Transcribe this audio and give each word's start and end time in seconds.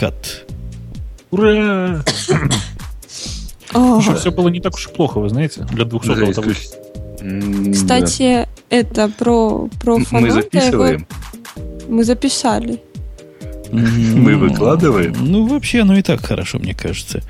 откат. 0.00 0.46
Ура! 1.30 2.02
О, 3.72 4.00
Слушай, 4.00 4.16
все 4.16 4.30
было 4.32 4.48
не 4.48 4.60
так 4.60 4.74
уж 4.74 4.88
и 4.88 4.90
плохо, 4.90 5.20
вы 5.20 5.28
знаете, 5.28 5.64
для 5.70 5.84
200 5.84 6.06
Да, 6.08 6.32
того. 6.32 6.50
Кстати, 7.72 8.48
это 8.68 9.08
про, 9.10 9.68
про 9.80 9.98
да. 9.98 10.04
фаната 10.04 10.26
мы 10.26 10.30
записываем. 10.30 10.94
его 10.94 11.06
мы 11.88 12.04
записали. 12.04 12.80
Мы 13.72 14.36
выкладываем? 14.36 15.14
Ну, 15.20 15.46
вообще, 15.46 15.82
оно 15.82 15.96
и 15.96 16.02
так 16.02 16.26
хорошо, 16.26 16.58
мне 16.58 16.74
кажется. 16.74 17.22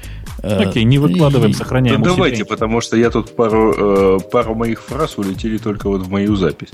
А, 0.43 0.61
Окей, 0.61 0.85
не 0.85 0.99
выкладываем, 0.99 1.53
сохраняем. 1.53 2.01
Ну, 2.01 2.07
давайте, 2.07 2.47
потому 2.47 2.81
что 2.81 2.97
я 2.97 3.11
тут 3.11 3.37
пару, 3.37 4.17
э, 4.17 4.21
пару 4.33 4.55
моих 4.55 4.81
фраз 4.81 5.19
улетели 5.19 5.59
только 5.59 5.89
вот 5.89 6.01
в 6.01 6.11
мою 6.11 6.37
запись, 6.37 6.71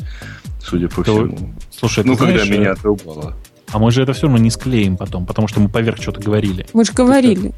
судя 0.62 0.88
по 0.88 1.02
Да 1.02 1.10
всему. 1.10 1.52
Слушай, 1.76 2.04
ну, 2.04 2.12
ты 2.12 2.18
когда 2.20 2.44
знаешь, 2.44 2.50
меня 2.50 2.68
э, 2.68 2.72
отрубало. 2.74 3.34
А 3.72 3.78
мы 3.78 3.90
же 3.90 4.02
это 4.02 4.12
все 4.12 4.22
равно 4.22 4.38
не 4.38 4.50
склеим 4.50 4.96
потом, 4.96 5.26
потому 5.26 5.48
что 5.48 5.60
мы 5.60 5.68
поверх 5.68 6.00
что-то 6.00 6.20
говорили. 6.20 6.66
Мы 6.72 6.84
же 6.84 6.92
говорили. 6.92 7.52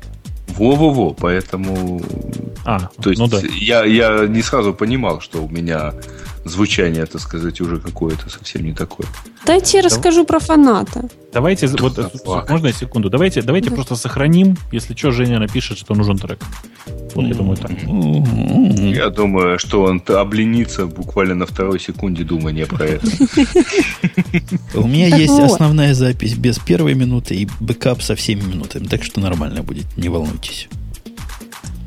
Во-во-во, 0.56 1.12
поэтому... 1.12 2.00
А, 2.64 2.88
То 3.00 3.10
есть 3.10 3.20
ну 3.20 3.28
да. 3.28 3.40
я, 3.60 3.84
я 3.84 4.26
не 4.26 4.42
сразу 4.42 4.74
понимал, 4.74 5.20
что 5.20 5.44
у 5.44 5.48
меня 5.48 5.94
звучание, 6.44 7.06
так 7.06 7.20
сказать, 7.20 7.60
уже 7.60 7.78
какое-то 7.78 8.28
совсем 8.30 8.64
не 8.64 8.72
такое. 8.72 9.06
Дайте 9.46 9.78
я 9.78 9.82
расскажу 9.82 10.24
про 10.24 10.38
фаната. 10.38 11.08
Давайте, 11.32 11.66
вот, 11.66 11.98
э, 11.98 12.08
fuck? 12.26 12.50
можно 12.50 12.72
секунду? 12.72 13.10
Давайте, 13.10 13.42
давайте 13.42 13.68
Да. 13.70 13.76
просто 13.76 13.96
сохраним, 13.96 14.56
если 14.72 14.94
что, 14.94 15.10
Женя 15.10 15.38
напишет, 15.38 15.78
что 15.78 15.94
нужен 15.94 16.16
трек. 16.18 16.40
Вот 17.14 17.26
я 17.26 17.34
думаю 17.34 17.56
так. 17.56 17.70
Я 18.78 19.10
думаю, 19.10 19.58
что 19.58 19.82
он 19.82 20.02
обленится 20.06 20.86
буквально 20.86 21.34
на 21.34 21.46
второй 21.46 21.80
секунде 21.80 22.24
думания 22.24 22.66
про 22.66 22.84
это. 22.84 23.06
У 24.74 24.86
меня 24.86 25.08
есть 25.16 25.38
основная 25.38 25.94
запись 25.94 26.34
без 26.34 26.58
первой 26.58 26.94
минуты 26.94 27.34
и 27.34 27.48
бэкап 27.60 28.02
со 28.02 28.14
всеми 28.14 28.42
минутами, 28.42 28.86
так 28.86 29.02
что 29.04 29.20
нормально 29.20 29.62
будет, 29.62 29.86
не 29.96 30.08
волнуйтесь. 30.08 30.68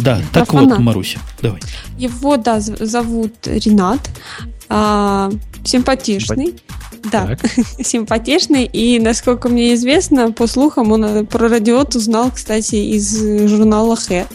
Да, 0.02 0.22
так 0.34 0.48
Про 0.48 0.60
вот, 0.60 0.64
фанат. 0.66 0.80
Маруся, 0.80 1.20
давай. 1.42 1.62
Его, 1.98 2.38
да, 2.38 2.60
зовут 2.60 3.34
Ренат. 3.46 4.10
А, 4.70 5.30
симпатичный. 5.64 6.56
Да, 7.12 7.26
Так. 7.28 7.40
симпатичный. 7.86 8.66
И, 8.66 9.00
насколько 9.00 9.50
мне 9.50 9.74
известно, 9.74 10.32
по 10.32 10.48
слухам, 10.48 10.92
он 10.92 11.04
э, 11.04 11.24
про 11.26 11.50
Радио-Т 11.50 11.96
узнал, 11.96 12.32
кстати, 12.32 12.76
из 12.76 13.18
журнала 13.50 13.96
Хэ. 13.96 14.26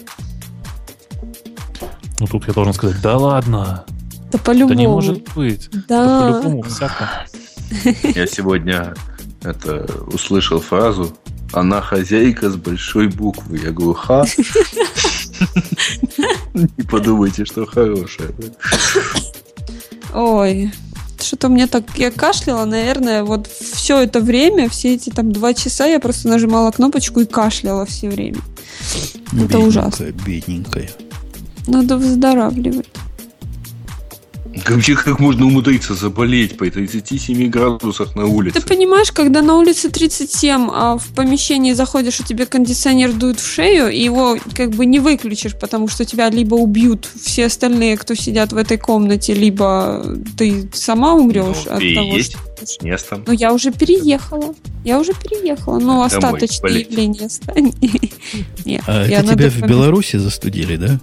Ну 2.18 2.26
тут 2.26 2.46
я 2.48 2.54
должен 2.54 2.72
сказать, 2.72 3.00
да 3.02 3.16
ладно, 3.18 3.84
Да 4.32 4.38
по-любому. 4.38 4.68
да 4.68 4.74
не 4.74 4.86
может 4.88 5.22
быть. 5.34 5.68
Да 5.88 6.04
Да. 6.04 6.32
по-любому 6.40 6.62
всяко. 6.62 7.26
Я 8.14 8.26
сегодня 8.26 8.94
это, 9.42 9.86
услышал 10.12 10.60
фразу 10.60 11.16
«Она 11.52 11.80
хозяйка 11.80 12.50
с 12.50 12.56
большой 12.56 13.08
буквы». 13.08 13.58
Я 13.58 13.70
говорю 13.70 13.94
«Ха». 13.94 14.24
Не 16.54 16.84
подумайте, 16.84 17.44
что 17.44 17.66
хорошее. 17.66 18.30
Ой, 20.14 20.72
что-то 21.20 21.48
мне 21.48 21.66
так... 21.66 21.84
Я 21.96 22.10
кашляла, 22.10 22.64
наверное, 22.64 23.24
вот 23.24 23.46
все 23.46 24.00
это 24.00 24.20
время, 24.20 24.68
все 24.68 24.94
эти 24.94 25.10
там 25.10 25.32
два 25.32 25.54
часа 25.54 25.86
я 25.86 26.00
просто 26.00 26.28
нажимала 26.28 26.70
кнопочку 26.70 27.20
и 27.20 27.26
кашляла 27.26 27.84
все 27.86 28.08
время. 28.08 28.40
Это 29.32 29.58
ужасно. 29.58 30.06
Бедненькая. 30.26 30.90
Надо 31.66 31.96
выздоравливать. 31.96 32.86
Вообще, 34.68 34.94
как 34.94 35.18
можно 35.20 35.46
умудриться 35.46 35.94
заболеть 35.94 36.56
при 36.56 36.70
37 36.70 37.48
градусах 37.50 38.16
на 38.16 38.26
улице? 38.26 38.60
Ты 38.60 38.66
понимаешь, 38.66 39.12
когда 39.12 39.42
на 39.42 39.56
улице 39.56 39.90
37, 39.90 40.68
а 40.72 40.96
в 40.96 41.06
помещении 41.14 41.72
заходишь, 41.72 42.20
и 42.20 42.24
тебе 42.24 42.46
кондиционер 42.46 43.12
дует 43.12 43.38
в 43.38 43.46
шею, 43.46 43.90
и 43.90 44.02
его 44.02 44.38
как 44.54 44.70
бы 44.70 44.86
не 44.86 44.98
выключишь, 44.98 45.54
потому 45.58 45.88
что 45.88 46.04
тебя 46.04 46.30
либо 46.30 46.54
убьют 46.54 47.08
все 47.20 47.46
остальные, 47.46 47.96
кто 47.98 48.14
сидят 48.14 48.52
в 48.52 48.56
этой 48.56 48.78
комнате, 48.78 49.34
либо 49.34 50.04
ты 50.36 50.68
сама 50.72 51.14
умрешь 51.14 51.64
Ну, 51.66 51.72
от 51.72 51.82
и 51.82 51.94
того, 51.94 52.16
есть 52.16 52.32
что... 52.32 52.84
местом. 52.84 53.24
Ну, 53.26 53.32
я 53.32 53.52
уже 53.52 53.70
переехала. 53.72 54.54
Я 54.84 54.98
уже 54.98 55.12
переехала, 55.12 55.78
но 55.78 55.86
Домой 55.86 56.06
остаточные 56.06 56.60
полететь. 56.60 56.90
явления. 56.90 57.28
Нет, 58.64 58.82
А 58.86 59.04
это 59.06 59.34
тебя 59.34 59.50
в 59.50 59.60
Беларуси 59.62 60.16
застудили, 60.16 60.76
да? 60.76 60.98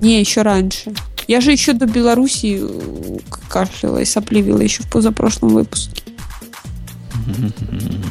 Не, 0.00 0.20
еще 0.20 0.42
раньше. 0.42 0.92
Я 1.28 1.40
же 1.40 1.52
еще 1.52 1.72
до 1.72 1.86
Беларуси 1.86 2.60
э, 2.60 3.18
кашляла 3.48 3.98
и 3.98 4.04
сопливила 4.04 4.60
еще 4.60 4.82
в 4.82 4.90
позапрошлом 4.90 5.50
выпуске. 5.50 6.02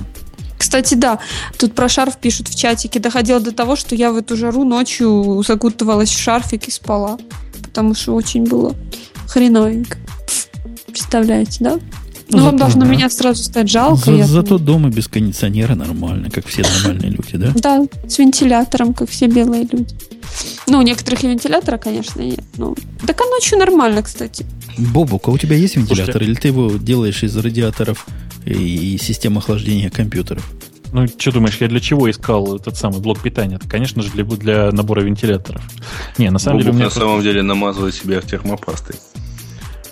Кстати, 0.57 0.93
да, 0.93 1.19
тут 1.57 1.73
про 1.73 1.89
шарф 1.89 2.17
пишут 2.17 2.47
в 2.47 2.57
чатике. 2.57 2.99
Доходило 2.99 3.39
до 3.39 3.51
того, 3.51 3.75
что 3.75 3.95
я 3.95 4.11
в 4.11 4.17
эту 4.17 4.37
жару 4.37 4.63
ночью 4.63 5.43
закутывалась 5.45 6.09
в 6.09 6.17
шарфик 6.17 6.67
и 6.67 6.71
спала. 6.71 7.17
Потому 7.61 7.93
что 7.93 8.13
очень 8.13 8.43
было 8.45 8.75
хреновенько. 9.27 9.97
Представляете, 10.87 11.57
да? 11.61 11.79
Ну, 12.29 12.45
вам 12.45 12.57
должно 12.57 12.83
ага. 12.83 12.91
меня 12.91 13.09
сразу 13.09 13.43
стать 13.43 13.69
жалко. 13.69 14.05
За- 14.05 14.11
я 14.11 14.25
зато 14.25 14.57
дома 14.57 14.89
без 14.89 15.07
кондиционера 15.07 15.75
нормально, 15.75 16.29
как 16.29 16.45
все 16.45 16.61
нормальные 16.61 17.11
люди, 17.11 17.37
да? 17.37 17.51
Да, 17.55 17.85
с 18.07 18.17
вентилятором, 18.19 18.93
как 18.93 19.09
все 19.09 19.27
белые 19.27 19.67
люди. 19.69 19.93
Ну, 20.67 20.79
у 20.79 20.81
некоторых 20.81 21.23
и 21.23 21.27
вентилятора, 21.27 21.77
конечно, 21.77 22.21
нет. 22.21 22.43
Ну, 22.57 22.75
так 23.05 23.19
а 23.19 23.25
ночью 23.25 23.57
нормально, 23.57 24.03
кстати. 24.03 24.45
Бобук, 24.77 25.27
а 25.27 25.31
у 25.31 25.37
тебя 25.37 25.55
есть 25.55 25.75
вентилятор, 25.75 26.13
Слушайте. 26.13 26.31
или 26.31 26.39
ты 26.39 26.47
его 26.49 26.71
делаешь 26.77 27.23
из 27.23 27.35
радиаторов 27.35 28.05
и, 28.45 28.93
и 28.93 28.97
систем 28.97 29.37
охлаждения 29.37 29.89
компьютеров? 29.89 30.49
Ну, 30.93 31.07
что 31.07 31.31
думаешь, 31.31 31.57
я 31.59 31.67
для 31.67 31.79
чего 31.79 32.09
искал 32.11 32.57
этот 32.57 32.77
самый 32.77 32.99
блок 32.99 33.21
питания? 33.21 33.55
Это, 33.55 33.67
конечно 33.67 34.01
же, 34.01 34.11
для, 34.11 34.23
для 34.23 34.71
набора 34.71 35.01
вентиляторов. 35.01 35.61
Не, 36.17 36.29
на 36.29 36.39
самом 36.39 36.59
деле 36.59 36.71
у 36.71 36.73
Бобук 36.73 36.79
меня 36.79 36.85
на 36.85 36.89
просто 36.91 36.99
самом 36.99 37.21
деле 37.23 37.41
намазывает 37.41 37.95
себя 37.95 38.19
в 38.19 38.25
термопастой. 38.25 38.95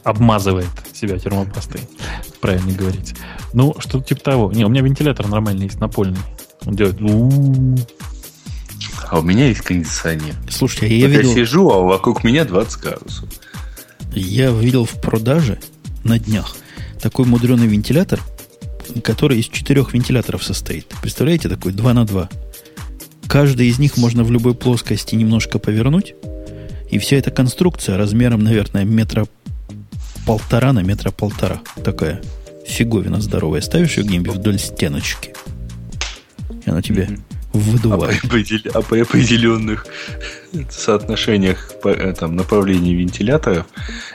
обмазывает 0.04 0.68
себя 0.94 1.18
термопастой. 1.18 1.82
Правильно 2.42 2.74
говорить. 2.74 3.16
Ну, 3.54 3.76
что-то 3.80 4.04
типа 4.06 4.22
того. 4.22 4.52
Не, 4.52 4.66
у 4.66 4.70
меня 4.70 4.82
вентилятор 4.82 5.28
нормальный 5.28 5.66
есть, 5.66 5.80
напольный. 5.80 6.20
Он 6.66 6.76
делает... 6.76 7.00
А 9.10 9.20
у 9.20 9.22
меня 9.22 9.48
есть 9.48 9.62
кондиционер. 9.62 10.36
Слушайте, 10.50 10.86
а 10.86 10.90
я 10.90 11.08
Вот 11.08 11.14
я 11.14 11.18
видел, 11.20 11.34
сижу, 11.34 11.70
а 11.70 11.80
вокруг 11.82 12.24
меня 12.24 12.46
20 12.46 12.82
градусов. 12.82 13.30
я 14.14 14.52
видел 14.52 14.86
в 14.86 15.02
продаже 15.02 15.60
на 16.04 16.20
днях 16.20 16.56
такой 17.02 17.26
мудреный 17.26 17.68
вентилятор, 17.68 18.22
который 19.04 19.40
из 19.40 19.46
четырех 19.46 19.94
вентиляторов 19.94 20.44
состоит. 20.44 20.88
Представляете, 21.02 21.50
такой 21.50 21.72
2 21.72 21.94
на 21.94 22.06
2. 22.06 22.30
Каждый 23.28 23.68
из 23.68 23.80
них 23.80 23.98
можно 23.98 24.24
в 24.24 24.32
любой 24.32 24.56
плоскости 24.56 25.16
немножко 25.16 25.60
повернуть, 25.60 26.16
и 26.90 26.98
вся 26.98 27.18
эта 27.18 27.32
конструкция 27.32 27.98
размером, 27.98 28.44
наверное, 28.44 28.84
метра 28.86 29.28
полтора 30.26 30.74
на 30.74 30.80
метра 30.80 31.12
полтора. 31.12 31.62
Такая 31.84 32.22
фиговина 32.66 33.22
здоровая. 33.22 33.62
Ставишь 33.62 33.98
ее 33.98 34.04
где-нибудь 34.04 34.36
вдоль 34.36 34.60
стеночки, 34.60 35.34
и 36.66 36.70
она 36.70 36.82
тебе 36.82 37.06
Мгм. 37.06 37.24
Определ- 37.54 38.72
а 38.74 38.82
по 38.82 39.00
определенных 39.00 39.88
соотношениях 40.70 41.72
э, 41.84 42.14
там, 42.18 42.36
направлений 42.36 42.94
вентиляторов 42.94 43.66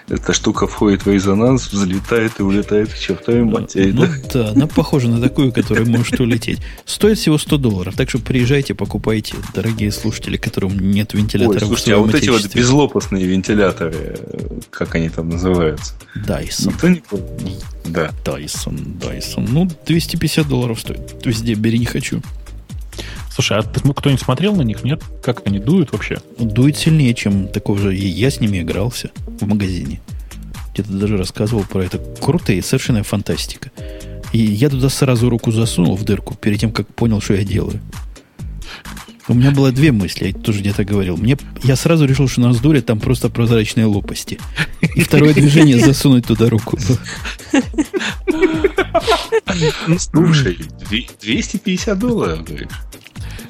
эта 0.08 0.32
штука 0.32 0.66
входит 0.66 1.04
в 1.04 1.10
резонанс, 1.10 1.72
взлетает 1.72 2.32
и 2.38 2.42
улетает 2.42 2.92
к 2.92 2.98
чертовой 2.98 3.44
матери. 3.44 3.92
Ну 3.92 4.02
да? 4.02 4.12
да, 4.32 4.48
она 4.50 4.66
похожа 4.66 5.08
на 5.08 5.20
такую, 5.20 5.52
которая 5.52 5.84
может 5.84 6.20
улететь. 6.20 6.60
Стоит 6.84 7.18
всего 7.18 7.38
100 7.38 7.58
долларов, 7.58 7.96
так 7.96 8.08
что 8.08 8.18
приезжайте, 8.18 8.74
покупайте, 8.74 9.34
дорогие 9.54 9.90
слушатели, 9.92 10.36
которым 10.36 10.78
нет 10.78 11.10
Ой, 11.14 11.20
вентилятора 11.20 11.64
в 11.64 11.66
слушайте, 11.66 11.94
а 11.94 11.98
вот 11.98 12.14
эти 12.14 12.28
вот 12.28 12.54
безлопастные 12.54 13.26
вентиляторы, 13.26 14.18
как 14.70 14.94
они 14.94 15.08
там 15.08 15.28
называются? 15.28 15.94
Dyson. 16.16 16.66
Никто 16.68 16.88
не? 16.88 17.02
Да. 17.86 18.10
Dyson, 18.24 18.98
Dyson. 18.98 19.48
Ну, 19.48 19.68
250 19.86 20.48
долларов 20.48 20.80
стоит. 20.80 21.24
Везде 21.24 21.54
бери 21.54 21.78
не 21.78 21.86
хочу. 21.86 22.22
Слушай, 23.34 23.58
а 23.58 23.62
ты- 23.62 23.80
ну, 23.82 23.92
кто-нибудь 23.94 24.22
смотрел 24.22 24.54
на 24.54 24.62
них, 24.62 24.84
нет? 24.84 25.02
Как 25.22 25.42
они 25.46 25.58
дуют 25.58 25.90
вообще? 25.92 26.18
Дует 26.38 26.76
сильнее, 26.76 27.14
чем 27.14 27.48
такого 27.48 27.78
же. 27.78 27.92
Я 27.94 28.30
с 28.30 28.38
ними 28.40 28.60
игрался 28.62 29.10
в 29.26 29.46
магазине. 29.46 30.00
Где-то 30.72 30.92
даже 30.92 31.16
рассказывал 31.16 31.64
про 31.64 31.80
это. 31.84 31.98
Крутые, 32.20 32.62
совершенно 32.62 33.02
фантастика. 33.02 33.70
И 34.32 34.38
я 34.38 34.68
туда 34.70 34.88
сразу 34.88 35.28
руку 35.30 35.50
засунул 35.52 35.96
в 35.96 36.04
дырку, 36.04 36.34
перед 36.34 36.60
тем, 36.60 36.72
как 36.72 36.86
понял, 36.94 37.20
что 37.20 37.34
я 37.34 37.44
делаю. 37.44 37.80
У 39.26 39.34
меня 39.34 39.50
было 39.52 39.72
две 39.72 39.90
мысли, 39.90 40.26
я 40.28 40.32
тоже 40.34 40.60
где-то 40.60 40.84
говорил. 40.84 41.16
Мне, 41.16 41.36
я 41.62 41.76
сразу 41.76 42.04
решил, 42.04 42.28
что 42.28 42.40
на 42.42 42.52
сдуре 42.52 42.82
там 42.82 43.00
просто 43.00 43.30
прозрачные 43.30 43.86
лопасти. 43.86 44.38
И 44.94 45.00
второе 45.00 45.32
движение 45.34 45.78
засунуть 45.78 46.26
туда 46.26 46.50
руку. 46.50 46.78
Слушай, 49.98 50.58
две- 50.88 51.08
250 51.20 51.98
долларов, 51.98 52.44
говоришь? 52.44 52.68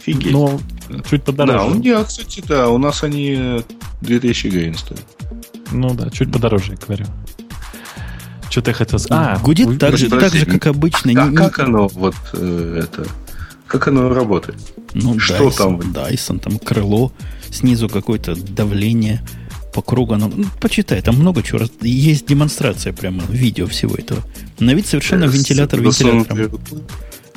Офигеть. 0.06 0.32
Ну, 0.32 0.60
чуть 1.08 1.22
подороже. 1.24 1.58
да, 1.58 1.64
у 1.64 1.74
меня, 1.74 2.04
кстати, 2.04 2.42
да, 2.46 2.68
у 2.68 2.78
нас 2.78 3.02
они 3.02 3.34
э, 3.38 3.62
2000 4.02 4.48
гривен 4.48 4.76
стоят. 4.76 5.02
Ну 5.72 5.94
да, 5.94 6.10
чуть 6.10 6.30
подороже, 6.32 6.72
я 6.72 6.76
говорю. 6.76 7.06
Что 8.50 8.60
ты 8.62 8.72
хотел 8.72 8.98
сказать? 8.98 9.38
А, 9.38 9.42
Гудит 9.42 9.66
вы- 9.66 9.78
так 9.78 9.96
же, 9.96 10.08
так 10.08 10.32
же, 10.34 10.46
как 10.46 10.66
обычно. 10.66 11.10
А 11.22 11.26
Не- 11.28 11.36
как 11.36 11.58
оно, 11.58 11.88
вот, 11.88 12.14
э, 12.34 12.82
это, 12.84 13.06
Как 13.66 13.88
оно 13.88 14.08
работает? 14.12 14.58
Ну, 14.92 15.18
Что 15.18 15.48
Dyson, 15.48 15.56
там? 15.56 15.76
Dyson, 15.80 16.38
там 16.38 16.58
крыло, 16.58 17.10
снизу 17.50 17.88
какое-то 17.88 18.36
давление 18.36 19.22
по 19.72 19.82
кругу. 19.82 20.12
Оно, 20.14 20.30
ну, 20.32 20.44
почитай, 20.60 21.00
там 21.02 21.16
много 21.16 21.42
чего. 21.42 21.58
раз- 21.60 21.72
Есть 21.80 22.26
демонстрация 22.26 22.92
прямо, 22.92 23.22
видео 23.28 23.66
всего 23.66 23.96
этого. 23.96 24.20
На 24.60 24.74
вид 24.74 24.86
совершенно 24.86 25.24
вентилятор 25.24 25.80
вентилятором. 25.80 26.60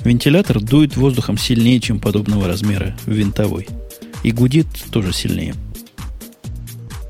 Вентилятор 0.04 0.62
дует 0.62 0.96
воздухом 0.96 1.38
сильнее, 1.38 1.80
чем 1.80 2.00
подобного 2.00 2.48
размера 2.48 2.96
винтовой. 3.06 3.68
И 4.24 4.32
гудит 4.32 4.68
тоже 4.92 5.14
сильнее. 5.14 5.56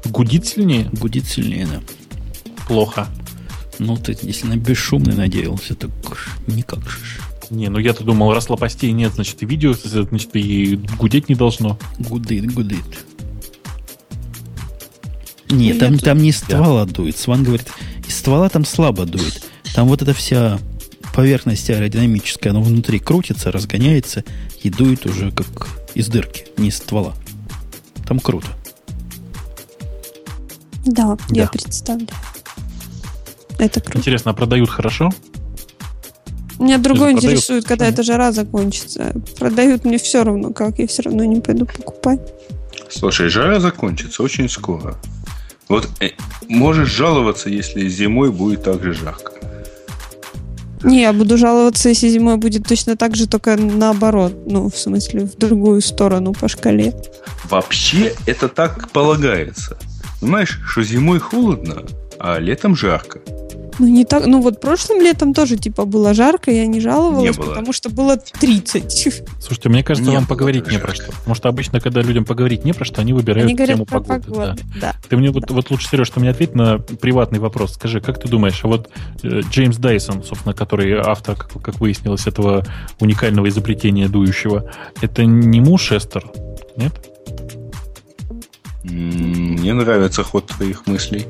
Гудит 0.05 0.45
сильнее? 0.45 0.89
Гудит 0.93 1.25
сильнее, 1.25 1.67
да. 1.67 1.81
Плохо. 2.67 3.07
Ну, 3.79 3.97
ты, 3.97 4.17
если 4.21 4.47
на 4.47 4.57
бесшумный 4.57 5.15
надеялся, 5.15 5.75
так 5.75 5.91
никак 6.47 6.89
же. 6.89 6.97
Не, 7.49 7.69
ну 7.69 7.79
я-то 7.79 8.03
думал, 8.03 8.33
раз 8.33 8.49
лопастей 8.49 8.91
нет, 8.91 9.13
значит 9.13 9.41
и 9.41 9.45
видео, 9.45 9.73
значит 9.73 10.35
и 10.35 10.75
гудеть 10.97 11.29
не 11.29 11.35
должно. 11.35 11.77
Гудит, 11.99 12.53
гудит. 12.53 12.83
Нет, 15.49 15.75
Ну, 15.75 15.79
там, 15.79 15.99
там 15.99 16.17
не 16.17 16.31
ствола 16.31 16.85
дует. 16.85 17.17
Сван 17.17 17.43
говорит, 17.43 17.67
из 18.05 18.17
ствола 18.17 18.49
там 18.49 18.65
слабо 18.65 19.05
дует. 19.05 19.45
Там 19.73 19.87
вот 19.87 20.01
эта 20.01 20.13
вся 20.13 20.59
поверхность 21.17 21.67
аэродинамическая, 21.71 22.51
она 22.53 22.61
внутри 22.61 22.99
крутится, 22.99 23.51
разгоняется 23.51 24.23
и 24.61 24.69
дует 24.69 25.03
уже 25.07 25.31
как 25.31 25.67
из 25.95 26.09
дырки, 26.09 26.45
не 26.57 26.67
из 26.67 26.77
ствола. 26.77 27.15
Там 28.07 28.19
круто. 28.19 28.45
Да, 30.85 31.17
я 31.29 31.45
Да. 31.45 31.49
представляю. 31.51 32.07
Это 33.57 33.81
круто. 33.81 33.97
Интересно, 33.97 34.29
а 34.29 34.33
продают 34.35 34.69
хорошо? 34.69 35.09
Меня 36.59 36.77
другое 36.77 37.13
продают? 37.13 37.23
интересует, 37.23 37.65
когда 37.65 37.87
эта 37.87 38.03
жара 38.03 38.31
закончится. 38.31 39.15
Продают 39.39 39.85
мне 39.85 39.97
все 39.97 40.23
равно, 40.23 40.53
как 40.53 40.77
я 40.77 40.85
все 40.85 41.01
равно 41.01 41.23
не 41.23 41.41
пойду 41.41 41.65
покупать. 41.65 42.19
Слушай, 42.91 43.29
жара 43.29 43.59
закончится 43.59 44.21
очень 44.21 44.47
скоро. 44.49 44.95
Вот 45.67 45.89
э, 45.99 46.11
можешь 46.47 46.89
жаловаться, 46.91 47.49
если 47.49 47.87
зимой 47.89 48.31
будет 48.31 48.63
так 48.65 48.83
же 48.83 48.93
жарко. 48.93 49.36
Не, 50.83 51.01
я 51.01 51.13
буду 51.13 51.37
жаловаться, 51.37 51.89
если 51.89 52.09
зимой 52.09 52.37
будет 52.37 52.67
точно 52.67 52.95
так 52.95 53.15
же, 53.15 53.27
только 53.27 53.55
наоборот. 53.57 54.33
Ну, 54.45 54.69
в 54.69 54.77
смысле, 54.77 55.25
в 55.25 55.35
другую 55.37 55.81
сторону 55.81 56.33
по 56.33 56.47
шкале. 56.47 56.93
Вообще 57.49 58.13
это 58.25 58.47
так 58.47 58.89
полагается. 58.91 59.77
Знаешь, 60.21 60.59
что 60.67 60.83
зимой 60.83 61.19
холодно, 61.19 61.83
а 62.19 62.39
летом 62.39 62.75
жарко. 62.75 63.19
Ну, 63.79 63.87
не 63.87 64.05
так. 64.05 64.25
Ну, 64.25 64.41
вот 64.41 64.59
прошлым 64.59 65.01
летом 65.01 65.33
тоже, 65.33 65.57
типа, 65.57 65.85
было 65.85 66.13
жарко, 66.13 66.51
я 66.51 66.65
не 66.65 66.79
жаловалась, 66.79 67.35
Не 67.35 67.41
было. 67.41 67.49
потому 67.49 67.73
что 67.73 67.89
было 67.89 68.17
30. 68.17 69.23
Слушайте, 69.39 69.69
мне 69.69 69.83
кажется, 69.83 70.09
Не 70.09 70.15
вам 70.15 70.25
поговорить 70.25 70.69
не 70.71 70.79
про 70.79 70.93
что. 70.95 71.11
Потому 71.11 71.35
что 71.35 71.49
обычно, 71.49 71.79
когда 71.79 72.01
людям 72.01 72.25
поговорить 72.25 72.65
не 72.65 72.73
про 72.73 72.85
что, 72.85 73.01
они 73.01 73.13
выбирают 73.13 73.49
Они 73.49 73.57
тему 73.57 73.85
про 73.85 73.99
погоды. 73.99 74.31
погоду. 74.31 74.55
да. 74.75 74.79
Да. 74.81 74.95
Ты 75.09 75.17
мне 75.17 75.31
вот, 75.31 75.49
вот 75.51 75.69
лучше, 75.69 75.87
Сереж, 75.89 76.09
ты 76.09 76.19
мне 76.19 76.29
ответь 76.29 76.55
на 76.55 76.79
приватный 76.79 77.39
вопрос. 77.39 77.73
Скажи, 77.73 78.01
как 78.01 78.19
ты 78.19 78.27
думаешь, 78.27 78.59
а 78.63 78.67
вот 78.67 78.89
э, 79.23 79.41
Джеймс 79.51 79.77
Дайсон, 79.77 80.23
собственно, 80.23 80.53
который 80.53 80.97
автор, 80.99 81.35
как, 81.35 81.61
как 81.61 81.79
выяснилось, 81.79 82.27
этого 82.27 82.65
уникального 82.99 83.47
изобретения 83.49 84.07
дующего, 84.07 84.71
это 85.01 85.23
не 85.25 85.61
муж 85.61 85.91
Эстер? 85.91 86.25
Нет? 86.75 86.93
Мне 88.83 89.73
нравится 89.73 90.23
ход 90.23 90.47
твоих 90.47 90.85
мыслей. 90.87 91.25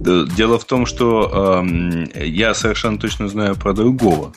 Дело 0.00 0.58
в 0.58 0.64
том, 0.64 0.86
что 0.86 1.64
я 2.14 2.54
совершенно 2.54 2.98
точно 2.98 3.28
знаю 3.28 3.54
про 3.56 3.72
другого. 3.72 4.32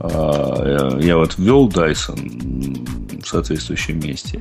А, 0.00 0.98
Я 1.00 1.16
вот 1.16 1.38
ввел 1.38 1.68
Dyson 1.68 3.22
в 3.22 3.26
соответствующем 3.26 3.98
месте. 3.98 4.40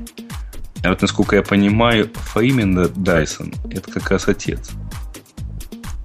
А 0.83 0.89
вот, 0.89 1.01
насколько 1.01 1.35
я 1.35 1.41
понимаю, 1.41 2.11
Фримен 2.13 2.91
Дайсон– 2.95 3.53
это 3.71 3.91
как 3.91 4.11
раз 4.11 4.27
отец. 4.27 4.69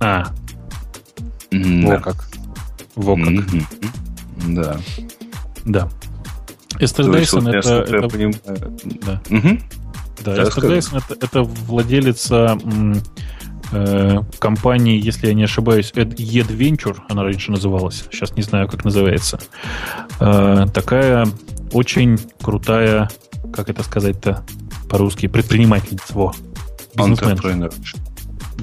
А, 0.01 0.33
во 1.53 1.99
как. 1.99 2.29
Во 2.95 3.15
как. 3.17 3.45
Да. 4.49 4.81
Да. 5.67 5.91
Эстер 6.85 7.05
я, 7.53 7.59
это, 7.59 7.93
я 7.93 7.99
это- 7.99 8.09
понимаю, 8.09 8.79
да. 9.07 9.23
Мгм. 9.29 9.61
Да, 10.25 10.35
Да, 10.37 10.43
Эстер 10.45 10.63
это, 10.95 11.15
это 11.27 11.43
владелица 11.43 12.59
э, 13.73 14.19
компании, 14.39 15.01
если 15.03 15.29
я 15.29 15.35
не 15.35 15.45
ошибаюсь, 15.45 15.93
Ed, 15.95 16.17
Venture, 16.17 16.97
она 17.09 17.23
раньше 17.23 17.51
называлась, 17.53 18.05
сейчас 18.11 18.33
не 18.37 18.43
знаю, 18.43 18.69
как 18.69 18.85
называется. 18.85 19.39
Э, 20.19 20.67
такая 20.73 21.29
очень 21.73 22.19
крутая, 22.43 23.09
как 23.53 23.69
это 23.71 23.83
сказать-то 23.83 24.45
по-русски, 24.89 25.29
предпринимательница. 25.29 26.13
Во. 26.15 26.33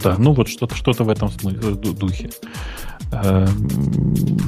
Да, 0.03 0.15
ну 0.17 0.33
вот 0.33 0.49
что-то 0.49 0.75
что 0.75 0.91
в 0.91 1.09
этом 1.09 1.29
ду- 1.41 1.93
духе. 1.93 2.29
Э, 3.11 3.47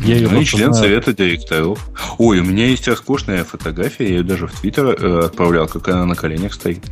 Я 0.06 0.15
ее 0.15 0.29
Ну 0.29 0.41
и 0.41 0.45
член 0.45 0.73
знаю. 0.73 0.85
совета 0.85 1.13
директоров. 1.13 1.89
Ой, 2.17 2.39
у 2.39 2.44
меня 2.44 2.67
есть 2.67 2.88
роскошная 2.88 3.44
фотография, 3.44 4.06
я 4.06 4.09
ее 4.17 4.23
даже 4.23 4.47
в 4.47 4.59
Твиттер 4.59 4.88
э, 4.88 5.25
отправлял, 5.25 5.67
как 5.67 5.88
она 5.89 6.06
на 6.06 6.15
коленях 6.15 6.53
стоит. 6.53 6.83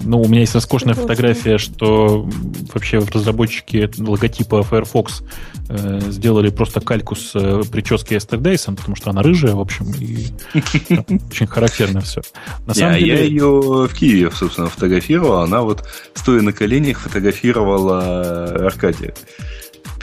Ну, 0.00 0.20
у 0.20 0.28
меня 0.28 0.40
есть 0.40 0.54
роскошная 0.54 0.94
фотография, 0.94 1.56
что 1.56 2.28
вообще 2.74 2.98
разработчики 2.98 3.88
логотипа 3.96 4.62
Firefox 4.62 5.22
э, 5.68 6.00
сделали 6.10 6.50
просто 6.50 6.80
кальку 6.80 7.14
с 7.14 7.30
э, 7.34 7.62
прически 7.70 8.14
Эстер 8.16 8.38
Дейсон, 8.40 8.76
потому 8.76 8.96
что 8.96 9.10
она 9.10 9.22
рыжая, 9.22 9.54
в 9.54 9.60
общем, 9.60 9.92
и 9.98 10.26
очень 11.30 11.46
характерно 11.46 12.00
все. 12.00 12.22
На 12.66 12.74
самом 12.74 12.94
а 12.94 12.98
я 12.98 13.16
деле, 13.16 13.28
ее 13.28 13.46
в 13.88 13.94
Киеве, 13.94 14.30
собственно, 14.30 14.68
фотографировал. 14.68 15.38
Она 15.38 15.62
вот, 15.62 15.84
стоя 16.14 16.42
на 16.42 16.52
коленях, 16.52 16.98
фотографировала 16.98 18.66
Аркадия 18.66 19.14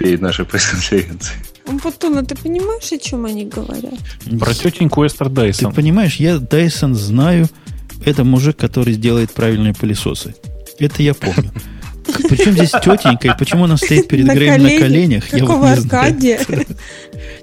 перед 0.01 0.21
нашей 0.21 0.45
пресс-конференцией. 0.45 1.37
Путуна, 1.81 2.21
Ну, 2.21 2.27
ты 2.27 2.35
понимаешь, 2.35 2.91
о 2.91 2.97
чем 2.97 3.25
они 3.25 3.45
говорят? 3.45 3.93
про 4.39 4.53
тетеньку 4.53 5.05
Эстер 5.05 5.29
Ты 5.29 5.35
Дейсон. 5.35 5.73
понимаешь, 5.73 6.15
я 6.15 6.35
Dyson 6.35 6.93
знаю. 6.93 7.47
Это 8.03 8.23
мужик, 8.23 8.57
который 8.57 8.95
делает 8.95 9.31
правильные 9.31 9.73
пылесосы. 9.73 10.33
Это 10.79 11.03
я 11.03 11.13
помню. 11.13 11.51
Причем 12.29 12.53
здесь 12.53 12.71
тетенька, 12.71 13.27
и 13.27 13.37
почему 13.37 13.65
она 13.65 13.77
стоит 13.77 14.07
перед 14.07 14.25
На 14.25 14.33
Греем 14.33 14.63
на 14.63 14.69
коленях? 14.79 15.31
я 15.33 15.45
вот 15.45 15.63
не 15.69 15.75
знаю. 15.81 16.65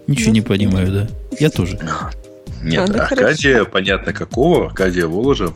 Ничего 0.08 0.32
не 0.32 0.40
понимаю, 0.40 0.90
да. 0.92 1.08
Я 1.38 1.50
тоже. 1.50 1.78
Нет, 2.62 2.90
А, 2.90 3.02
Аркадия, 3.04 3.64
понятно 3.64 4.12
какого, 4.12 4.66
Аркадия 4.66 5.06
Воложа. 5.06 5.54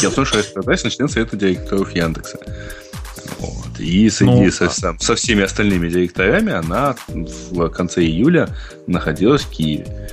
Дело 0.00 0.10
в 0.10 0.14
том, 0.14 0.26
что 0.26 0.40
Эстер 0.40 0.62
Дайсон 0.62 0.90
член 0.90 1.08
совета 1.08 1.36
директоров 1.38 1.94
Яндекса. 1.96 2.38
Вот. 3.38 3.80
И 3.80 4.08
среди 4.10 4.30
Ну, 4.30 4.50
со, 4.50 4.68
со- 4.70 4.96
со 4.98 5.14
всеми 5.14 5.42
остальными 5.42 5.88
директорами 5.88 6.52
она 6.52 6.94
в 7.08 7.68
конце 7.70 8.02
июля 8.02 8.48
находилась 8.86 9.42
в 9.42 9.50
Киеве. 9.50 10.08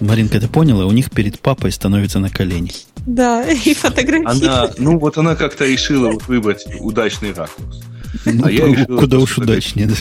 Маринка, 0.00 0.40
ты 0.40 0.48
поняла? 0.48 0.86
У 0.86 0.92
них 0.92 1.10
перед 1.10 1.38
папой 1.40 1.70
становится 1.72 2.18
на 2.18 2.28
колени. 2.30 2.72
Да, 3.06 3.44
и 3.50 3.74
фотографии. 3.74 4.44
Она, 4.44 4.70
ну 4.78 4.98
вот 4.98 5.18
она 5.18 5.36
как-то 5.36 5.64
решила 5.66 6.10
вот 6.10 6.26
выбрать 6.26 6.64
удачный 6.80 7.32
ракурс. 7.32 7.80
Ну, 8.24 8.44
А 8.46 8.50
я 8.50 8.66
решил 8.66 8.98
куда 8.98 9.18
уж 9.18 9.38
удачнее. 9.38 9.88
да. 9.88 9.94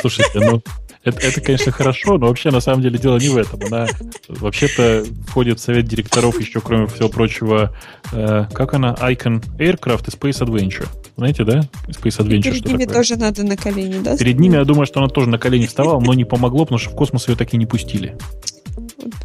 Слушайте, 0.00 0.40
ну, 0.40 0.62
это, 1.04 1.18
это, 1.26 1.40
конечно, 1.40 1.70
хорошо, 1.72 2.18
но 2.18 2.26
вообще 2.28 2.50
на 2.50 2.60
самом 2.60 2.82
деле 2.82 2.98
дело 2.98 3.18
не 3.18 3.28
в 3.28 3.36
этом. 3.36 3.60
Она 3.66 3.86
вообще-то 4.28 5.04
входит 5.26 5.58
в 5.60 5.62
совет 5.62 5.86
директоров 5.86 6.40
еще, 6.40 6.60
кроме 6.60 6.86
всего 6.86 7.08
прочего, 7.08 7.74
э, 8.12 8.46
как 8.52 8.74
она? 8.74 8.94
Icon 8.94 9.42
Aircraft 9.58 10.08
и 10.08 10.10
Space 10.16 10.40
Adventure. 10.46 10.88
Знаете, 11.16 11.44
да? 11.44 11.60
Space 11.88 12.18
Adventure, 12.20 12.42
Перед 12.42 12.56
что 12.56 12.68
ними 12.68 12.84
такое? 12.84 12.94
тоже 12.94 13.16
надо 13.16 13.44
на 13.44 13.56
колени, 13.56 14.00
да? 14.02 14.16
Перед 14.16 14.38
ними, 14.40 14.56
я 14.56 14.64
думаю, 14.64 14.86
что 14.86 15.00
она 15.00 15.08
тоже 15.08 15.28
на 15.28 15.38
колени 15.38 15.66
вставала, 15.66 16.00
но 16.00 16.14
не 16.14 16.24
помогло, 16.24 16.64
потому 16.64 16.78
что 16.78 16.90
в 16.90 16.94
космос 16.94 17.28
ее 17.28 17.36
так 17.36 17.52
и 17.54 17.56
не 17.56 17.66
пустили. 17.66 18.16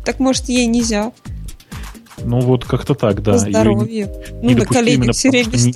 Так 0.05 0.19
может 0.19 0.49
ей 0.49 0.67
нельзя. 0.67 1.11
Ну, 2.23 2.41
вот 2.41 2.65
как-то 2.65 2.93
так, 2.95 3.23
да. 3.23 3.33
По 3.39 3.45
Её 3.47 3.73
не-. 3.83 4.05
Ну, 4.41 4.49
не 4.49 4.55
на 4.55 4.65
коленях 4.65 5.15
все 5.15 5.29
время 5.29 5.47
не- 5.55 5.71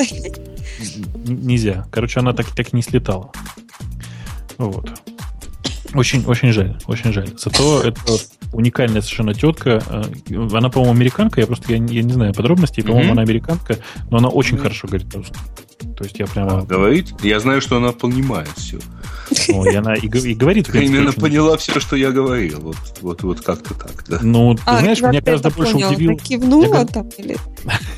н- 1.31 1.47
нельзя. 1.47 1.87
Короче, 1.89 2.19
она 2.19 2.33
так, 2.33 2.47
так 2.47 2.73
и 2.73 2.75
не 2.75 2.81
слетала. 2.81 3.31
Вот. 4.57 4.89
Очень, 5.93 6.25
очень 6.25 6.51
жаль, 6.51 6.77
очень 6.87 7.13
жаль. 7.13 7.29
Зато 7.37 7.81
это 7.83 8.01
уникальная 8.51 9.01
совершенно 9.01 9.33
тетка. 9.33 9.81
Э, 9.89 10.03
Она, 10.53 10.69
по-моему, 10.69 10.93
американка. 10.95 11.41
Я 11.41 11.47
просто 11.47 11.71
я, 11.73 11.77
не- 11.79 11.95
я 11.95 12.03
не 12.03 12.13
знаю 12.13 12.33
подробностей. 12.33 12.83
По-моему, 12.83 13.05
Мгм. 13.09 13.11
она 13.13 13.21
американка, 13.21 13.77
но 14.09 14.17
она 14.17 14.29
очень 14.29 14.57
хорошо 14.57 14.87
говорит 14.87 15.09
по-русски. 15.11 15.35
То 15.97 16.03
есть 16.05 16.17
я 16.17 16.25
прямо... 16.27 16.63
Говорит, 16.63 17.13
я 17.23 17.39
знаю, 17.39 17.61
что 17.61 17.77
она 17.77 17.91
понимает 17.91 18.49
все. 18.55 18.79
ну, 19.49 19.65
и 19.69 19.75
она 19.75 19.95
и, 19.95 20.05
и 20.07 20.33
говорит, 20.33 20.67
принципе, 20.67 20.85
Именно 20.97 21.09
очень- 21.09 21.21
поняла 21.21 21.57
все, 21.57 21.79
что 21.79 21.95
я 21.95 22.11
говорил. 22.11 22.59
Вот, 22.61 22.77
вот, 23.01 23.23
вот 23.23 23.41
как-то 23.41 23.73
так, 23.73 24.03
да. 24.07 24.19
Ну, 24.21 24.55
ты 24.55 24.61
А, 24.65 24.79
знаешь, 24.79 25.01
меня 25.01 25.21
гораздо 25.21 25.49
больше 25.51 25.73
понял? 25.73 25.89
удивило... 25.91 26.15
Кивнула 26.17 26.77
Я 26.79 26.85
там 26.85 27.09
или... 27.17 27.37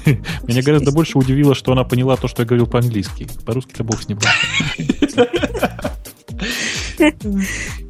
Меня 0.47 0.61
гораздо 0.63 0.91
больше 0.91 1.17
удивило, 1.17 1.53
что 1.55 1.71
она 1.71 1.83
поняла 1.83 2.15
то, 2.17 2.27
что 2.27 2.41
я 2.41 2.47
говорил 2.47 2.67
по-английски. 2.67 3.27
По-русски-то 3.45 3.83
бог 3.83 4.01
с 4.01 4.07
ним. 4.09 4.19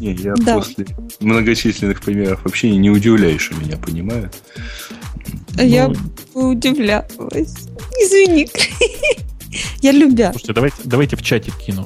Не, 0.00 0.12
я 0.14 0.34
Да. 0.36 0.56
после 0.56 0.86
многочисленных 1.20 2.00
примеров 2.02 2.40
вообще 2.44 2.70
не 2.76 2.90
удивляюсь, 2.90 3.40
что 3.40 3.54
меня 3.56 3.76
понимают. 3.76 4.34
Я 5.56 5.88
Ну, 6.34 6.50
удивлялась. 6.50 7.68
Извини. 8.00 8.48
Я 9.82 9.92
любя. 9.92 10.30
Слушайте, 10.32 10.52
давайте, 10.52 10.76
давайте 10.84 11.16
в 11.16 11.22
чатик 11.22 11.54
кину. 11.56 11.84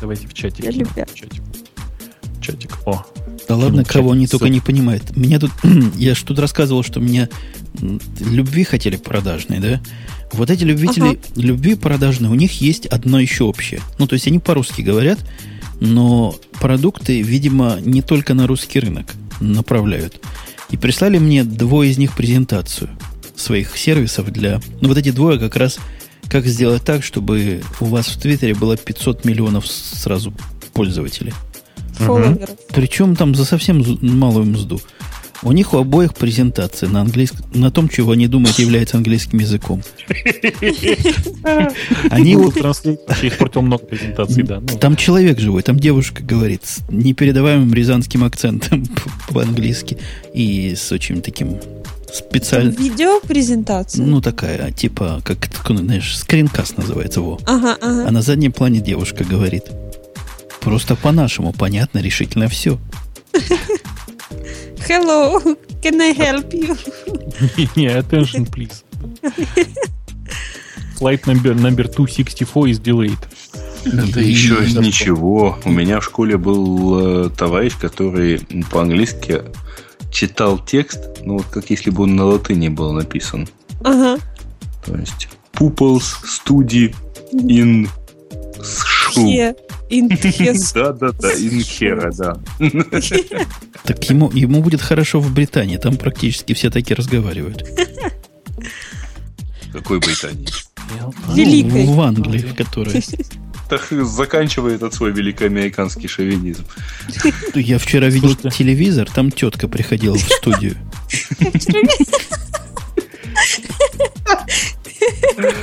Давайте 0.00 0.26
в 0.26 0.34
чатик. 0.34 0.64
Я 0.64 0.72
кину. 0.72 0.84
любя. 0.84 1.06
Чатик. 1.14 1.42
Чатик. 2.40 2.70
О, 2.86 3.04
Да 3.48 3.56
ладно, 3.56 3.82
чатик 3.82 3.92
кого 3.92 4.12
они 4.12 4.26
только 4.26 4.48
не 4.48 4.60
понимают. 4.60 5.16
Меня 5.16 5.38
тут, 5.38 5.52
я 5.96 6.14
ж 6.14 6.22
тут 6.22 6.38
рассказывал, 6.38 6.82
что 6.82 7.00
меня 7.00 7.28
любви 8.20 8.64
хотели 8.64 8.96
продажные, 8.96 9.60
да? 9.60 9.80
Вот 10.32 10.50
эти 10.50 10.64
любители 10.64 11.10
Ага. 11.10 11.18
любви 11.36 11.76
продажные, 11.76 12.30
у 12.30 12.34
них 12.34 12.60
есть 12.60 12.86
одно 12.86 13.20
еще 13.20 13.44
общее. 13.44 13.80
Ну, 13.98 14.06
то 14.08 14.14
есть 14.14 14.26
они 14.26 14.40
по-русски 14.40 14.82
говорят, 14.82 15.18
но 15.80 16.34
продукты, 16.60 17.22
видимо, 17.22 17.78
не 17.80 18.02
только 18.02 18.34
на 18.34 18.46
русский 18.46 18.80
рынок 18.80 19.14
направляют. 19.40 20.20
И 20.70 20.76
прислали 20.76 21.18
мне 21.18 21.44
двое 21.44 21.90
из 21.90 21.98
них 21.98 22.14
презентацию 22.14 22.90
своих 23.36 23.76
сервисов 23.76 24.32
для... 24.32 24.60
Ну, 24.80 24.88
вот 24.88 24.98
эти 24.98 25.10
двое 25.10 25.38
как 25.38 25.56
раз 25.56 25.78
как 26.28 26.46
сделать 26.46 26.82
так, 26.82 27.04
чтобы 27.04 27.62
у 27.80 27.84
вас 27.84 28.08
в 28.08 28.18
Твиттере 28.18 28.54
было 28.54 28.76
500 28.76 29.24
миллионов 29.24 29.66
сразу 29.66 30.32
пользователей. 30.72 31.32
Фолловеров. 31.94 32.56
Причем 32.74 33.16
там 33.16 33.34
за 33.34 33.44
совсем 33.44 33.82
малую 34.02 34.46
мзду. 34.46 34.80
У 35.42 35.52
них 35.52 35.74
у 35.74 35.78
обоих 35.78 36.14
презентации 36.14 36.86
на 36.86 37.02
английском, 37.02 37.44
на 37.52 37.70
том, 37.70 37.88
чего 37.88 38.12
они 38.12 38.26
думают 38.26 38.58
является 38.58 38.96
английским 38.96 39.38
языком. 39.38 39.82
Они 42.10 42.36
вообще 42.36 43.28
испортил 43.28 43.62
много 43.62 43.84
презентаций, 43.84 44.42
да. 44.42 44.60
ну. 44.60 44.78
там 44.78 44.96
человек 44.96 45.38
живой, 45.38 45.62
там 45.62 45.78
девушка 45.78 46.22
говорит 46.22 46.62
с 46.64 46.80
непередаваемым 46.88 47.72
рязанским 47.72 48.24
акцентом 48.24 48.86
по- 48.86 49.10
по-английски 49.34 49.98
и 50.32 50.74
с 50.74 50.90
очень 50.92 51.22
таким 51.22 51.60
специальным, 52.12 52.74
Видеопрезентация. 52.74 54.04
ну 54.04 54.20
такая, 54.20 54.70
типа, 54.72 55.20
как, 55.24 55.48
ну, 55.68 55.78
знаешь, 55.78 56.16
скринкаст 56.16 56.78
называется, 56.78 57.20
во. 57.20 57.38
Ага, 57.44 57.76
ага. 57.80 58.08
А 58.08 58.10
на 58.10 58.22
заднем 58.22 58.52
плане 58.52 58.80
девушка 58.80 59.24
говорит. 59.24 59.64
Просто 60.60 60.96
по-нашему 60.96 61.52
понятно 61.52 62.00
решительно 62.00 62.48
все. 62.48 62.78
Hello, 64.88 65.40
can 65.82 66.00
I 66.00 66.12
help 66.12 66.52
you? 66.52 66.76
Не, 67.76 67.88
attention, 67.88 68.44
please. 68.46 68.84
Flight 70.98 71.26
number, 71.26 71.54
number 71.54 71.84
264 71.84 72.68
is 72.68 72.78
delayed. 72.78 73.18
Это 73.84 74.20
И- 74.20 74.30
еще 74.30 74.64
и- 74.64 74.72
ничего. 74.78 75.58
У 75.64 75.70
меня 75.70 76.00
в 76.00 76.04
школе 76.04 76.36
был 76.38 77.26
э, 77.26 77.30
товарищ, 77.30 77.74
который 77.80 78.40
по-английски 78.70 79.42
читал 80.10 80.58
текст, 80.58 81.00
ну 81.24 81.34
вот 81.38 81.46
как 81.46 81.68
если 81.70 81.90
бы 81.90 82.04
он 82.04 82.16
на 82.16 82.24
латыни 82.24 82.68
был 82.68 82.92
написан. 82.92 83.46
Ага. 83.84 84.18
То 84.84 84.96
есть 84.96 85.28
pupils 85.52 86.16
study 86.24 86.94
in 87.32 87.88
Here. 89.16 89.54
In 89.90 90.08
his- 90.08 90.72
Да, 90.74 90.92
да, 90.92 91.12
да, 91.12 91.32
in 91.34 91.58
here, 91.58 92.10
да. 92.16 92.36
Так 93.84 94.10
ему, 94.10 94.30
ему 94.32 94.62
будет 94.62 94.80
хорошо 94.80 95.20
в 95.20 95.32
Британии, 95.32 95.76
там 95.76 95.96
практически 95.96 96.52
все 96.54 96.70
таки 96.70 96.94
разговаривают. 96.94 97.64
Какой 99.72 99.98
Британии? 100.00 100.48
Великой. 101.34 101.84
Ну, 101.84 101.92
в 101.94 102.00
Англии, 102.00 102.52
которая. 102.56 103.02
Так 103.68 103.84
заканчивает 103.90 104.84
от 104.84 104.94
свой 104.94 105.10
великоамериканский 105.10 106.06
шовинизм. 106.08 106.64
Я 107.52 107.80
вчера 107.80 108.06
видел 108.06 108.28
Слушайте. 108.34 108.58
телевизор, 108.58 109.10
там 109.10 109.32
тетка 109.32 109.66
приходила 109.66 110.14
в 110.16 110.20
студию. 110.20 110.76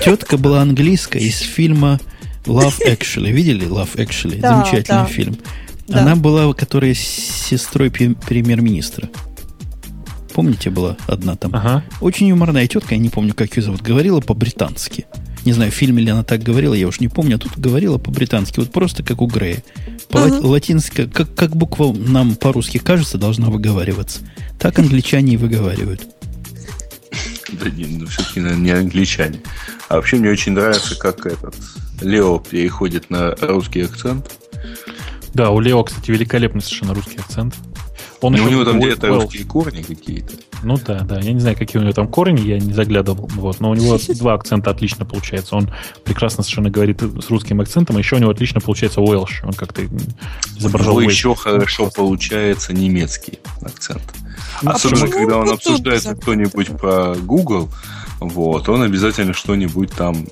Тетка 0.03 0.37
была 0.37 0.61
английская 0.61 1.19
из 1.19 1.37
фильма 1.39 1.99
Love 2.45 2.75
Actually. 2.85 3.31
Видели 3.31 3.67
Love 3.67 3.95
Actually? 3.95 4.39
Да, 4.39 4.55
Замечательный 4.63 4.97
да. 4.99 5.05
фильм. 5.05 5.37
Да. 5.87 6.01
Она 6.01 6.15
была, 6.15 6.53
которая 6.53 6.93
с 6.93 6.99
сестрой 6.99 7.91
премьер-министра. 7.91 9.09
Помните, 10.33 10.69
была 10.69 10.97
одна 11.07 11.35
там? 11.35 11.51
Ага. 11.53 11.83
Очень 12.01 12.27
юморная 12.27 12.67
тетка, 12.67 12.95
я 12.95 13.01
не 13.01 13.09
помню, 13.09 13.33
как 13.35 13.55
ее 13.55 13.63
зовут, 13.63 13.81
говорила 13.81 14.19
по-британски. 14.19 15.05
Не 15.45 15.51
знаю, 15.53 15.71
в 15.71 15.75
фильме 15.75 16.01
ли 16.01 16.09
она 16.09 16.23
так 16.23 16.41
говорила, 16.41 16.73
я 16.73 16.87
уж 16.87 16.99
не 17.01 17.09
помню, 17.09 17.35
а 17.35 17.39
тут 17.39 17.57
говорила 17.57 17.97
по-британски, 17.97 18.59
вот 18.61 18.71
просто 18.71 19.03
как 19.03 19.21
у 19.21 19.27
Грея. 19.27 19.61
По 20.09 20.23
Ага. 20.23 20.39
латинско, 20.41 21.05
как, 21.05 21.35
как 21.35 21.55
буква 21.55 21.93
нам 21.93 22.35
по-русски 22.35 22.77
кажется, 22.77 23.17
должна 23.17 23.49
выговариваться. 23.49 24.21
Так 24.57 24.79
англичане 24.79 25.33
и 25.33 25.37
выговаривают. 25.37 26.07
Да 27.59 27.69
не, 27.69 27.85
ну 27.85 28.07
все-таки 28.07 28.39
не 28.39 28.71
англичане. 28.71 29.41
А 29.89 29.95
вообще 29.95 30.17
мне 30.17 30.29
очень 30.29 30.53
нравится, 30.53 30.97
как 30.97 31.25
этот 31.25 31.55
Лео 32.01 32.39
переходит 32.39 33.09
на 33.09 33.35
русский 33.41 33.81
акцент. 33.81 34.31
Да, 35.33 35.49
у 35.49 35.59
Лео, 35.59 35.83
кстати, 35.83 36.11
великолепный 36.11 36.61
совершенно 36.61 36.93
русский 36.93 37.17
акцент. 37.17 37.55
Он 38.23 38.31
Ну, 38.31 38.37
еще 38.37 38.47
у 38.47 38.51
него 38.51 38.63
там 38.63 38.79
где-то 38.79 39.07
русские 39.09 39.43
корни 39.43 39.81
какие-то. 39.81 40.33
Ну 40.63 40.77
да, 40.77 41.01
да. 41.01 41.19
Я 41.19 41.33
не 41.33 41.41
знаю, 41.41 41.57
какие 41.57 41.81
у 41.81 41.83
него 41.83 41.93
там 41.93 42.07
корни, 42.07 42.39
я 42.39 42.57
не 42.57 42.71
заглядывал. 42.71 43.29
Вот, 43.35 43.59
но 43.59 43.71
у 43.71 43.75
него 43.75 43.99
два 44.15 44.33
акцента 44.35 44.71
отлично 44.71 45.05
получается. 45.05 45.57
Он 45.57 45.69
прекрасно 46.05 46.41
совершенно 46.41 46.69
говорит 46.69 47.01
с 47.01 47.29
русским 47.29 47.59
акцентом, 47.59 47.97
а 47.97 47.99
еще 47.99 48.15
у 48.15 48.19
него 48.19 48.31
отлично 48.31 48.61
получается 48.61 49.01
Уэлш. 49.01 49.43
Он 49.43 49.51
как-то 49.51 49.81
У 49.81 50.57
изображал 50.57 50.93
него 50.93 50.99
Уэльш. 50.99 51.13
еще 51.13 51.35
хорошо 51.35 51.91
получается 51.93 52.71
немецкий 52.73 53.39
акцент. 53.61 54.01
Особенно, 54.63 55.01
почему 55.01 55.19
когда 55.19 55.37
он 55.39 55.49
обсуждает 55.49 56.03
кто-нибудь 56.21 56.77
про 56.77 57.15
Google, 57.15 57.69
вот, 58.21 58.69
он 58.69 58.83
обязательно 58.83 59.33
что-нибудь 59.33 59.91
там... 59.91 60.25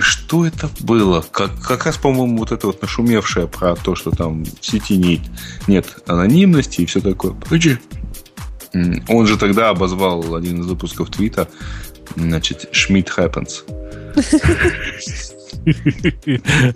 Что 0.00 0.46
это 0.46 0.68
было? 0.80 1.24
Как, 1.30 1.60
как 1.60 1.86
раз, 1.86 1.96
по-моему, 1.96 2.38
вот 2.38 2.52
это 2.52 2.66
вот 2.66 2.82
нашумевшее 2.82 3.46
про 3.46 3.76
то, 3.76 3.94
что 3.94 4.10
там 4.10 4.44
в 4.44 4.66
сети 4.66 4.96
нет, 4.96 5.20
нет 5.66 5.86
анонимности 6.06 6.82
и 6.82 6.86
все 6.86 7.00
такое. 7.00 7.32
Подожди. 7.32 7.78
М, 8.72 9.04
Он 9.08 9.26
же 9.26 9.36
тогда 9.36 9.70
обозвал 9.70 10.34
один 10.34 10.60
из 10.60 10.66
выпусков 10.66 11.10
твита, 11.10 11.48
значит, 12.16 12.68
Schmidt 12.72 13.08
Happens. 13.16 13.62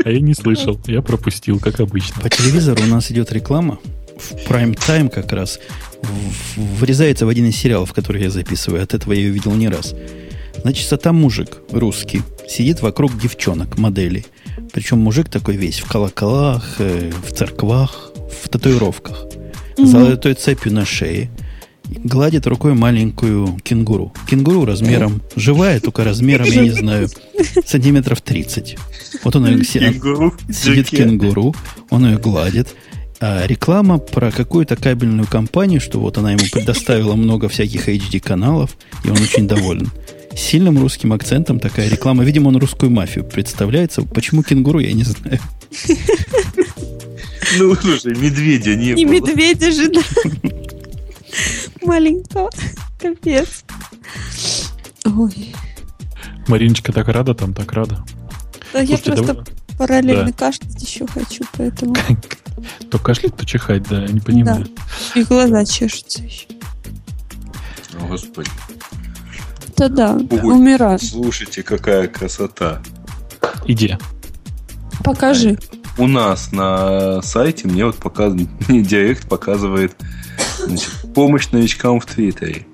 А 0.04 0.10
я 0.10 0.20
не 0.20 0.32
слышал. 0.34 0.80
Я 0.86 1.02
пропустил, 1.02 1.60
как 1.60 1.80
обычно. 1.80 2.22
По 2.22 2.30
телевизору 2.30 2.82
у 2.82 2.86
нас 2.86 3.10
идет 3.10 3.32
реклама. 3.32 3.78
В 4.18 4.48
прайм-тайм 4.48 5.10
как 5.10 5.32
раз 5.32 5.60
врезается 6.56 7.26
в 7.26 7.28
один 7.28 7.46
из 7.46 7.56
сериалов, 7.56 7.92
который 7.92 8.22
я 8.22 8.30
записываю. 8.30 8.82
От 8.82 8.94
этого 8.94 9.12
я 9.12 9.20
ее 9.20 9.30
видел 9.30 9.54
не 9.54 9.68
раз. 9.68 9.94
Значит, 10.62 10.92
а 10.92 10.96
там 10.96 11.16
мужик 11.16 11.58
русский 11.70 12.22
сидит 12.48 12.82
вокруг 12.82 13.18
девчонок, 13.18 13.78
моделей. 13.78 14.26
Причем 14.72 14.98
мужик 14.98 15.28
такой 15.28 15.56
весь 15.56 15.80
в 15.80 15.88
колоколах, 15.88 16.76
э, 16.78 17.10
в 17.26 17.32
церквах, 17.32 18.12
в 18.42 18.48
татуировках. 18.48 19.26
С 19.76 19.88
Золотой 19.88 20.34
цепью 20.34 20.72
на 20.72 20.84
шее. 20.84 21.30
Гладит 21.84 22.46
рукой 22.46 22.74
маленькую 22.74 23.58
кенгуру. 23.62 24.12
Кенгуру 24.28 24.66
размером, 24.66 25.22
живая, 25.36 25.80
только 25.80 26.04
размером, 26.04 26.46
я 26.46 26.62
не 26.62 26.70
знаю, 26.70 27.08
сантиметров 27.64 28.20
30. 28.20 28.76
Вот 29.24 29.36
он 29.36 29.46
ее 29.46 29.64
Кенгуру 29.64 30.34
в 30.46 30.52
сидит 30.52 30.90
кенгуру, 30.90 31.54
он 31.88 32.06
ее 32.06 32.18
гладит. 32.18 32.74
А 33.20 33.46
реклама 33.46 33.98
про 33.98 34.30
какую-то 34.30 34.76
кабельную 34.76 35.26
компанию, 35.26 35.80
что 35.80 35.98
вот 35.98 36.18
она 36.18 36.32
ему 36.32 36.44
предоставила 36.52 37.14
много 37.14 37.48
всяких 37.48 37.88
HD-каналов, 37.88 38.76
и 39.04 39.08
он 39.08 39.16
очень 39.16 39.48
доволен. 39.48 39.90
Сильным 40.38 40.78
русским 40.78 41.12
акцентом 41.12 41.58
такая 41.58 41.88
реклама. 41.88 42.22
Видимо, 42.24 42.48
он 42.48 42.56
русскую 42.58 42.90
мафию 42.90 43.24
представляется. 43.24 44.02
Почему 44.02 44.42
кенгуру, 44.42 44.78
я 44.78 44.92
не 44.92 45.02
знаю. 45.02 45.40
Ну, 47.58 47.74
слушай, 47.74 48.14
медведя 48.16 48.76
не 48.76 48.90
И 48.92 49.04
было. 49.04 49.14
медведя 49.14 49.72
жена. 49.72 50.00
Маленького. 51.82 52.50
Капец. 53.00 53.64
Ой. 55.04 55.54
Мариночка 56.46 56.92
так 56.92 57.08
рада 57.08 57.34
там, 57.34 57.52
так 57.52 57.72
рада. 57.72 58.04
Да 58.72 58.80
я 58.80 58.96
просто 58.98 59.24
давай- 59.24 59.44
параллельно 59.76 60.26
Да. 60.26 60.32
кашлять 60.32 60.82
еще 60.82 61.06
хочу, 61.06 61.44
поэтому... 61.56 61.94
То 62.90 62.98
кашлять, 62.98 63.36
то 63.36 63.44
чихать, 63.46 63.82
да, 63.88 64.02
я 64.02 64.08
не 64.08 64.20
понимаю. 64.20 64.66
И 65.14 65.22
глаза 65.24 65.64
чешутся 65.64 66.22
еще. 66.22 66.46
О, 68.00 68.06
Господи. 68.08 68.50
Да-да, 69.78 70.14
Ой. 70.30 70.40
умираю. 70.42 70.98
Слушайте, 70.98 71.62
какая 71.62 72.08
красота. 72.08 72.82
Иди. 73.66 73.96
Покажи. 75.04 75.58
У 75.96 76.06
нас 76.06 76.52
на 76.52 77.22
сайте 77.22 77.68
мне 77.68 77.84
вот 77.86 77.96
показывает, 77.96 78.48
мне 78.68 78.82
директ 78.82 79.28
показывает 79.28 79.94
значит, 80.64 80.90
помощь 81.14 81.48
новичкам 81.50 82.00
в 82.00 82.06
Твиттере. 82.06 82.66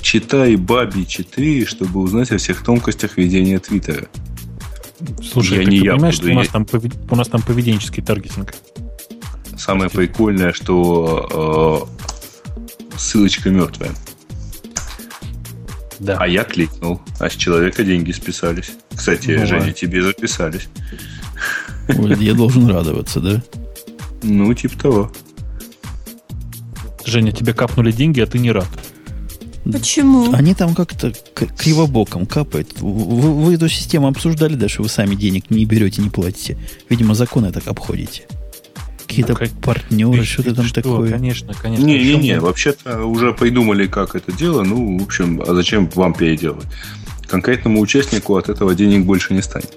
Читай 0.00 0.56
Баби 0.56 1.04
4, 1.04 1.64
чтобы 1.66 2.00
узнать 2.00 2.30
о 2.30 2.38
всех 2.38 2.62
тонкостях 2.62 3.16
ведения 3.16 3.58
Твиттера. 3.58 4.06
Слушай, 5.22 5.58
Я 5.58 5.64
так 5.64 5.72
не 5.72 5.78
ты 5.80 5.84
я 5.86 5.92
понимаешь, 5.94 6.16
буду, 6.16 6.26
что 6.26 6.32
у 6.32 6.38
нас, 6.38 6.46
я- 6.46 6.52
там, 6.52 6.66
у 7.10 7.16
нас 7.16 7.28
там 7.28 7.42
поведенческий 7.42 8.02
таргетинг? 8.02 8.54
самое 9.56 9.88
прикольное, 9.88 10.52
что 10.52 11.88
э, 12.92 12.98
ссылочка 12.98 13.50
мертвая. 13.50 13.90
Да. 16.00 16.16
А 16.20 16.26
я 16.26 16.44
кликнул, 16.44 17.00
а 17.20 17.30
с 17.30 17.34
человека 17.34 17.84
деньги 17.84 18.12
списались. 18.12 18.72
Кстати, 18.94 19.28
Бывает. 19.32 19.48
Женя, 19.48 19.72
тебе 19.72 20.02
записались. 20.02 20.68
Ой, 21.88 22.16
Я 22.22 22.34
должен 22.34 22.66
радоваться, 22.66 23.20
да? 23.20 23.42
Ну, 24.22 24.52
типа 24.54 24.78
того. 24.78 25.12
Женя, 27.04 27.32
тебе 27.32 27.52
капнули 27.52 27.92
деньги, 27.92 28.20
а 28.20 28.26
ты 28.26 28.38
не 28.38 28.50
рад. 28.50 28.68
Почему? 29.70 30.32
Они 30.34 30.54
там 30.54 30.74
как-то 30.74 31.12
к- 31.32 31.46
кривобоком 31.56 32.26
капают. 32.26 32.80
Вы, 32.80 33.32
вы 33.32 33.54
эту 33.54 33.68
систему 33.68 34.08
обсуждали, 34.08 34.54
да, 34.56 34.68
что 34.68 34.82
вы 34.82 34.88
сами 34.88 35.14
денег 35.14 35.50
не 35.50 35.64
берете, 35.64 36.02
не 36.02 36.10
платите. 36.10 36.58
Видимо, 36.90 37.14
законы 37.14 37.50
так 37.50 37.66
обходите. 37.66 38.24
Какие-то 39.06 39.32
Ну, 39.32 39.38
как- 39.38 39.50
партнеры, 39.60 40.18
Ты- 40.18 40.24
что-то 40.24 40.50
ты 40.50 40.56
там 40.56 40.64
что, 40.66 40.82
такое. 40.82 41.10
Конечно, 41.10 41.54
конечно. 41.54 41.84
Не-не-не, 41.84 42.40
вообще-то 42.40 43.04
уже 43.04 43.32
придумали, 43.32 43.86
как 43.86 44.14
это 44.16 44.32
дело. 44.32 44.62
Ну, 44.62 44.98
в 44.98 45.02
общем, 45.02 45.42
а 45.46 45.54
зачем 45.54 45.88
вам 45.94 46.14
переделывать? 46.14 46.66
Конкретному 47.28 47.80
участнику 47.80 48.36
от 48.36 48.48
этого 48.48 48.74
денег 48.74 49.04
больше 49.04 49.34
не 49.34 49.42
станет. 49.42 49.76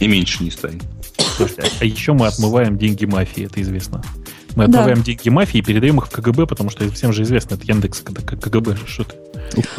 И 0.00 0.06
меньше 0.08 0.42
не 0.44 0.50
станет. 0.50 0.82
Слушайте, 1.36 1.62
а, 1.62 1.66
а 1.80 1.84
еще 1.84 2.12
мы 2.12 2.26
отмываем 2.26 2.76
деньги 2.78 3.04
мафии, 3.04 3.44
это 3.46 3.60
известно. 3.62 4.02
Мы 4.56 4.66
Да. 4.68 4.80
отмываем 4.80 5.02
деньги 5.02 5.28
мафии 5.28 5.58
и 5.58 5.62
передаем 5.62 5.98
их 5.98 6.06
в 6.06 6.10
КГБ, 6.10 6.46
потому 6.46 6.70
что 6.70 6.88
всем 6.90 7.12
же 7.12 7.22
известно, 7.22 7.54
это 7.54 7.64
Яндекс, 7.66 8.00
КГБ, 8.02 8.76
что 8.86 9.04
ты. 9.04 9.14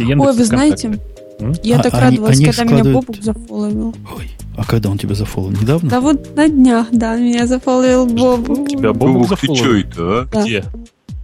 Яндекс 0.02 0.28
Ой, 0.30 0.38
вы 0.38 0.46
знаете, 0.46 1.00
М? 1.40 1.54
я 1.64 1.80
А 1.80 1.84
так 1.84 1.94
они- 1.94 2.04
радовалась, 2.18 2.38
они 2.38 2.46
когда 2.46 2.64
меня 2.64 2.84
Бобук 2.84 3.16
зафоловил. 3.22 3.96
Ой, 4.18 4.32
а 4.58 4.64
когда 4.66 4.90
он 4.90 4.98
тебя 4.98 5.16
зафолл? 5.16 5.50
Недавно? 5.52 5.90
Да 5.90 6.02
вот 6.02 6.36
на 6.36 6.48
днях, 6.48 6.88
да, 6.92 7.16
меня 7.18 7.48
зафоловил 7.48 8.06
Бобук 8.06 8.68
Тебя 8.70 8.94
Бобук 8.94 9.30
Бобук, 9.30 9.40
ты 9.40 9.56
что 9.56 9.76
это, 9.76 10.20
а? 10.22 10.26
Да. 10.32 10.44
Где? 10.44 10.64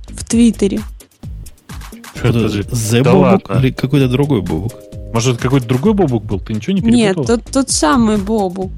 в 0.10 0.26
Твиттере. 0.26 0.80
Что 2.16 2.28
это? 2.30 2.40
The 2.40 3.04
Да 3.04 3.12
Бобук 3.14 3.50
ладно. 3.50 3.62
или 3.66 3.72
какой-то 3.72 4.08
другой 4.10 4.42
Бобук? 4.42 4.74
Может, 5.14 5.38
какой-то 5.38 5.68
другой 5.68 5.94
Бобук 5.94 6.24
был? 6.26 6.40
Ты 6.40 6.54
ничего 6.54 6.74
не 6.76 6.82
Нет, 6.82 7.16
перепутал? 7.16 7.38
тот, 7.38 7.46
тот 7.52 7.70
самый 7.70 8.18
Бобук. 8.18 8.72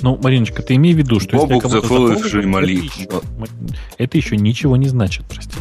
Ну, 0.00 0.18
Мариночка, 0.22 0.62
ты 0.62 0.74
имей 0.74 0.94
в 0.94 0.98
виду, 0.98 1.18
что 1.20 1.36
Бобук, 1.38 1.64
если 1.64 1.80
зафоловивший 1.80 2.46
Мали- 2.46 2.76
это 2.76 2.84
еще- 2.86 3.20
Это 3.98 4.18
еще 4.18 4.36
ничего 4.36 4.76
не 4.76 4.88
значит, 4.88 5.24
прости. 5.28 5.58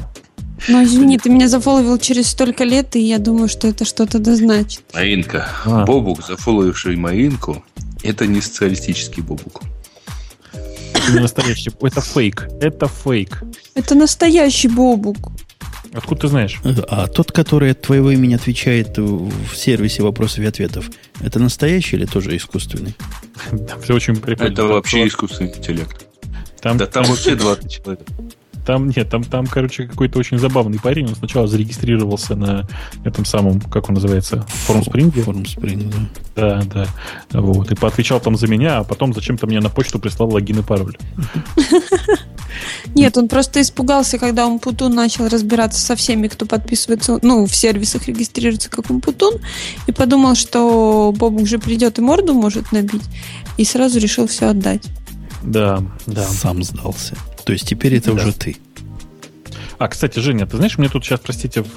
Ну, 0.68 0.84
извини, 0.84 1.18
ты 1.18 1.30
меня 1.30 1.48
зафоловил 1.48 1.98
через 1.98 2.28
столько 2.30 2.64
лет, 2.64 2.96
и 2.96 3.00
я 3.00 3.20
думаю, 3.20 3.48
что 3.48 3.68
это 3.68 3.86
что-то 3.86 4.20
да 4.20 4.36
значит. 4.36 4.82
Маринка. 4.94 5.50
А. 5.66 5.86
Бобук, 5.86 6.26
зафоловивший 6.26 6.96
Маринку, 6.96 7.64
это 8.04 8.28
не 8.28 8.42
социалистический 8.42 9.22
Бобук. 9.22 9.62
Это 10.94 11.12
не 11.12 11.20
настоящий, 11.20 11.72
это 11.82 12.02
фейк. 12.02 12.48
Это 12.60 12.88
фейк. 12.88 13.44
Это 13.76 13.96
настоящий 13.96 14.68
Бобук. 14.68 15.32
Откуда 15.94 16.22
ты 16.22 16.28
знаешь? 16.28 16.60
А 16.90 17.08
тот, 17.08 17.32
который 17.32 17.72
от 17.72 17.82
твоего 17.82 18.12
имени 18.12 18.36
отвечает 18.36 18.98
в 18.98 19.56
сервисе 19.56 20.04
вопросов 20.04 20.40
и 20.40 20.46
ответов, 20.46 20.90
это 21.22 21.40
настоящий 21.40 21.96
или 21.96 22.06
тоже 22.06 22.36
искусственный? 22.36 22.94
Там 23.50 23.82
все 23.82 23.94
очень 23.96 24.16
прикольно. 24.18 24.52
Это 24.52 24.66
вообще 24.66 25.08
искусственный 25.08 25.56
интеллект. 25.56 26.06
Там, 26.62 26.78
Да 26.78 26.88
там 26.88 27.06
вообще 27.06 27.36
20 27.36 27.72
человек. 27.72 28.02
Там 28.68 28.90
нет, 28.90 29.10
там, 29.10 29.24
там, 29.24 29.48
короче, 29.48 29.88
какой-то 29.88 30.20
очень 30.20 30.38
забавный 30.40 30.78
парень. 30.78 31.08
Он 31.08 31.16
сначала 31.16 31.48
зарегистрировался 31.48 32.36
на 32.36 32.68
этом 33.06 33.24
самом, 33.24 33.62
как 33.62 33.88
он 33.88 33.96
называется, 33.96 34.46
форум-спринге. 34.66 35.22
Формспринг, 35.22 35.94
да. 36.36 36.62
Да, 36.66 36.86
да. 37.32 37.40
Вот. 37.40 37.72
И 37.72 37.76
поотвечал 37.76 38.20
там 38.20 38.36
за 38.36 38.48
меня, 38.48 38.80
а 38.80 38.84
потом 38.84 39.14
зачем-то 39.14 39.48
мне 39.48 39.62
на 39.62 39.70
почту 39.70 40.00
прислал 40.00 40.34
логин 40.34 40.60
и 40.60 40.64
пароль. 40.64 40.98
Нет, 42.94 43.18
он 43.18 43.30
просто 43.30 43.62
испугался, 43.62 44.18
когда 44.18 44.46
Умпутун 44.46 44.94
начал 44.94 45.30
разбираться 45.30 45.80
со 45.80 45.96
всеми, 45.96 46.28
кто 46.28 46.46
подписывается, 46.46 47.20
ну, 47.22 47.46
в 47.46 47.56
сервисах 47.56 48.08
регистрируется 48.10 48.70
как 48.70 48.90
Умпутун, 48.90 49.36
и 49.88 49.94
подумал, 49.94 50.36
что 50.36 51.14
Бобук 51.16 51.48
же 51.48 51.58
придет 51.58 52.00
и 52.00 52.02
морду 52.02 52.34
может 52.34 52.74
набить, 52.74 53.04
и 53.56 53.64
сразу 53.64 53.98
решил 54.00 54.28
все 54.28 54.48
отдать. 54.48 54.84
Да, 55.48 55.82
да. 56.06 56.24
Сам 56.24 56.62
сдался. 56.64 57.16
То 57.46 57.54
есть 57.54 57.68
теперь 57.68 57.96
это 57.96 58.12
Да. 58.14 58.22
уже 58.22 58.34
ты. 58.34 58.58
А, 59.80 59.88
кстати, 59.88 60.20
Женя, 60.20 60.46
ты 60.48 60.58
знаешь, 60.58 60.78
мне 60.78 60.90
тут 60.90 61.06
сейчас, 61.06 61.20
простите, 61.20 61.64
в, 61.64 61.70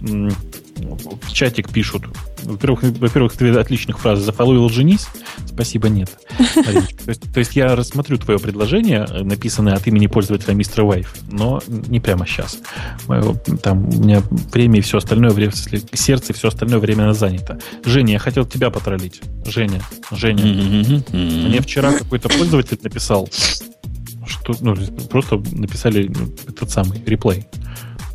в 0.00 1.32
чатик 1.32 1.70
пишут. 1.70 2.02
Во-первых, 2.42 2.82
во-первых, 2.82 3.36
две 3.36 3.58
отличных 3.58 3.98
фразы. 3.98 4.22
Зафоловил 4.22 4.68
женись? 4.68 5.06
Спасибо, 5.46 5.88
нет. 5.88 6.10
То 6.38 7.10
есть, 7.10 7.32
то 7.32 7.38
есть 7.38 7.56
я 7.56 7.74
рассмотрю 7.74 8.18
твое 8.18 8.38
предложение, 8.38 9.06
э, 9.08 9.22
написанное 9.22 9.74
от 9.74 9.86
имени 9.86 10.06
пользователя 10.06 10.54
мистера 10.54 10.84
Вайф, 10.84 11.14
но 11.30 11.60
не 11.66 12.00
прямо 12.00 12.26
сейчас. 12.26 12.58
Там 13.62 13.88
у 13.88 14.00
меня 14.00 14.22
время 14.52 14.78
и 14.78 14.80
все 14.80 14.98
остальное 14.98 15.30
время, 15.30 15.52
сердце 15.92 16.32
и 16.32 16.36
все 16.36 16.48
остальное 16.48 16.78
время 16.78 17.12
занято. 17.12 17.58
Женя, 17.84 18.14
я 18.14 18.18
хотел 18.18 18.46
тебя 18.46 18.70
потроллить. 18.70 19.20
Женя, 19.46 19.82
Женя, 20.10 20.44
мне 21.12 21.60
вчера 21.60 21.92
какой-то 21.92 22.28
пользователь 22.28 22.78
написал, 22.82 23.28
что 24.26 24.54
ну, 24.60 24.76
просто 25.10 25.42
написали 25.52 26.10
этот 26.48 26.70
самый 26.70 27.02
реплей, 27.04 27.46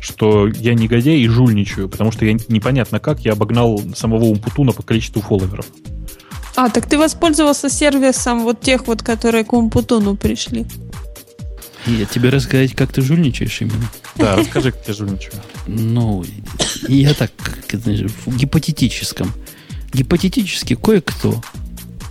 что 0.00 0.48
я 0.48 0.74
негодяй 0.74 1.18
и 1.18 1.28
жульничаю, 1.28 1.88
потому 1.88 2.12
что 2.12 2.24
я 2.24 2.32
непонятно 2.48 3.00
как 3.00 3.20
я 3.20 3.32
обогнал 3.32 3.80
самого 3.94 4.24
Умпутуна 4.24 4.72
по 4.72 4.82
количеству 4.82 5.20
фолловеров. 5.20 5.66
А, 6.56 6.70
так 6.70 6.86
ты 6.86 6.98
воспользовался 6.98 7.68
сервисом 7.68 8.44
вот 8.44 8.60
тех 8.60 8.86
вот, 8.86 9.02
которые 9.02 9.44
к 9.44 9.52
Умпутуну 9.52 10.16
пришли. 10.16 10.66
Я 11.86 12.06
тебе 12.06 12.30
рассказать, 12.30 12.74
как 12.74 12.92
ты 12.92 13.02
жульничаешь 13.02 13.60
именно. 13.60 13.90
Да, 14.16 14.36
расскажи, 14.36 14.72
как 14.72 14.88
я 14.88 14.94
жульничаю. 14.94 15.34
Ну, 15.66 16.24
я 16.88 17.12
так, 17.12 17.30
в 17.72 18.36
гипотетическом. 18.36 19.30
Гипотетически 19.92 20.76
кое-кто, 20.76 21.42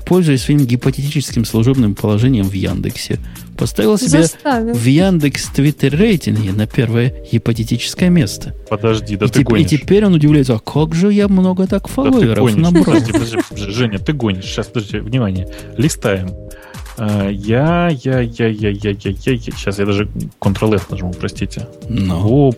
пользуясь 0.06 0.44
своим 0.44 0.66
гипотетическим 0.66 1.44
служебным 1.44 1.96
положением 1.96 2.48
в 2.48 2.54
Яндексе, 2.54 3.20
поставил 3.64 3.98
себя 3.98 4.22
Заставил. 4.24 4.74
в 4.74 4.86
Яндекс 4.86 5.48
Твиттер 5.50 5.96
рейтинге 5.98 6.52
на 6.52 6.68
первое 6.68 7.14
гипотетическое 7.32 8.10
место. 8.10 8.54
Подожди, 8.70 9.16
да 9.16 9.26
и, 9.26 9.30
ты 9.30 9.40
теп- 9.40 9.42
и 9.42 9.44
гонишь. 9.46 9.70
теперь 9.70 10.06
он 10.06 10.14
удивляется, 10.14 10.56
а 10.56 10.60
как 10.60 10.94
же 10.94 11.12
я 11.14 11.28
много 11.30 11.66
так 11.68 11.84
Да 11.84 11.88
фолловеров 11.88 12.40
гонишь. 12.40 12.58
набрал? 12.62 12.84
Подожди, 12.86 13.12
подожди, 13.14 13.38
подожди, 13.50 13.72
Женя, 13.72 14.00
ты 14.00 14.14
гонишь. 14.14 14.44
Сейчас, 14.46 14.68
подожди, 14.68 14.98
внимание. 15.00 15.48
Листаем. 15.78 16.32
А, 16.98 17.30
Я, 17.30 17.90
я, 18.04 18.20
я, 18.20 18.48
я, 18.48 18.70
я, 18.70 18.70
я, 18.70 18.92
я, 18.92 19.12
я. 19.32 19.38
Сейчас 19.40 19.80
я 19.80 19.86
даже 19.86 20.08
Ctrl-F 20.42 20.90
нажму, 20.92 21.14
простите. 21.14 21.68
Ну, 21.90 22.50
О, 22.50 22.52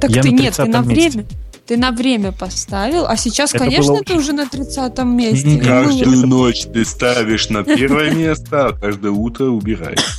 Так 0.00 0.10
Я 0.10 0.22
ты 0.22 0.30
на 0.30 0.34
нет, 0.40 0.54
ты 0.54 0.64
на 0.66 0.76
30-м 0.76 0.88
месте. 0.88 1.24
Ты 1.68 1.76
на 1.76 1.90
время 1.92 2.32
поставил, 2.32 3.04
а 3.06 3.14
сейчас, 3.18 3.50
Это 3.54 3.64
конечно, 3.64 3.92
было 3.92 4.02
ты 4.02 4.14
уже 4.14 4.32
на 4.32 4.48
30 4.48 4.98
месте. 5.04 5.58
Каждую 5.58 6.26
ночь 6.26 6.62
ты 6.64 6.82
ставишь 6.86 7.50
на 7.50 7.62
первое 7.62 8.10
место, 8.14 8.68
а 8.68 8.72
каждое 8.72 9.12
утро 9.12 9.44
убираешь. 9.44 10.18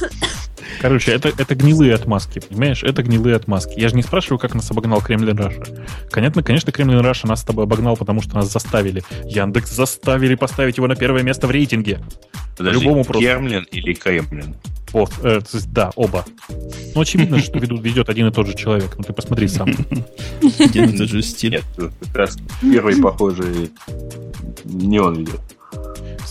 Короче, 0.82 1.12
это, 1.12 1.29
это 1.29 1.55
гнилые 1.55 1.93
отмазки, 1.95 2.39
понимаешь? 2.39 2.84
Это 2.84 3.03
гнилые 3.03 3.36
отмазки. 3.36 3.79
Я 3.79 3.89
же 3.89 3.95
не 3.95 4.03
спрашиваю, 4.03 4.39
как 4.39 4.55
нас 4.55 4.69
обогнал 4.71 5.01
Kremlin 5.02 5.38
Russia. 5.38 5.63
Конечно, 6.10 6.43
конечно, 6.43 6.71
Kremlin 6.72 7.00
Russia 7.00 7.28
нас 7.27 7.41
с 7.41 7.43
тобой 7.43 7.65
обогнал, 7.65 7.97
потому 7.97 8.21
что 8.21 8.36
нас 8.36 8.51
заставили. 8.51 9.03
Яндекс 9.25 9.71
заставили 9.71 10.36
поставить 10.36 10.77
его 10.77 10.88
на 10.88 10.95
первое 10.95 11.23
место 11.23 11.47
в 11.47 11.51
рейтинге. 11.51 11.99
Подожди, 12.58 12.84
Любому 12.84 13.03
просто. 13.03 13.23
Kremlin 13.24 13.63
или 13.71 13.93
Kermlin? 13.93 14.56
Вот, 14.91 15.12
э, 15.23 15.39
да, 15.67 15.91
оба. 15.95 16.25
Ну, 16.95 17.01
очевидно, 17.01 17.39
что 17.39 17.60
ведут, 17.60 17.82
ведет 17.84 18.10
один 18.10 18.27
и 18.27 18.32
тот 18.32 18.47
же 18.47 18.55
человек. 18.55 18.95
Ну, 18.97 19.03
ты 19.03 19.13
посмотри 19.13 19.47
сам. 19.47 19.69
один 20.60 20.89
и 20.89 20.97
тот 20.97 21.10
же 21.10 21.21
стиль. 21.21 21.51
Нет, 21.51 21.63
как 21.77 22.15
раз 22.15 22.38
первый, 22.62 22.99
похожий, 23.01 23.71
не 24.65 24.99
он 24.99 25.15
ведет. 25.15 25.41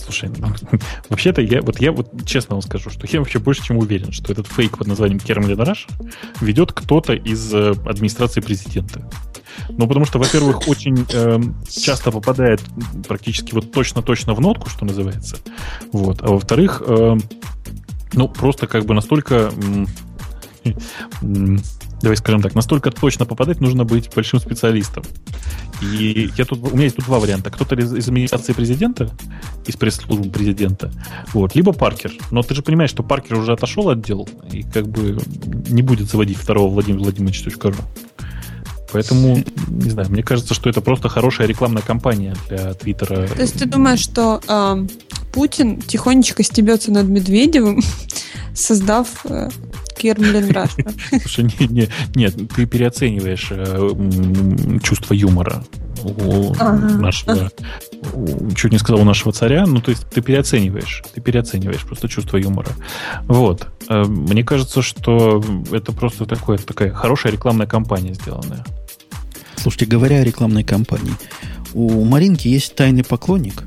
Слушай, 0.09 0.31
ну, 0.39 0.47
вообще-то 1.09 1.41
я 1.41 1.61
вот 1.61 1.79
я 1.79 1.91
вот 1.91 2.25
честно 2.25 2.55
вам 2.55 2.63
скажу, 2.63 2.89
что 2.89 3.05
я 3.07 3.19
вообще 3.19 3.37
больше 3.37 3.63
чем 3.63 3.77
уверен, 3.77 4.11
что 4.11 4.33
этот 4.33 4.47
фейк 4.47 4.79
под 4.79 4.87
названием 4.87 5.19
Kermlin 5.19 5.59
Russia 5.59 5.85
ведет 6.41 6.73
кто-то 6.73 7.13
из 7.13 7.53
э, 7.53 7.73
администрации 7.85 8.41
президента. 8.41 9.07
Ну, 9.69 9.87
потому 9.87 10.05
что, 10.05 10.17
во-первых, 10.17 10.61
очень 10.67 11.05
эм, 11.13 11.55
часто 11.69 12.11
попадает 12.11 12.59
практически 13.07 13.53
вот 13.53 13.71
точно-точно 13.71 14.33
в 14.33 14.41
нотку, 14.41 14.67
что 14.67 14.83
называется. 14.83 15.37
Вот. 15.91 16.23
А 16.23 16.29
во-вторых, 16.29 16.81
эм, 16.87 17.21
ну, 18.13 18.27
просто 18.27 18.65
как 18.65 18.85
бы 18.85 18.95
настолько... 18.95 19.51
м, 19.61 19.87
Давай 22.01 22.15
скажем 22.15 22.41
так, 22.41 22.55
настолько 22.55 22.91
точно 22.91 23.25
попадать 23.25 23.59
нужно 23.59 23.83
быть 23.83 24.09
большим 24.13 24.39
специалистом. 24.39 25.03
И 25.81 26.29
я 26.37 26.45
тут, 26.45 26.59
у 26.59 26.75
меня 26.75 26.85
есть 26.85 26.95
тут 26.95 27.05
два 27.05 27.19
варианта. 27.19 27.51
Кто-то 27.51 27.75
из, 27.75 27.93
из 27.93 28.07
администрации 28.07 28.53
президента, 28.53 29.09
из 29.65 29.75
пресс-службы 29.75 30.29
президента, 30.29 30.91
вот, 31.33 31.55
либо 31.55 31.73
Паркер. 31.73 32.11
Но 32.31 32.41
ты 32.41 32.55
же 32.55 32.61
понимаешь, 32.61 32.89
что 32.89 33.03
Паркер 33.03 33.37
уже 33.37 33.53
отошел 33.53 33.89
от 33.89 34.01
дел 34.01 34.27
и 34.51 34.63
как 34.63 34.87
бы 34.87 35.19
не 35.69 35.81
будет 35.81 36.09
заводить 36.09 36.37
второго 36.37 36.71
Владимира 36.73 37.03
Владимировича 37.03 37.49
.ру. 37.61 37.75
Поэтому, 38.91 39.43
не 39.67 39.89
знаю, 39.89 40.09
мне 40.09 40.23
кажется, 40.23 40.53
что 40.53 40.69
это 40.69 40.81
просто 40.81 41.09
хорошая 41.09 41.47
рекламная 41.47 41.83
кампания 41.83 42.35
для 42.47 42.73
Твиттера. 42.73 43.27
То 43.27 43.41
есть 43.41 43.59
ты 43.59 43.65
думаешь, 43.65 43.99
что 43.99 44.41
эм, 44.47 44.89
Путин 45.31 45.81
тихонечко 45.81 46.43
стебется 46.43 46.91
над 46.91 47.07
Медведевым, 47.07 47.81
создав 48.53 49.25
э, 49.25 49.49
Kermlin 49.97 50.51
Russia. 50.51 50.85
Слушай, 51.21 51.45
не, 51.59 51.67
не, 51.67 51.89
нет, 52.15 52.35
ты 52.55 52.65
переоцениваешь 52.65 53.49
э, 53.51 54.79
чувство 54.81 55.13
юмора 55.13 55.63
у 56.03 56.53
ага. 56.53 56.97
нашего, 56.97 57.51
у, 58.13 58.51
чуть 58.51 58.71
не 58.71 58.77
сказал, 58.77 59.01
у 59.01 59.05
нашего 59.05 59.31
царя, 59.31 59.65
ну, 59.65 59.81
то 59.81 59.91
есть 59.91 60.07
ты 60.09 60.21
переоцениваешь, 60.21 61.03
ты 61.13 61.21
переоцениваешь 61.21 61.83
просто 61.83 62.07
чувство 62.07 62.37
юмора. 62.37 62.71
Вот. 63.23 63.67
Э, 63.89 64.03
мне 64.03 64.43
кажется, 64.43 64.81
что 64.81 65.43
это 65.71 65.91
просто 65.91 66.25
такое, 66.25 66.57
такая 66.57 66.91
хорошая 66.91 67.31
рекламная 67.31 67.67
кампания 67.67 68.13
сделанная. 68.13 68.63
Слушайте, 69.57 69.87
говоря 69.87 70.17
о 70.17 70.23
рекламной 70.23 70.63
кампании, 70.63 71.13
у 71.73 72.03
Маринки 72.05 72.47
есть 72.47 72.75
тайный 72.75 73.03
поклонник, 73.03 73.63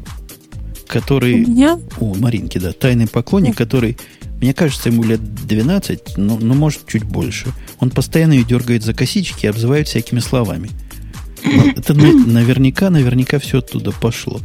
который... 0.93 1.35
У 1.35 1.49
меня? 1.49 1.79
У 1.99 2.15
Маринки, 2.15 2.59
да, 2.59 2.73
тайный 2.73 3.09
поклонник, 3.09 3.57
который, 3.57 3.97
мне 4.41 4.53
кажется, 4.53 4.91
ему 4.91 5.03
лет 5.03 5.21
12, 5.47 6.19
но, 6.19 6.39
но 6.39 6.55
может 6.55 6.87
чуть 6.87 7.05
больше. 7.05 7.49
Он 7.81 7.91
постоянно 7.91 8.35
ее 8.35 8.45
дергает 8.45 8.85
за 8.85 8.93
косички 8.93 9.47
и 9.47 9.49
обзывает 9.49 9.89
всякими 9.89 10.21
словами. 10.21 10.69
Но 11.45 11.67
это 11.77 11.95
наверняка, 11.95 12.91
наверняка 12.91 13.39
все 13.39 13.59
оттуда 13.59 13.91
пошло. 13.91 14.41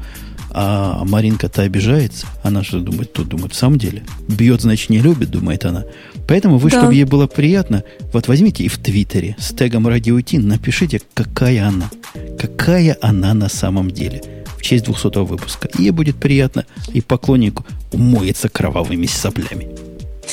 А 0.52 1.04
Маринка-то 1.04 1.64
обижается. 1.64 2.26
Она 2.42 2.64
же 2.64 2.80
думает, 2.80 3.12
тут 3.12 3.28
думает, 3.28 3.54
в 3.54 3.58
самом 3.58 3.78
деле. 3.78 4.04
Бьет, 4.30 4.62
значит, 4.62 4.90
не 4.90 5.00
любит, 5.00 5.30
думает 5.30 5.66
она. 5.66 5.84
Поэтому 6.28 6.58
вы, 6.58 6.72
да. 6.72 6.80
чтобы 6.80 6.96
ей 6.96 7.04
было 7.04 7.28
приятно, 7.28 7.84
вот 8.14 8.28
возьмите 8.28 8.64
и 8.64 8.70
в 8.70 8.78
Твиттере 8.78 9.36
с 9.38 9.54
тегом 9.54 9.88
Радио 9.88 10.20
Ти 10.22 10.38
напишите, 10.40 11.02
какая 11.14 11.68
она. 11.68 11.92
Какая 12.40 12.98
она 13.02 13.34
на 13.34 13.50
самом 13.50 13.92
деле. 13.92 14.37
Честь 14.68 14.84
200 14.84 15.20
выпуска. 15.20 15.70
И 15.78 15.84
ей 15.84 15.92
будет 15.92 16.18
приятно, 16.18 16.66
и 16.92 17.00
поклоннику 17.00 17.66
умоется 17.94 18.50
кровавыми 18.50 19.06
соплями. 19.06 19.70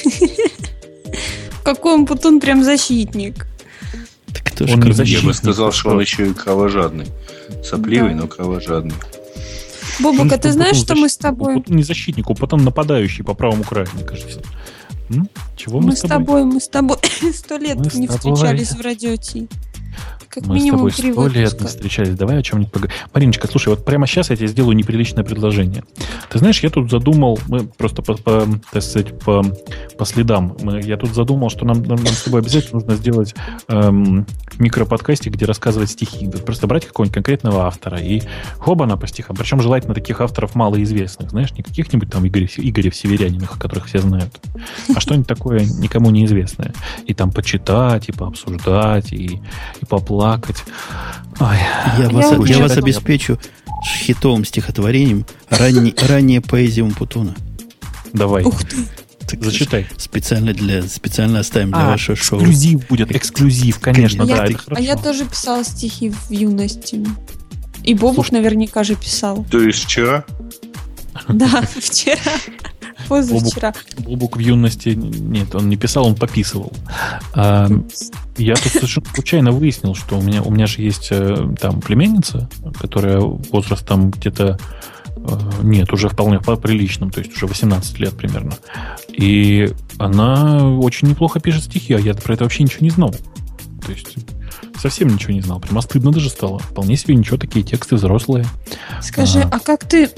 Какой 1.65 1.95
он 1.95 2.05
Путун 2.05 2.41
прям 2.41 2.65
защитник. 2.65 3.47
Так 4.33 4.43
кто 4.43 4.65
он 4.65 4.93
же 4.93 5.05
Я 5.05 5.21
бы 5.21 5.33
сказал, 5.35 5.71
что 5.71 5.91
он 5.91 6.01
еще 6.01 6.31
и 6.31 6.35
кровожадный. 6.35 7.07
Сопливый, 7.63 8.15
но 8.15 8.27
кровожадный. 8.27 8.97
Бобук, 10.01 10.33
а 10.33 10.37
ты 10.39 10.51
знаешь, 10.51 10.79
что 10.79 10.97
мы 10.97 11.09
с 11.09 11.17
тобой... 11.17 11.63
Не 11.69 11.85
защитник, 11.85 12.29
а 12.29 12.35
потом 12.35 12.65
нападающий 12.65 13.23
по 13.23 13.35
правому 13.35 13.63
краю, 13.63 13.87
мне 13.95 14.03
кажется. 14.03 14.43
Чего 15.57 15.79
мы, 15.79 15.91
мы 15.91 15.97
с 15.97 16.01
тобой? 16.01 16.45
Мы 16.45 16.59
с 16.59 16.67
тобой 16.67 16.97
сто 17.33 17.57
лет 17.57 17.77
мы 17.77 18.01
не 18.01 18.09
встречались 18.09 18.73
в 18.73 18.81
радио 18.81 19.15
Ти. 19.15 19.47
Как 20.35 20.47
Мы 20.47 20.57
минимум 20.57 20.91
с 20.91 20.97
тобой 20.97 21.13
сто 21.13 21.29
лет 21.29 21.61
не 21.61 21.67
встречались. 21.69 22.17
Давай 22.17 22.39
о 22.39 22.43
чем-нибудь 22.43 22.73
поговорим. 22.73 22.97
Мариночка, 23.13 23.47
слушай, 23.47 23.69
вот 23.69 23.85
прямо 23.85 24.09
сейчас 24.09 24.31
я 24.31 24.37
тебе 24.37 24.49
сделаю 24.49 24.75
неприличное 24.75 25.23
предложение. 25.23 25.85
Ты 26.29 26.41
знаешь, 26.41 26.61
я 26.65 26.71
тут 26.71 26.91
задумал, 26.91 27.39
мы 27.47 27.69
просто 27.69 28.03
по, 28.03 28.15
по, 28.15 28.45
так 28.73 28.83
сказать, 28.83 29.17
по, 29.21 29.45
по 29.97 30.05
следам, 30.05 30.57
мы, 30.61 30.83
я 30.83 30.97
тут 30.97 31.15
задумал, 31.15 31.51
что 31.51 31.65
нам, 31.65 31.83
нам, 31.85 32.03
нам 32.03 32.13
с 32.13 32.23
тобой 32.25 32.41
обязательно 32.41 32.81
нужно 32.81 32.97
сделать 32.97 33.33
эм, 33.69 34.27
микроподкасте, 34.59 35.31
где 35.31 35.45
рассказывать 35.45 35.91
стихи. 35.91 36.29
Просто 36.29 36.67
брать 36.67 36.85
какого-нибудь 36.85 37.15
конкретного 37.15 37.67
автора 37.67 37.99
и 37.99 38.23
хобана 38.59 38.97
по 38.97 39.07
стихам. 39.07 39.37
Причем 39.37 39.61
желательно 39.61 39.95
таких 39.95 40.21
авторов 40.21 40.57
малоизвестных, 40.57 41.31
знаешь, 41.31 41.53
не 41.53 41.63
каких-нибудь 41.63 42.11
там 42.11 42.27
Игоря, 42.27 42.49
Игоря 42.57 42.91
Северяниных, 42.91 43.57
которых 43.57 43.87
все 43.87 44.01
знают, 44.01 44.41
а 44.93 44.99
что-нибудь 44.99 45.29
такое 45.29 45.61
никому 45.61 46.11
неизвестное. 46.11 46.73
И 47.07 47.15
там 47.15 47.31
почитать, 47.31 48.09
и 48.09 48.13
пообсуждать, 48.13 49.13
и, 49.13 49.41
и 49.81 49.87
поплакать 49.89 50.24
плакать. 50.25 50.65
Ой. 51.39 51.57
Я, 51.99 52.09
вас, 52.09 52.49
я, 52.49 52.57
я 52.57 52.63
вас 52.63 52.77
обеспечу 52.79 53.39
хитовым 53.85 54.47
стихотворением 54.47 55.27
ранней, 55.51 55.95
ранняя 56.09 56.41
поэзия 56.41 56.83
Умпутуна. 56.83 57.35
Давай. 58.15 58.43
Ух 58.45 58.65
ты. 58.65 58.77
Так, 59.27 59.45
Зачитай. 59.45 59.87
Специально, 59.99 60.55
для, 60.55 60.83
специально 60.83 61.41
оставим 61.41 61.73
для 61.73 61.89
а, 61.89 61.91
вашего 61.91 62.17
шоу. 62.17 62.39
Эксклюзив 62.39 62.87
будет, 62.89 63.15
эксклюзив, 63.15 63.81
конечно, 63.81 64.25
да, 64.25 64.47
я, 64.47 64.57
А 64.69 64.81
я 64.81 64.97
тоже 64.97 65.27
писала 65.27 65.63
стихи 65.63 66.11
в 66.11 66.31
юности. 66.31 67.05
И 67.83 67.97
Слушай, 67.97 68.33
наверняка 68.33 68.83
же 68.83 68.95
писал. 68.95 69.45
То 69.51 69.61
есть 69.61 69.85
вчера? 69.85 70.25
Да, 71.29 71.63
вчера. 71.75 72.19
Позавчера. 73.09 73.73
Бобук, 73.97 74.09
Бобук 74.09 74.37
в 74.37 74.41
юности, 74.41 74.91
нет, 74.91 75.55
он 75.55 75.69
не 75.69 75.77
писал, 75.77 76.07
он 76.07 76.15
пописывал. 76.15 76.73
А, 77.35 77.69
я 78.37 78.55
тут 78.55 78.73
совершенно 78.73 79.07
случайно 79.15 79.53
выяснил, 79.53 79.95
что 79.95 80.19
у 80.19 80.23
меня, 80.23 80.43
у 80.43 80.51
меня 80.51 80.67
же 80.67 80.83
есть 80.83 81.09
э, 81.11 81.55
там 81.61 81.81
племенница, 81.81 82.49
которая 82.79 83.21
возраст 83.21 83.87
там 83.87 84.11
где-то 84.11 84.59
э, 85.17 85.39
нет, 85.63 85.93
уже 85.93 86.09
вполне 86.09 86.41
по 86.41 86.57
приличным, 86.57 87.11
то 87.11 87.21
есть 87.21 87.35
уже 87.37 87.47
18 87.47 87.99
лет 88.01 88.17
примерно. 88.17 88.55
И 89.13 89.71
она 89.99 90.69
очень 90.79 91.09
неплохо 91.09 91.41
пишет 91.41 91.65
стихи, 91.65 91.95
а 91.95 91.99
я 91.99 92.15
про 92.15 92.35
это 92.35 92.45
вообще 92.45 92.65
ничего 92.65 92.85
не 92.85 92.91
знал. 92.91 93.15
То 93.85 93.93
есть 93.93 94.17
совсем 94.77 95.09
ничего 95.09 95.33
не 95.33 95.41
знал. 95.41 95.61
Прямо 95.61 95.81
стыдно 95.81 96.11
даже 96.11 96.31
стало. 96.31 96.59
Вполне 96.59 96.97
себе 96.97 97.15
ничего, 97.15 97.37
такие 97.37 97.65
тексты 97.65 97.97
взрослые. 97.97 98.45
Скажи, 99.01 99.41
а, 99.41 99.49
а 99.53 99.61
как 99.61 99.89
ты 99.89 100.11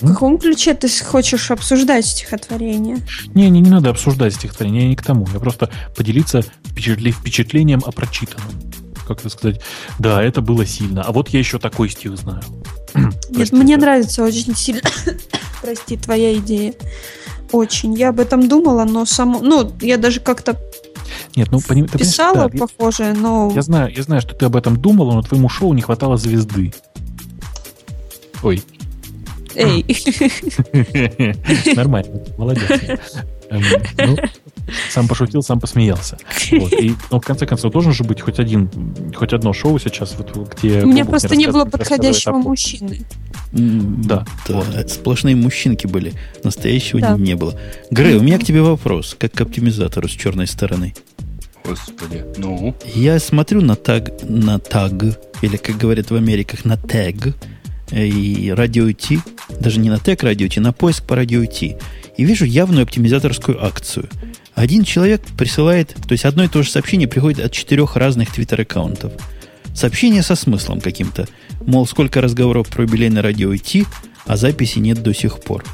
в 0.00 0.06
каком 0.06 0.38
ключе 0.38 0.74
ты 0.74 0.88
хочешь 0.88 1.50
обсуждать 1.50 2.06
стихотворение? 2.06 2.98
Не, 3.34 3.48
не, 3.48 3.60
не 3.60 3.70
надо 3.70 3.90
обсуждать 3.90 4.34
стихотворение, 4.34 4.82
я 4.82 4.88
не 4.88 4.96
к 4.96 5.02
тому. 5.02 5.26
Я 5.32 5.40
просто 5.40 5.70
поделиться 5.96 6.42
впечатлением 6.66 7.82
о 7.84 7.92
прочитанном. 7.92 8.50
Как 9.06 9.20
это 9.20 9.28
сказать? 9.30 9.60
Да, 9.98 10.22
это 10.22 10.40
было 10.40 10.66
сильно. 10.66 11.02
А 11.02 11.12
вот 11.12 11.28
я 11.28 11.38
еще 11.38 11.58
такой 11.58 11.88
стих 11.88 12.16
знаю. 12.16 12.42
Нет, 13.30 13.52
мне 13.52 13.76
нравится 13.76 14.22
очень 14.22 14.54
сильно. 14.54 14.82
Прости, 15.62 15.96
твоя 15.96 16.34
идея. 16.34 16.74
Очень. 17.52 17.94
Я 17.94 18.10
об 18.10 18.20
этом 18.20 18.48
думала, 18.48 18.84
но 18.84 19.06
само... 19.06 19.40
Ну, 19.40 19.72
я 19.80 19.96
даже 19.96 20.20
как-то 20.20 20.56
нет, 21.36 21.48
ну 21.52 21.60
поним, 21.60 21.86
ты 21.86 21.98
писала 21.98 22.48
да, 22.48 22.66
похожее, 22.66 23.12
но 23.12 23.52
я 23.54 23.62
знаю, 23.62 23.92
я 23.94 24.02
знаю, 24.02 24.22
что 24.22 24.34
ты 24.34 24.46
об 24.46 24.56
этом 24.56 24.76
думала, 24.76 25.12
но 25.12 25.22
твоему 25.22 25.48
шоу 25.48 25.72
не 25.74 25.82
хватало 25.82 26.16
звезды. 26.16 26.72
Ой, 28.42 28.62
Эй. 29.56 29.84
Нормально, 31.74 32.22
молодец. 32.36 32.70
Эм, 33.48 33.62
ну, 33.98 34.16
сам 34.90 35.08
пошутил, 35.08 35.42
сам 35.42 35.60
посмеялся. 35.60 36.18
Вот. 36.52 36.72
И, 36.72 36.94
ну, 37.10 37.20
в 37.20 37.24
конце 37.24 37.46
концов, 37.46 37.72
должен 37.72 37.92
же 37.92 38.04
быть 38.04 38.20
хоть 38.20 38.38
один, 38.38 38.68
хоть 39.14 39.32
одно 39.32 39.52
шоу 39.52 39.78
сейчас, 39.78 40.16
вот, 40.18 40.54
где... 40.54 40.82
У 40.82 40.88
меня 40.88 41.04
просто 41.04 41.36
не 41.36 41.46
было 41.46 41.64
подходящего 41.64 42.36
мужчины. 42.36 43.00
Да. 43.52 44.26
да 44.48 44.54
вот. 44.54 44.90
Сплошные 44.90 45.36
мужчинки 45.36 45.86
были. 45.86 46.14
Настоящего 46.42 47.00
да. 47.00 47.16
не 47.16 47.36
было. 47.36 47.58
Грей, 47.90 48.16
у 48.16 48.22
меня 48.22 48.38
к 48.38 48.44
тебе 48.44 48.62
вопрос, 48.62 49.16
как 49.18 49.32
к 49.32 49.40
оптимизатору 49.40 50.08
с 50.08 50.12
черной 50.12 50.46
стороны. 50.46 50.94
Господи, 51.64 52.24
ну? 52.36 52.76
Я 52.94 53.18
смотрю 53.18 53.60
на 53.60 53.74
таг, 53.74 54.10
на 54.22 54.58
таг, 54.58 54.92
или, 55.42 55.56
как 55.56 55.76
говорят 55.76 56.10
в 56.10 56.14
Америках, 56.14 56.64
на 56.64 56.76
тег, 56.76 57.34
и 57.90 58.50
радио 58.50 58.88
IT, 58.88 59.20
даже 59.60 59.80
не 59.80 59.90
на 59.90 59.98
тег 59.98 60.22
радио 60.22 60.46
IT, 60.46 60.60
на 60.60 60.72
поиск 60.72 61.04
по 61.04 61.16
радио 61.16 61.42
IT. 61.42 61.80
И 62.16 62.24
вижу 62.24 62.44
явную 62.44 62.82
оптимизаторскую 62.82 63.64
акцию. 63.64 64.08
Один 64.54 64.84
человек 64.84 65.22
присылает, 65.36 65.94
то 65.94 66.12
есть 66.12 66.24
одно 66.24 66.44
и 66.44 66.48
то 66.48 66.62
же 66.62 66.70
сообщение 66.70 67.06
приходит 67.06 67.44
от 67.44 67.52
четырех 67.52 67.96
разных 67.96 68.32
твиттер-аккаунтов. 68.32 69.12
Сообщение 69.74 70.22
со 70.22 70.34
смыслом 70.34 70.80
каким-то. 70.80 71.28
Мол, 71.66 71.86
сколько 71.86 72.22
разговоров 72.22 72.68
про 72.68 72.84
юбилейное 72.84 73.22
радио 73.22 73.52
IT, 73.52 73.86
а 74.24 74.36
записи 74.36 74.78
нет 74.78 75.02
до 75.02 75.12
сих 75.12 75.40
пор. 75.40 75.64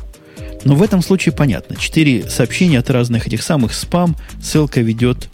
Но 0.65 0.75
в 0.75 0.83
этом 0.83 1.03
случае 1.03 1.33
понятно. 1.33 1.77
Четыре 1.77 2.29
сообщения 2.29 2.79
от 2.79 2.91
разных 2.91 3.27
этих 3.27 3.43
самых 3.43 3.73
спам, 3.73 4.17
ссылка 4.41 4.81
ведет 4.81 5.29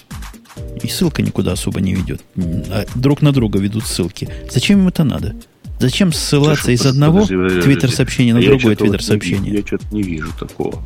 и 0.83 0.89
ссылка 0.89 1.23
никуда 1.23 1.53
особо 1.53 1.81
не 1.81 1.95
ведет. 1.95 2.23
А 2.37 2.85
друг 2.95 3.23
на 3.23 3.33
друга 3.33 3.59
ведут 3.59 3.87
ссылки. 3.87 4.29
Зачем 4.51 4.81
им 4.81 4.89
это 4.89 5.05
надо? 5.05 5.35
Зачем 5.79 6.13
ссылаться 6.13 6.73
из 6.73 6.85
одного 6.85 7.25
твиттер-сообщения 7.25 8.35
на 8.35 8.43
другое 8.43 8.77
твиттер-сообщение? 8.77 9.55
Я 9.55 9.67
что-то 9.67 9.87
не 9.93 10.03
вижу 10.03 10.33
такого. 10.39 10.83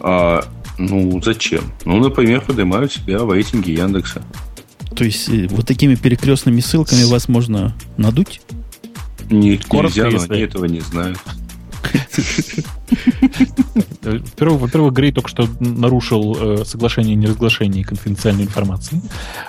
А, 0.00 0.44
ну, 0.78 1.20
зачем? 1.22 1.64
Ну, 1.84 1.98
например, 1.98 2.40
поднимают 2.40 2.92
себя 2.92 3.18
в 3.18 3.32
рейтинге 3.32 3.74
Яндекса. 3.74 4.22
То 4.94 5.04
есть, 5.04 5.28
э, 5.28 5.46
вот 5.48 5.66
такими 5.66 5.94
перекрестными 5.94 6.60
ссылками 6.60 7.04
вас 7.04 7.28
можно 7.28 7.74
надуть? 7.96 8.40
Не, 9.30 9.60
нельзя, 9.70 10.10
но 10.10 10.20
они 10.28 10.40
этого 10.40 10.64
не 10.66 10.80
знают. 10.80 11.18
Во-первых, 14.02 14.92
Грей 14.92 15.12
только 15.12 15.28
что 15.28 15.48
нарушил 15.60 16.60
э, 16.60 16.64
соглашение 16.64 17.14
о 17.14 17.16
неразглашении 17.16 17.82
конфиденциальной 17.82 18.44
информации, 18.44 19.00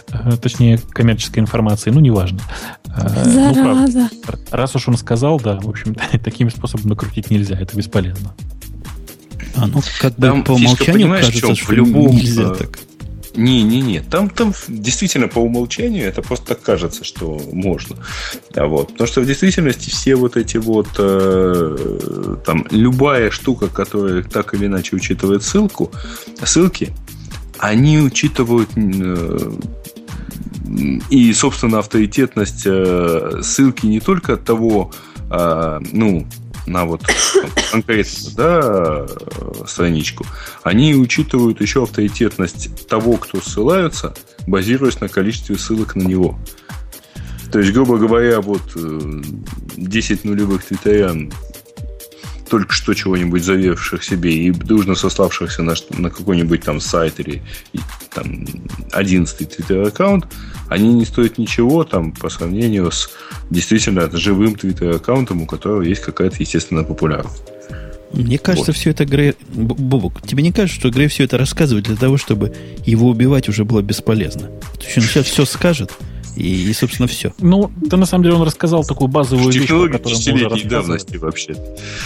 э, 0.09 0.37
точнее, 0.41 0.77
коммерческой 0.77 1.39
информации, 1.39 1.89
ну, 1.89 1.99
неважно. 1.99 2.39
Э, 2.85 3.23
ну, 3.25 3.53
Зараза. 3.53 4.09
раз 4.51 4.75
уж 4.75 4.87
он 4.87 4.97
сказал, 4.97 5.39
да, 5.39 5.59
в 5.59 5.67
общем, 5.67 5.95
таким 6.23 6.49
способом 6.49 6.89
накрутить 6.89 7.31
нельзя, 7.31 7.57
это 7.59 7.75
бесполезно. 7.75 8.33
А, 9.55 9.67
ну, 9.67 9.81
как 9.99 10.15
бы 10.15 10.43
по 10.43 10.53
умолчанию 10.53 11.09
кажется, 11.09 11.55
что 11.55 11.65
в 11.65 11.71
любом, 11.71 12.15
нельзя 12.15 12.49
так. 12.53 12.79
Не-не-не, 13.35 14.01
там, 14.01 14.29
там 14.29 14.53
действительно 14.67 15.27
по 15.27 15.39
умолчанию 15.39 16.07
это 16.07 16.21
просто 16.21 16.49
так 16.49 16.61
кажется, 16.61 17.03
что 17.03 17.41
можно. 17.51 17.97
А 18.55 18.67
вот. 18.67 18.89
Потому 18.91 19.07
что 19.07 19.21
в 19.21 19.25
действительности 19.25 19.89
все 19.89 20.15
вот 20.15 20.37
эти 20.37 20.57
вот 20.57 20.87
э, 20.99 21.92
там 22.45 22.65
любая 22.69 23.31
штука, 23.31 23.67
которая 23.67 24.23
так 24.23 24.53
или 24.53 24.65
иначе 24.67 24.95
учитывает 24.95 25.43
ссылку, 25.43 25.91
ссылки, 26.43 26.93
они 27.59 27.99
учитывают 27.99 28.69
э, 28.75 29.51
и, 31.09 31.33
собственно, 31.33 31.79
авторитетность 31.79 32.63
э, 32.65 33.39
ссылки 33.41 33.85
не 33.85 33.99
только 33.99 34.33
от 34.33 34.43
того, 34.43 34.91
э, 35.29 35.79
ну, 35.91 36.27
на 36.65 36.85
вот 36.85 37.01
конкретно 37.71 38.29
да, 38.35 39.07
страничку, 39.67 40.25
они 40.63 40.95
учитывают 40.95 41.61
еще 41.61 41.83
авторитетность 41.83 42.87
того, 42.87 43.17
кто 43.17 43.41
ссылается, 43.41 44.13
базируясь 44.47 44.99
на 44.99 45.09
количестве 45.09 45.57
ссылок 45.57 45.95
на 45.95 46.03
него. 46.03 46.37
То 47.51 47.59
есть, 47.59 47.71
грубо 47.71 47.97
говоря, 47.97 48.41
вот 48.41 48.63
10 49.77 50.25
э, 50.25 50.27
нулевых 50.27 50.65
твиттерян 50.65 51.31
только 52.53 52.71
что 52.75 52.93
чего-нибудь 52.93 53.43
завевших 53.43 54.03
себе 54.03 54.31
и 54.31 54.51
дружно 54.51 54.93
сославшихся 54.93 55.63
на, 55.63 55.73
на 55.97 56.11
какой-нибудь 56.11 56.61
там 56.61 56.79
сайт 56.79 57.19
или 57.19 57.41
там 58.13 58.45
11 58.91 59.49
твиттер-аккаунт, 59.49 60.27
они 60.69 60.93
не 60.93 61.03
стоят 61.03 61.39
ничего 61.39 61.83
там 61.83 62.11
по 62.11 62.29
сравнению 62.29 62.91
с 62.91 63.09
действительно 63.49 64.07
живым 64.15 64.53
твиттер-аккаунтом, 64.53 65.41
у 65.41 65.45
которого 65.47 65.81
есть 65.81 66.03
какая-то 66.03 66.35
естественная 66.41 66.83
популярность. 66.83 67.41
Мне 68.11 68.37
кажется, 68.37 68.71
вот. 68.71 68.77
все 68.77 68.91
это 68.91 69.05
Грей... 69.05 69.33
Бобок, 69.49 70.21
тебе 70.21 70.43
не 70.43 70.51
кажется, 70.51 70.79
что 70.79 70.91
Грей 70.91 71.07
все 71.07 71.23
это 71.23 71.39
рассказывает 71.39 71.85
для 71.85 71.95
того, 71.95 72.17
чтобы 72.17 72.53
его 72.85 73.09
убивать 73.09 73.49
уже 73.49 73.65
было 73.65 73.81
бесполезно? 73.81 74.43
То 74.77 74.85
есть 74.85 74.95
он 74.99 75.03
сейчас 75.05 75.25
все 75.25 75.45
скажет, 75.45 75.91
и, 76.35 76.69
и, 76.69 76.73
собственно, 76.73 77.07
все. 77.07 77.33
Ну, 77.39 77.71
да, 77.75 77.97
на 77.97 78.05
самом 78.05 78.23
деле, 78.23 78.35
он 78.35 78.43
рассказал 78.43 78.83
такую 78.83 79.07
базовую 79.07 79.51
вещь, 79.51 79.67
про 79.67 79.87
которую 79.89 80.19
мы 80.27 80.55
уже 80.55 80.67
давности 80.67 81.17
вообще. 81.17 81.55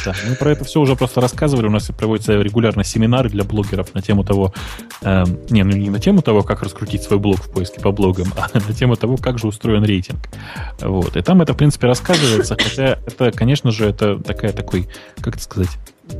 Да, 0.05 0.15
мы 0.27 0.35
про 0.35 0.51
это 0.51 0.65
все 0.65 0.79
уже 0.79 0.95
просто 0.95 1.21
рассказывали. 1.21 1.67
У 1.67 1.71
нас 1.71 1.89
проводятся 1.97 2.33
регулярно 2.33 2.83
семинары 2.83 3.29
для 3.29 3.43
блогеров 3.43 3.93
на 3.93 4.01
тему 4.01 4.23
того... 4.23 4.53
Э, 5.01 5.23
не, 5.49 5.63
ну 5.63 5.75
не 5.75 5.89
на 5.89 5.99
тему 5.99 6.21
того, 6.21 6.43
как 6.43 6.63
раскрутить 6.63 7.03
свой 7.03 7.19
блог 7.19 7.37
в 7.37 7.51
поиске 7.51 7.79
по 7.79 7.91
блогам, 7.91 8.27
а 8.37 8.49
на 8.53 8.73
тему 8.73 8.95
того, 8.95 9.17
как 9.17 9.39
же 9.39 9.47
устроен 9.47 9.83
рейтинг. 9.83 10.19
Вот. 10.81 11.15
И 11.15 11.21
там 11.21 11.41
это, 11.41 11.53
в 11.53 11.57
принципе, 11.57 11.87
рассказывается, 11.87 12.55
хотя 12.55 12.99
это, 13.05 13.31
конечно 13.31 13.71
же, 13.71 13.85
это 13.85 14.17
такая 14.19 14.51
такой, 14.51 14.87
как 15.21 15.35
это 15.35 15.43
сказать, 15.43 15.69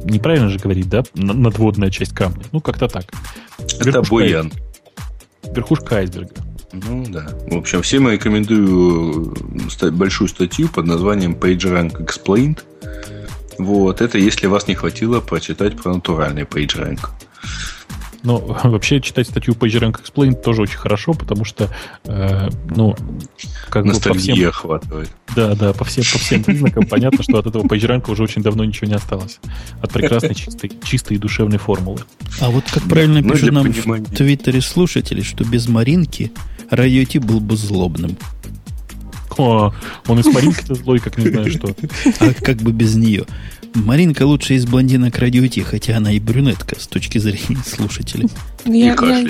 неправильно 0.03 0.49
же 0.49 0.59
говорить, 0.59 0.89
да, 0.89 1.03
надводная 1.13 1.89
часть 1.89 2.13
камня. 2.13 2.43
Ну, 2.51 2.61
как-то 2.61 2.87
так. 2.87 3.05
Это 3.57 3.85
верхушка, 3.85 4.09
буян. 4.09 4.51
Верхушка 5.51 5.97
айсберга. 5.97 6.35
Ну 6.73 7.05
да. 7.07 7.27
В 7.49 7.57
общем, 7.57 7.81
всем 7.81 8.09
рекомендую 8.09 9.33
э, 9.81 9.89
большую 9.91 10.27
статью 10.27 10.67
под 10.67 10.85
названием 10.85 11.33
PageRank 11.33 12.05
Explained. 12.05 12.59
Вот. 13.57 14.01
Это 14.01 14.17
если 14.17 14.47
вас 14.47 14.67
не 14.67 14.75
хватило 14.75 15.21
прочитать 15.21 15.77
про 15.81 15.93
натуральный 15.93 16.43
PageRank. 16.43 16.99
Ну, 18.23 18.39
вообще 18.63 18.99
читать 18.99 19.27
статью 19.27 19.53
PageRank 19.53 20.01
Explained 20.01 20.41
тоже 20.41 20.63
очень 20.63 20.77
хорошо, 20.77 21.13
потому 21.13 21.45
что, 21.45 21.69
э, 22.03 22.49
ну, 22.75 22.95
как 23.69 23.85
Ностальгия 23.85 24.19
бы 24.19 24.35
по 24.35 24.35
всем... 24.35 24.49
охватывает. 24.49 25.09
Да, 25.35 25.55
да, 25.55 25.71
по 25.71 25.85
всем, 25.85 26.03
по 26.03 26.19
всем 26.19 26.43
признакам 26.43 26.85
понятно, 26.89 27.23
что 27.23 27.37
от 27.37 27.47
этого 27.47 27.63
PageRank 27.63 28.11
уже 28.11 28.23
очень 28.23 28.41
давно 28.41 28.65
ничего 28.65 28.87
не 28.87 28.95
осталось. 28.95 29.39
От 29.81 29.93
прекрасной 29.93 30.35
чистой, 30.35 30.71
чистой 30.83 31.13
и 31.15 31.17
душевной 31.17 31.57
формулы. 31.57 32.01
А 32.41 32.49
вот 32.49 32.65
как 32.69 32.83
правильно 32.83 33.21
ну, 33.21 33.31
пишут 33.31 33.51
нам 33.51 33.71
в 33.71 34.15
Твиттере 34.15 34.59
слушатели, 34.61 35.21
что 35.21 35.45
без 35.45 35.69
Маринки 35.69 36.33
Радио 36.69 37.03
Ти 37.05 37.19
был 37.19 37.39
бы 37.39 37.55
злобным. 37.55 38.17
О, 39.37 39.73
он 40.07 40.19
из 40.19 40.25
Маринки-то 40.25 40.75
злой, 40.75 40.99
как 40.99 41.17
не 41.17 41.29
знаю 41.29 41.51
что. 41.51 41.75
А 42.19 42.33
как 42.33 42.57
бы 42.57 42.71
без 42.71 42.95
нее. 42.95 43.25
Маринка 43.73 44.25
лучше 44.25 44.55
из 44.55 44.65
блондинок 44.65 45.17
Радио 45.19 45.45
Ти, 45.47 45.61
хотя 45.61 45.97
она 45.97 46.11
и 46.11 46.19
брюнетка 46.19 46.79
с 46.79 46.87
точки 46.87 47.19
зрения 47.19 47.61
слушателей. 47.65 48.29
Я, 48.65 48.95
я, 49.01 49.27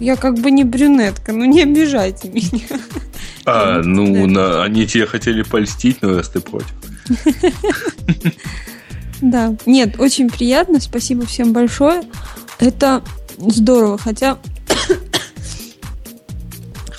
я 0.00 0.16
как 0.16 0.38
бы 0.40 0.50
не 0.50 0.64
брюнетка, 0.64 1.32
ну 1.32 1.44
не 1.44 1.62
обижайте 1.62 2.28
меня. 2.28 2.80
А, 3.44 3.80
ну, 3.82 4.26
на, 4.26 4.64
они 4.64 4.86
тебе 4.86 5.06
хотели 5.06 5.42
польстить, 5.42 6.02
но 6.02 6.16
раз 6.16 6.28
ты 6.28 6.40
против. 6.40 6.74
Да. 9.22 9.54
Нет, 9.66 10.00
очень 10.00 10.30
приятно. 10.30 10.80
Спасибо 10.80 11.26
всем 11.26 11.52
большое. 11.52 12.02
Это 12.58 13.02
здорово. 13.38 13.98
Хотя 13.98 14.38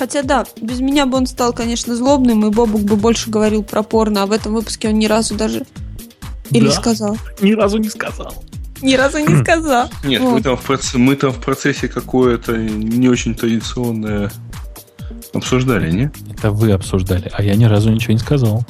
Хотя 0.02 0.24
да, 0.24 0.48
без 0.60 0.80
меня 0.80 1.06
бы 1.06 1.16
он 1.16 1.28
стал, 1.28 1.54
конечно, 1.54 1.96
злобным, 1.96 2.44
и 2.48 2.50
Бобук 2.50 2.82
бы 2.82 2.96
больше 2.96 3.30
говорил 3.30 3.62
про 3.62 3.84
порно, 3.84 4.24
а 4.24 4.26
в 4.26 4.32
этом 4.32 4.56
выпуске 4.56 4.90
он 4.90 4.98
ни 4.98 5.06
разу 5.06 5.36
даже... 5.36 5.64
Или 6.50 6.70
да, 6.70 6.72
сказал? 6.72 7.18
Ни 7.40 7.52
разу 7.52 7.78
не 7.78 7.88
сказал. 7.88 8.34
Ни 8.82 8.96
разу 8.96 9.20
не 9.20 9.44
сказал. 9.44 9.92
Нет, 10.04 10.24
вот. 10.24 10.32
мы, 10.34 10.42
там 10.42 10.58
в 10.58 10.64
процессе, 10.64 10.98
мы 10.98 11.16
там 11.16 11.32
в 11.32 11.40
процессе 11.40 11.88
какое-то 11.88 12.58
не 12.58 13.10
очень 13.10 13.36
традиционное 13.36 14.32
обсуждали, 15.36 15.92
не? 15.92 16.12
Это 16.36 16.50
вы 16.50 16.72
обсуждали, 16.72 17.32
а 17.32 17.44
я 17.44 17.54
ни 17.54 17.66
разу 17.66 17.92
ничего 17.92 18.14
не 18.14 18.20
сказал. 18.20 18.66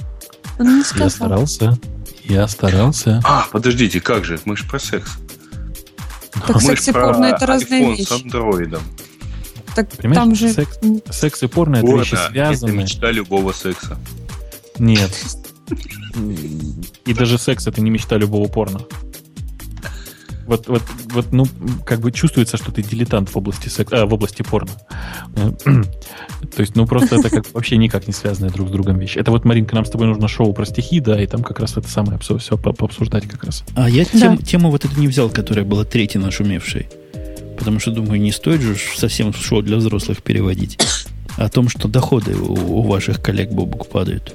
Он 0.60 0.80
не 0.80 0.84
сказал. 0.84 1.06
Я 1.06 1.10
старался. 1.12 1.80
Я 2.26 2.48
старался. 2.50 3.22
А, 3.24 3.48
подождите, 3.50 4.02
как 4.02 4.26
же? 4.26 4.38
Мы 4.44 4.58
же 4.58 4.66
про 4.66 4.80
секс. 4.80 5.12
Так 6.46 6.58
мы 6.58 6.62
секс 6.62 6.90
и 6.90 6.92
порно 6.92 7.28
это 7.28 7.46
разные 7.46 7.92
вещи. 7.92 8.02
с 8.02 8.12
андроидом. 8.12 8.82
Так 9.76 9.90
Понимаешь, 9.90 10.20
там 10.20 10.36
же... 10.36 10.52
секс, 10.52 10.80
секс 11.10 11.44
и 11.44 11.48
порно 11.48 11.78
это 11.78 11.88
вещи 11.88 12.18
связаны. 12.30 12.72
Это 12.72 12.80
мечта 12.80 13.12
любого 13.12 13.52
секса. 13.54 13.98
Нет. 14.80 15.12
И 17.06 17.14
даже 17.14 17.38
секс 17.38 17.68
это 17.68 17.82
не 17.82 17.90
мечта 17.90 18.18
любого 18.18 18.48
порно. 18.48 18.82
Вот, 20.48 20.68
вот, 20.68 20.82
вот, 21.12 21.32
ну, 21.32 21.46
как 21.86 22.02
бы 22.02 22.12
чувствуется, 22.12 22.58
что 22.58 22.74
ты 22.74 22.84
дилетант 22.84 23.30
в 23.30 23.38
области 23.38 23.70
секса, 23.70 24.02
а, 24.02 24.06
в 24.06 24.14
области 24.14 24.42
порно. 24.42 24.72
То 25.36 26.60
есть, 26.60 26.76
ну, 26.76 26.86
просто 26.86 27.16
это 27.16 27.30
как 27.30 27.54
вообще 27.54 27.78
никак 27.78 28.08
не 28.08 28.14
связанные 28.14 28.52
друг 28.52 28.68
с 28.68 28.72
другом 28.72 29.00
вещи. 29.00 29.18
Это 29.18 29.32
вот, 29.32 29.46
Маринка, 29.46 29.76
нам 29.76 29.86
с 29.86 29.90
тобой 29.90 30.08
нужно 30.08 30.28
шоу 30.28 30.52
про 30.52 30.66
стихи, 30.66 31.00
да, 31.00 31.22
и 31.22 31.26
там 31.26 31.44
как 31.44 31.60
раз 31.62 31.78
это 31.78 31.88
самое 31.88 32.20
все, 32.20 32.58
пообсуждать 32.58 33.28
как 33.28 33.46
раз. 33.46 33.64
А 33.76 33.90
я 33.90 34.04
тем, 34.04 34.38
тему 34.40 34.72
вот 34.72 34.84
эту 34.84 35.00
не 35.00 35.08
взял, 35.08 35.30
которая 35.30 35.64
была 35.64 35.86
третьей 35.86 36.20
нашумевшей. 36.20 36.90
Потому 37.62 37.80
что, 37.80 37.92
думаю, 37.92 38.20
не 38.20 38.32
стоит 38.32 38.60
же 38.62 38.76
совсем 38.98 39.32
шоу 39.36 39.62
для 39.62 39.78
взрослых 39.78 40.24
переводить. 40.24 40.80
О 41.38 41.48
том, 41.48 41.70
что 41.70 41.88
доходы 41.88 42.36
у, 42.36 42.80
у 42.80 42.82
ваших 42.82 43.22
коллег 43.22 43.52
Бобук 43.52 43.88
падают. 43.88 44.34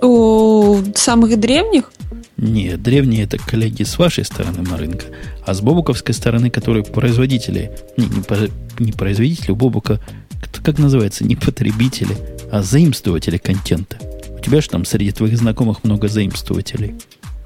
У 0.00 0.78
самых 0.94 1.38
древних? 1.38 1.92
Нет, 2.38 2.82
древние 2.82 3.24
это 3.24 3.36
коллеги 3.36 3.82
с 3.82 3.98
вашей 3.98 4.24
стороны, 4.24 4.62
Марынка. 4.62 5.04
А 5.44 5.52
с 5.52 5.60
бобуковской 5.60 6.14
стороны, 6.14 6.48
которые 6.48 6.84
производители, 6.84 7.70
не, 7.98 8.06
не, 8.06 8.50
не 8.78 8.92
производители, 8.92 9.50
у 9.50 9.56
Бобука, 9.56 10.00
как 10.64 10.78
называется, 10.78 11.24
не 11.24 11.36
потребители, 11.36 12.16
а 12.50 12.62
заимствователи 12.62 13.36
контента. 13.36 13.98
У 14.30 14.40
тебя 14.40 14.62
же 14.62 14.70
там 14.70 14.86
среди 14.86 15.12
твоих 15.12 15.36
знакомых 15.36 15.84
много 15.84 16.08
заимствователей. 16.08 16.94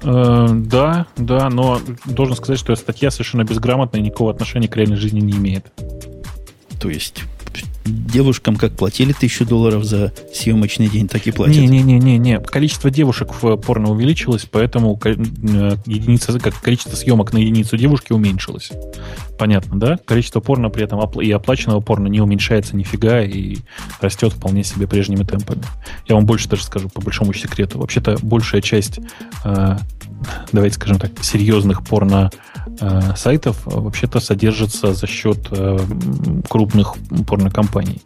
Э, 0.01 0.47
да, 0.51 1.07
да, 1.15 1.49
но 1.49 1.79
должен 2.05 2.35
сказать, 2.35 2.59
что 2.59 2.75
статья 2.75 3.11
совершенно 3.11 3.43
безграмотная 3.43 4.01
и 4.01 4.03
никакого 4.03 4.31
отношения 4.31 4.67
к 4.67 4.75
реальной 4.75 4.97
жизни 4.97 5.19
не 5.19 5.33
имеет. 5.33 5.65
То 6.79 6.89
есть 6.89 7.23
девушкам 7.85 8.55
как 8.55 8.73
платили 8.73 9.13
тысячу 9.13 9.45
долларов 9.45 9.83
за 9.83 10.13
съемочный 10.33 10.87
день, 10.87 11.07
так 11.07 11.25
и 11.27 11.31
платят. 11.31 11.57
Не-не-не, 11.57 12.17
не. 12.17 12.39
количество 12.39 12.89
девушек 12.89 13.33
в 13.41 13.57
порно 13.57 13.91
увеличилось, 13.91 14.47
поэтому 14.49 14.99
э, 15.03 15.15
единица, 15.85 16.39
как 16.39 16.59
количество 16.61 16.95
съемок 16.95 17.33
на 17.33 17.37
единицу 17.37 17.77
девушки 17.77 18.13
уменьшилось. 18.13 18.71
Понятно, 19.37 19.79
да? 19.79 19.99
Количество 20.05 20.39
порно 20.39 20.69
при 20.69 20.83
этом 20.83 20.99
и 21.19 21.31
оплаченного 21.31 21.79
порно 21.79 22.07
не 22.07 22.21
уменьшается 22.21 22.75
нифига 22.75 23.21
и 23.21 23.57
растет 24.01 24.33
вполне 24.33 24.63
себе 24.63 24.87
прежними 24.87 25.23
темпами. 25.23 25.63
Я 26.07 26.15
вам 26.15 26.25
больше 26.25 26.49
даже 26.49 26.63
скажу 26.63 26.89
по 26.89 27.01
большому 27.01 27.33
секрету. 27.33 27.79
Вообще-то 27.79 28.17
большая 28.21 28.61
часть, 28.61 28.99
э, 29.43 29.77
давайте 30.51 30.75
скажем 30.75 30.99
так, 30.99 31.11
серьезных 31.23 31.83
порно 31.83 32.29
э, 32.79 33.13
вообще-то 33.65 34.19
содержится 34.19 34.93
за 34.93 35.07
счет 35.07 35.47
э, 35.51 35.77
крупных 36.49 36.95
порнокомпаний. 37.27 38.01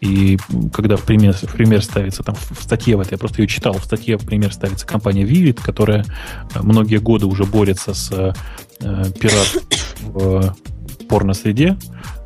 И 0.00 0.38
когда 0.72 0.96
в 0.96 1.02
пример, 1.02 1.34
в 1.34 1.52
пример 1.52 1.82
ставится, 1.82 2.22
там 2.22 2.34
в 2.34 2.62
статье 2.62 2.96
в 2.96 3.00
этой, 3.00 3.12
я 3.12 3.18
просто 3.18 3.42
ее 3.42 3.48
читал, 3.48 3.74
в 3.74 3.84
статье 3.84 4.16
в 4.18 4.24
пример 4.24 4.52
ставится 4.52 4.86
компания 4.86 5.24
Vivid, 5.24 5.60
которая 5.62 6.04
многие 6.54 6.98
годы 6.98 7.26
уже 7.26 7.44
борется 7.44 7.94
с 7.94 8.10
э, 8.12 8.32
пират 8.80 9.64
в 10.02 10.56
порно-среде. 11.08 11.76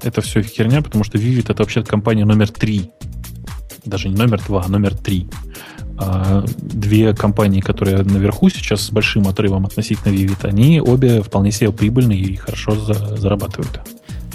Это 0.02 0.20
все 0.20 0.42
херня, 0.42 0.82
потому 0.82 1.04
что 1.04 1.18
Vivid 1.18 1.50
это 1.50 1.62
вообще 1.62 1.82
компания 1.82 2.24
номер 2.24 2.48
три. 2.48 2.90
Даже 3.84 4.08
не 4.08 4.16
номер 4.16 4.42
два, 4.46 4.64
а 4.64 4.68
номер 4.68 4.94
три. 4.94 5.28
А 6.02 6.42
две 6.56 7.12
компании, 7.14 7.60
которые 7.60 7.98
наверху 7.98 8.48
сейчас 8.48 8.80
с 8.80 8.90
большим 8.90 9.28
отрывом 9.28 9.66
относительно 9.66 10.12
Vivid, 10.12 10.48
они 10.48 10.80
обе 10.80 11.22
вполне 11.22 11.52
себе 11.52 11.72
прибыльные 11.72 12.18
и 12.18 12.36
хорошо 12.36 12.74
за, 12.74 13.16
зарабатывают. 13.16 13.80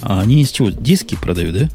А 0.01 0.21
они 0.21 0.41
из 0.41 0.51
чего? 0.51 0.69
Диски 0.69 1.15
продают, 1.15 1.57
да? 1.57 1.69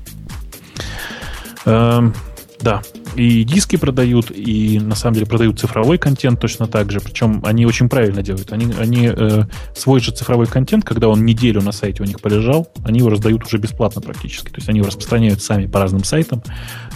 Эм, 1.66 2.14
да. 2.60 2.82
И 3.16 3.42
диски 3.42 3.74
продают, 3.74 4.30
и 4.30 4.78
на 4.78 4.94
самом 4.94 5.14
деле 5.14 5.26
продают 5.26 5.58
цифровой 5.58 5.98
контент 5.98 6.38
точно 6.38 6.68
так 6.68 6.92
же. 6.92 7.00
Причем 7.00 7.40
они 7.44 7.66
очень 7.66 7.88
правильно 7.88 8.22
делают. 8.22 8.52
Они, 8.52 8.72
они 8.78 9.10
э, 9.12 9.42
свой 9.74 9.98
же 9.98 10.12
цифровой 10.12 10.46
контент, 10.46 10.84
когда 10.84 11.08
он 11.08 11.24
неделю 11.24 11.60
на 11.62 11.72
сайте 11.72 12.04
у 12.04 12.06
них 12.06 12.20
полежал, 12.20 12.68
они 12.84 13.00
его 13.00 13.10
раздают 13.10 13.44
уже 13.44 13.58
бесплатно 13.58 14.00
практически. 14.00 14.50
То 14.50 14.58
есть 14.58 14.68
они 14.68 14.78
его 14.78 14.86
распространяют 14.86 15.42
сами 15.42 15.66
по 15.66 15.80
разным 15.80 16.04
сайтам 16.04 16.44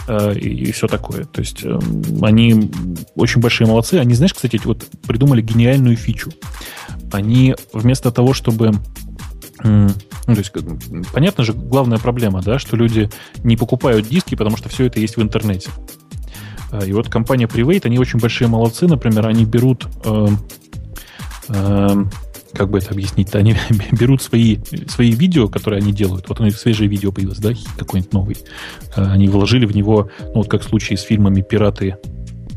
и, 0.07 0.67
и 0.67 0.71
все 0.71 0.87
такое. 0.87 1.25
То 1.25 1.41
есть 1.41 1.63
э, 1.63 1.79
они 2.21 2.71
очень 3.15 3.41
большие 3.41 3.67
молодцы. 3.67 3.95
Они, 3.95 4.13
знаешь, 4.13 4.33
кстати, 4.33 4.59
вот 4.63 4.85
придумали 5.07 5.41
гениальную 5.41 5.95
фичу. 5.95 6.31
Они 7.11 7.55
вместо 7.73 8.11
того, 8.11 8.33
чтобы 8.33 8.73
ну, 9.63 10.33
то 10.33 10.39
есть, 10.39 10.51
понятно 11.13 11.43
же, 11.43 11.53
главная 11.53 11.97
проблема, 11.97 12.41
да, 12.41 12.59
что 12.59 12.75
люди 12.75 13.09
не 13.43 13.57
покупают 13.57 14.07
диски, 14.07 14.35
потому 14.35 14.57
что 14.57 14.69
все 14.69 14.85
это 14.85 14.99
есть 14.99 15.17
в 15.17 15.21
интернете. 15.21 15.69
Э, 16.71 16.85
и 16.85 16.93
вот 16.93 17.09
компания 17.09 17.45
Private, 17.45 17.85
они 17.85 17.99
очень 17.99 18.19
большие 18.19 18.47
молодцы, 18.47 18.87
например, 18.87 19.27
они 19.27 19.45
берут, 19.45 19.87
э, 20.03 20.27
э, 21.49 22.05
как 22.55 22.69
бы 22.69 22.79
это 22.79 22.91
объяснить-то, 22.91 23.37
они 23.39 23.55
берут 23.91 24.21
свои, 24.21 24.57
свои 24.87 25.11
видео, 25.11 25.47
которые 25.47 25.81
они 25.81 25.91
делают, 25.91 26.27
вот 26.29 26.39
у 26.39 26.43
них 26.43 26.57
свежее 26.57 26.89
видео 26.89 27.11
появилось, 27.11 27.39
да, 27.39 27.51
какой-нибудь 27.77 28.13
новый, 28.13 28.37
э, 28.95 29.03
они 29.03 29.27
вложили 29.27 29.65
в 29.65 29.75
него, 29.75 30.09
ну 30.19 30.35
вот 30.35 30.49
как 30.49 30.61
в 30.61 30.65
случае 30.65 30.97
с 30.97 31.01
фильмами 31.01 31.41
«Пираты», 31.41 31.97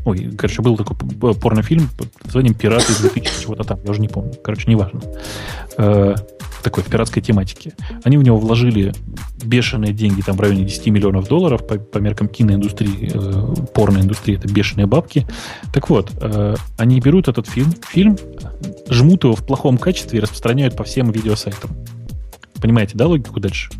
Ой, 0.05 0.31
короче, 0.37 0.61
был 0.61 0.77
такой 0.77 0.97
порнофильм 1.35 1.89
под 1.97 2.07
названием 2.23 2.55
«Пираты 2.55 2.93
2000 2.99 3.43
чего-то 3.43 3.63
там», 3.63 3.79
я 3.83 3.91
уже 3.91 3.99
не 3.99 4.07
помню. 4.07 4.33
Короче, 4.41 4.71
неважно. 4.71 5.01
Такой 6.63 6.83
в 6.83 6.87
пиратской 6.87 7.21
тематике. 7.21 7.73
Они 8.03 8.17
в 8.17 8.23
него 8.23 8.37
вложили 8.37 8.93
бешеные 9.43 9.93
деньги, 9.93 10.21
там 10.21 10.35
в 10.35 10.41
районе 10.41 10.65
10 10.65 10.87
миллионов 10.87 11.27
долларов 11.27 11.65
по, 11.65 11.75
по 11.77 11.97
меркам 11.99 12.27
киноиндустрии, 12.27 13.11
э, 13.13 13.65
порноиндустрии, 13.73 14.37
это 14.37 14.47
бешеные 14.47 14.85
бабки. 14.85 15.25
Так 15.73 15.89
вот, 15.89 16.11
э, 16.21 16.55
они 16.77 16.99
берут 16.99 17.27
этот 17.27 17.47
фильм, 17.47 17.73
фильм, 17.87 18.17
жмут 18.89 19.23
его 19.23 19.35
в 19.35 19.45
плохом 19.45 19.77
качестве 19.77 20.19
и 20.19 20.21
распространяют 20.21 20.75
по 20.75 20.83
всем 20.83 21.11
видеосайтам. 21.11 21.71
Понимаете, 22.61 22.93
да, 22.95 23.07
логику 23.07 23.39
дальше? 23.39 23.71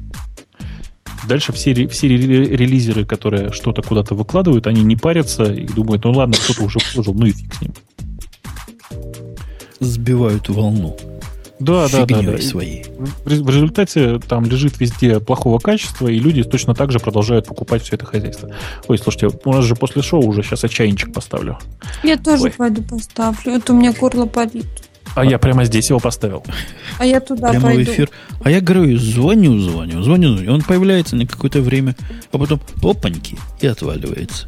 Дальше 1.27 1.51
все, 1.51 1.87
все 1.87 2.07
релизеры, 2.07 3.05
которые 3.05 3.51
что-то 3.51 3.81
куда-то 3.81 4.15
выкладывают, 4.15 4.67
они 4.67 4.83
не 4.83 4.95
парятся 4.95 5.43
и 5.51 5.67
думают, 5.67 6.05
ну 6.05 6.11
ладно, 6.11 6.35
кто-то 6.41 6.63
уже 6.63 6.79
вложил, 6.93 7.13
ну 7.13 7.25
и 7.25 7.31
фиг 7.31 7.53
с 7.53 7.61
ним. 7.61 7.73
Сбивают 9.79 10.49
волну. 10.49 10.97
Да, 11.59 11.89
да, 11.89 12.05
да, 12.05 12.21
да. 12.21 12.37
своей. 12.39 12.85
В 13.25 13.49
результате 13.49 14.19
там 14.19 14.45
лежит 14.45 14.79
везде 14.79 15.19
плохого 15.19 15.59
качества, 15.59 16.07
и 16.07 16.17
люди 16.17 16.43
точно 16.43 16.73
так 16.73 16.91
же 16.91 16.99
продолжают 16.99 17.47
покупать 17.47 17.83
все 17.83 17.95
это 17.95 18.05
хозяйство. 18.05 18.49
Ой, 18.87 18.97
слушайте, 18.97 19.29
у 19.43 19.53
нас 19.53 19.65
же 19.65 19.75
после 19.75 20.01
шоу 20.01 20.25
уже 20.25 20.41
сейчас 20.41 20.63
отчаянчик 20.63 21.13
поставлю. 21.13 21.59
Я 22.03 22.17
тоже 22.17 22.43
Ой. 22.43 22.51
пойду 22.51 22.81
поставлю. 22.81 23.53
Это 23.53 23.73
у 23.73 23.75
меня 23.75 23.91
горло 23.91 24.25
болит. 24.25 24.67
А 25.15 25.25
я 25.25 25.37
прямо 25.37 25.65
здесь 25.65 25.89
его 25.89 25.99
поставил. 25.99 26.45
А 26.97 27.05
я 27.05 27.19
туда 27.19 27.49
прямо 27.49 27.67
пойду. 27.67 27.91
в 27.91 27.93
эфир. 27.93 28.09
А 28.43 28.51
я 28.51 28.61
говорю, 28.61 28.97
звоню, 28.97 29.59
звоню, 29.59 30.01
звоню, 30.01 30.35
звоню. 30.35 30.53
Он 30.53 30.61
появляется 30.61 31.15
на 31.15 31.25
какое-то 31.25 31.61
время, 31.61 31.95
а 32.31 32.37
потом 32.37 32.61
опаньки 32.81 33.37
и 33.59 33.67
отваливается. 33.67 34.47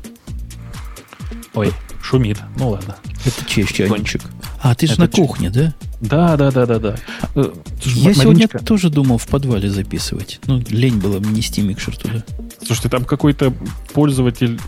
Ой, 1.53 1.71
шумит. 2.01 2.37
Ну 2.57 2.69
ладно. 2.69 2.95
Это 3.25 3.45
чей 3.45 3.65
чайничек? 3.65 4.21
А, 4.63 4.75
ты 4.75 4.87
же 4.87 4.99
на 4.99 5.07
кухне, 5.07 5.49
да? 5.49 5.73
Да, 6.01 6.37
да, 6.37 6.51
да, 6.51 6.65
да, 6.65 6.79
да. 6.79 6.95
Э, 7.35 7.51
я 7.83 8.13
сегодня 8.13 8.47
тоже 8.47 8.89
думал 8.89 9.17
в 9.17 9.27
подвале 9.27 9.69
записывать. 9.69 10.39
Ну, 10.45 10.61
лень 10.69 10.99
было 10.99 11.19
нести 11.19 11.61
микшер 11.61 11.97
туда. 11.97 12.23
Слушайте, 12.63 12.89
там 12.89 13.05
какой-то 13.05 13.53
пользователь 13.93 14.59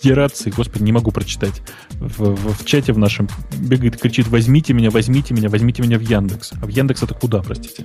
федерации, 0.00 0.50
господи, 0.50 0.84
не 0.84 0.92
могу 0.92 1.10
прочитать, 1.10 1.62
в, 1.92 2.34
в, 2.34 2.54
в 2.54 2.64
чате 2.64 2.92
в 2.92 2.98
нашем 2.98 3.28
бегает, 3.58 4.00
кричит, 4.00 4.28
возьмите 4.28 4.72
меня, 4.72 4.90
возьмите 4.90 5.34
меня, 5.34 5.48
возьмите 5.48 5.82
меня 5.82 5.98
в 5.98 6.02
Яндекс. 6.02 6.52
А 6.62 6.66
в 6.66 6.68
Яндекс 6.68 7.02
это 7.02 7.14
куда, 7.14 7.42
простите? 7.42 7.84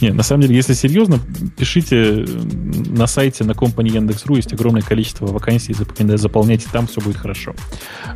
Э, 0.00 0.04
не, 0.04 0.10
на 0.12 0.22
самом 0.22 0.42
деле, 0.42 0.56
если 0.56 0.74
серьезно, 0.74 1.18
пишите 1.56 2.24
на 2.90 3.06
сайте 3.06 3.44
на 3.44 3.54
компании 3.54 3.94
Яндекс.ру 3.94 4.36
есть 4.36 4.52
огромное 4.52 4.82
количество 4.82 5.26
вакансий, 5.26 5.74
заполняйте 6.16 6.68
там, 6.72 6.86
все 6.86 7.00
будет 7.00 7.16
хорошо. 7.16 7.54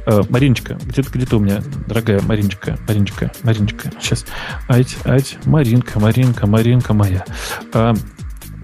Э, 0.06 0.22
Мариночка, 0.28 0.78
где-то 0.84 1.10
где 1.10 1.36
у 1.36 1.40
меня, 1.40 1.62
дорогая 1.86 2.20
Мариночка, 2.22 2.78
Мариночка, 2.88 3.32
Мариночка, 3.42 3.92
сейчас, 4.00 4.24
ать, 4.68 4.96
ать, 5.04 5.38
Маринка, 5.44 5.98
Маринка, 6.00 6.46
Маринка 6.46 6.94
моя. 6.94 7.24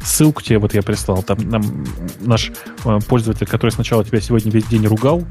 Ссылку 0.04 0.42
тебе 0.42 0.58
вот 0.58 0.74
я 0.74 0.82
прислал. 0.82 1.22
Там 1.22 1.38
нам 1.48 1.86
наш 2.20 2.50
э, 2.84 2.98
пользователь, 3.08 3.46
который 3.46 3.70
сначала 3.70 4.04
тебя 4.04 4.20
сегодня 4.20 4.50
весь 4.50 4.66
день 4.66 4.86
ругал, 4.86 5.22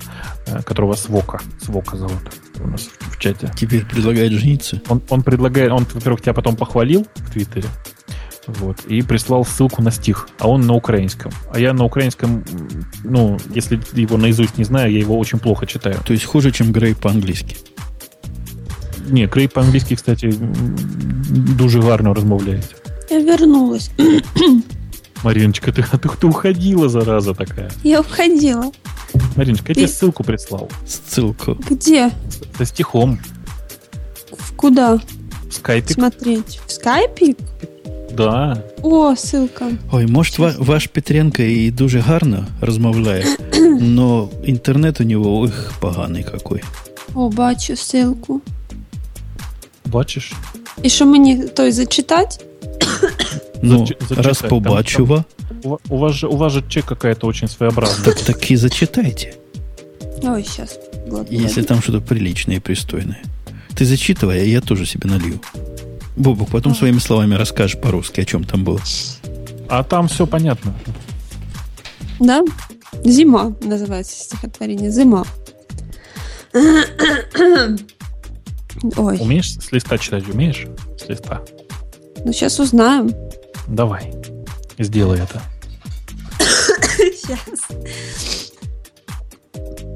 э, 0.48 0.62
которого 0.64 0.94
Свока, 0.96 1.42
Свока 1.62 1.98
зовут 1.98 2.32
у 2.64 2.68
нас 2.68 2.90
в, 3.00 3.16
в 3.16 3.20
чате. 3.20 3.52
Теперь 3.58 3.86
предлагает 3.86 4.32
жениться? 4.32 4.82
Он, 4.88 5.02
он 5.10 5.24
предлагает, 5.24 5.72
он, 5.72 5.86
во-первых, 5.94 6.22
тебя 6.22 6.34
потом 6.34 6.56
похвалил 6.56 7.06
в 7.16 7.32
Твиттере, 7.32 7.68
вот, 8.48 8.86
и 8.86 9.02
прислал 9.02 9.46
ссылку 9.46 9.82
на 9.82 9.92
стих, 9.92 10.30
а 10.40 10.48
он 10.48 10.62
на 10.62 10.74
украинском. 10.74 11.32
А 11.54 11.60
я 11.60 11.74
на 11.74 11.84
украинском, 11.84 12.44
ну, 13.04 13.38
если 13.54 13.80
его 13.94 14.18
наизусть 14.18 14.58
не 14.58 14.64
знаю, 14.64 14.92
я 14.92 15.00
его 15.00 15.18
очень 15.18 15.40
плохо 15.40 15.66
читаю. 15.66 15.98
То 16.06 16.14
есть 16.14 16.26
хуже, 16.26 16.52
чем 16.52 16.72
Грей 16.72 16.96
по-английски? 16.96 17.58
Не, 19.10 19.28
Грей 19.28 19.50
по-английски, 19.50 19.96
кстати, 19.96 20.32
дуже 20.32 21.82
гарно 21.82 22.14
розмовляет. 22.14 22.81
Я 23.11 23.21
вернулась. 23.21 23.91
Мариночка, 25.23 25.73
ты, 25.73 25.83
ты, 25.83 26.09
ты 26.21 26.27
уходила, 26.27 26.89
зараза 26.89 27.35
такая. 27.35 27.71
Я 27.83 28.01
уходила. 28.01 28.71
Мариночка, 29.37 29.69
я 29.69 29.75
тебе 29.75 29.89
ссылку 29.89 30.25
прислал. 30.25 30.69
Ссылку. 30.87 31.57
Где? 31.71 32.11
Со 32.59 32.65
стихом. 32.65 33.19
В 34.33 34.53
куда? 34.57 34.95
В 35.49 35.53
скайпе. 35.53 35.95
Смотреть. 35.95 36.61
В 36.67 36.73
скайпе? 36.73 37.35
Да. 38.13 38.63
О, 38.83 39.15
ссылка. 39.15 39.73
Ой, 39.93 40.07
может, 40.07 40.39
ва- 40.39 40.55
ваш 40.59 40.87
Петренко 40.87 41.43
і 41.43 41.71
дуже 41.71 41.99
гарно 42.01 42.47
розмовляє, 42.61 43.27
но 43.81 44.29
інтернет 44.45 45.01
у 45.01 45.05
нього 45.05 45.41
ох, 45.43 45.73
поганий 45.81 46.25
какой. 46.25 46.63
О, 47.15 47.29
бачу 47.29 47.73
ссылку. 47.73 48.41
Бачиш? 49.87 50.33
І 50.83 50.89
що 50.89 51.07
мені 51.07 51.37
той 51.49 51.73
зачитати? 51.73 52.45
Ну, 53.64 53.86
Зачи- 53.86 54.22
раз 54.22 54.38
побачу 54.40 55.06
вас, 55.06 55.24
У, 55.64 55.98
вас 55.98 56.16
же 56.16 56.28
у 56.28 56.36
вас 56.36 56.52
же 56.52 56.64
чек 56.68 56.86
какая-то 56.86 57.28
очень 57.28 57.48
своеобразная. 57.48 58.04
так, 58.06 58.20
так 58.20 58.50
и 58.50 58.56
зачитайте, 58.56 59.36
Ой, 60.24 60.44
сейчас. 60.44 60.80
если 61.30 61.62
там 61.62 61.80
что-то 61.82 62.02
приличное 62.02 62.56
и 62.56 62.60
пристойное. 62.60 63.22
Ты 63.76 63.86
зачитывай, 63.86 64.42
а 64.42 64.44
я 64.44 64.62
тоже 64.62 64.86
себе 64.88 65.08
налью. 65.10 65.40
Бобук, 66.18 66.50
потом 66.50 66.74
своими 66.76 66.98
словами 67.00 67.36
расскажешь 67.36 67.80
по-русски, 67.80 68.22
о 68.22 68.26
чем 68.26 68.44
там 68.44 68.64
было. 68.64 68.82
А 69.70 69.84
там 69.84 70.08
все 70.08 70.26
понятно. 70.26 70.74
Да? 72.20 72.42
Зима 73.06 73.56
называется 73.62 74.16
стихотворение. 74.24 74.90
Зима. 74.92 75.24
Ой, 78.98 79.18
Умеешь 79.20 79.54
с 79.54 79.72
листа 79.72 79.98
читать? 79.98 80.28
Умеешь? 80.28 80.66
С 80.98 81.08
листа. 81.08 81.42
ну 82.25 82.33
сейчас 82.33 82.61
узнаем. 82.61 83.15
Давай. 83.69 84.13
Сделай 84.79 85.21
это. 85.21 85.43
Сейчас. 86.39 87.61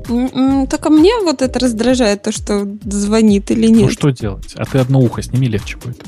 М-м, 0.08 0.66
Только 0.66 0.90
мне 0.90 1.12
вот 1.22 1.42
это 1.42 1.58
раздражает, 1.58 2.22
то, 2.22 2.32
что 2.32 2.66
звонит 2.84 3.50
или 3.50 3.68
Ну 3.68 3.74
нет. 3.80 3.92
что 3.92 4.10
делать? 4.10 4.54
А 4.56 4.64
ты 4.64 4.78
одно 4.78 5.00
ухо 5.00 5.22
сними, 5.22 5.48
легче 5.48 5.76
будет. 5.76 6.02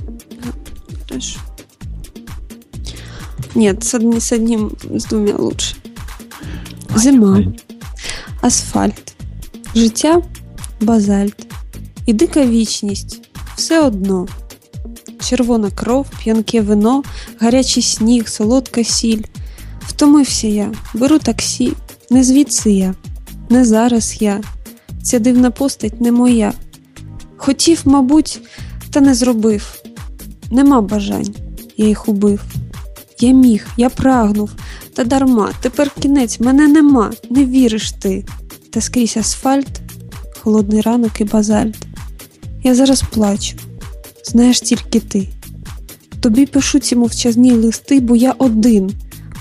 Хорошо. 1.08 1.38
Нет, 3.54 3.84
с, 3.84 3.94
одни- 3.94 4.20
с 4.20 4.32
одним, 4.32 4.72
с 4.90 5.04
двумя 5.04 5.36
лучше. 5.36 5.76
Зима, 6.96 7.38
асфальт, 8.40 9.14
життя 9.74 10.22
базальт 10.80 11.46
і 12.06 12.12
дика 12.12 12.46
вічність 12.46 13.28
все 13.56 13.80
одно. 13.86 14.26
Червона 15.19 15.71
кров, 15.71 16.07
п'янке 16.23 16.61
вино, 16.61 17.03
гарячий 17.39 17.83
сніг, 17.83 18.27
солодка 18.27 18.83
сіль. 18.83 19.21
Втомився 19.87 20.47
я, 20.47 20.71
беру 20.93 21.19
таксі, 21.19 21.73
не 22.09 22.23
звідси 22.23 22.71
я, 22.71 22.95
не 23.49 23.65
зараз 23.65 24.17
я. 24.19 24.41
Ця 25.03 25.19
дивна 25.19 25.51
постать 25.51 26.01
не 26.01 26.11
моя. 26.11 26.53
Хотів, 27.37 27.81
мабуть, 27.85 28.41
та 28.91 29.01
не 29.01 29.13
зробив. 29.13 29.81
Нема 30.51 30.81
бажань, 30.81 31.35
я 31.77 31.87
їх 31.87 32.07
убив. 32.07 32.41
Я 33.19 33.31
міг, 33.31 33.67
я 33.77 33.89
прагнув, 33.89 34.51
та 34.93 35.03
дарма, 35.03 35.51
тепер 35.61 35.91
кінець, 35.99 36.39
мене 36.39 36.67
нема, 36.67 37.11
не 37.29 37.45
віриш 37.45 37.91
ти. 37.91 38.25
Та 38.69 38.81
скрізь 38.81 39.17
асфальт, 39.17 39.81
холодний 40.39 40.81
ранок 40.81 41.21
і 41.21 41.23
базальт. 41.23 41.77
Я 42.63 42.75
зараз 42.75 43.01
плачу, 43.01 43.57
знаєш 44.27 44.61
тільки 44.61 44.99
ти. 44.99 45.27
Тобі 46.19 46.45
пишу 46.45 46.79
ці 46.79 46.95
мовчазні 46.95 47.51
листи, 47.51 47.99
бо 47.99 48.15
я 48.15 48.35
один. 48.37 48.91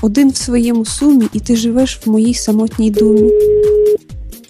Один 0.03 0.31
в 0.31 0.37
своєму 0.37 0.85
сумі, 0.85 1.27
і 1.33 1.41
ти 1.41 1.57
живеш 1.57 2.01
в 2.05 2.11
моїй 2.11 2.35
самотній 2.35 2.91
думі. 2.91 3.33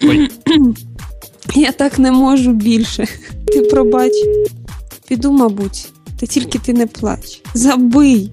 Ой. 0.03 0.29
Я 1.55 1.71
так 1.71 1.99
не 1.99 2.11
можу 2.11 2.53
більше. 2.53 3.07
Ти 3.47 3.61
пробач. 3.61 4.11
Піду, 5.07 5.31
мабуть, 5.31 5.87
та 6.19 6.25
тільки 6.25 6.59
ти 6.59 6.73
не 6.73 6.87
плач. 6.87 7.41
Забий. 7.53 8.31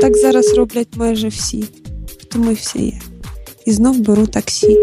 Так 0.00 0.16
зараз 0.16 0.54
роблять 0.54 0.88
майже 0.96 1.28
всі. 1.28 1.64
Втомився 2.06 2.78
я. 2.78 3.00
І 3.66 3.72
знов 3.72 3.98
беру 3.98 4.26
таксі. 4.26 4.78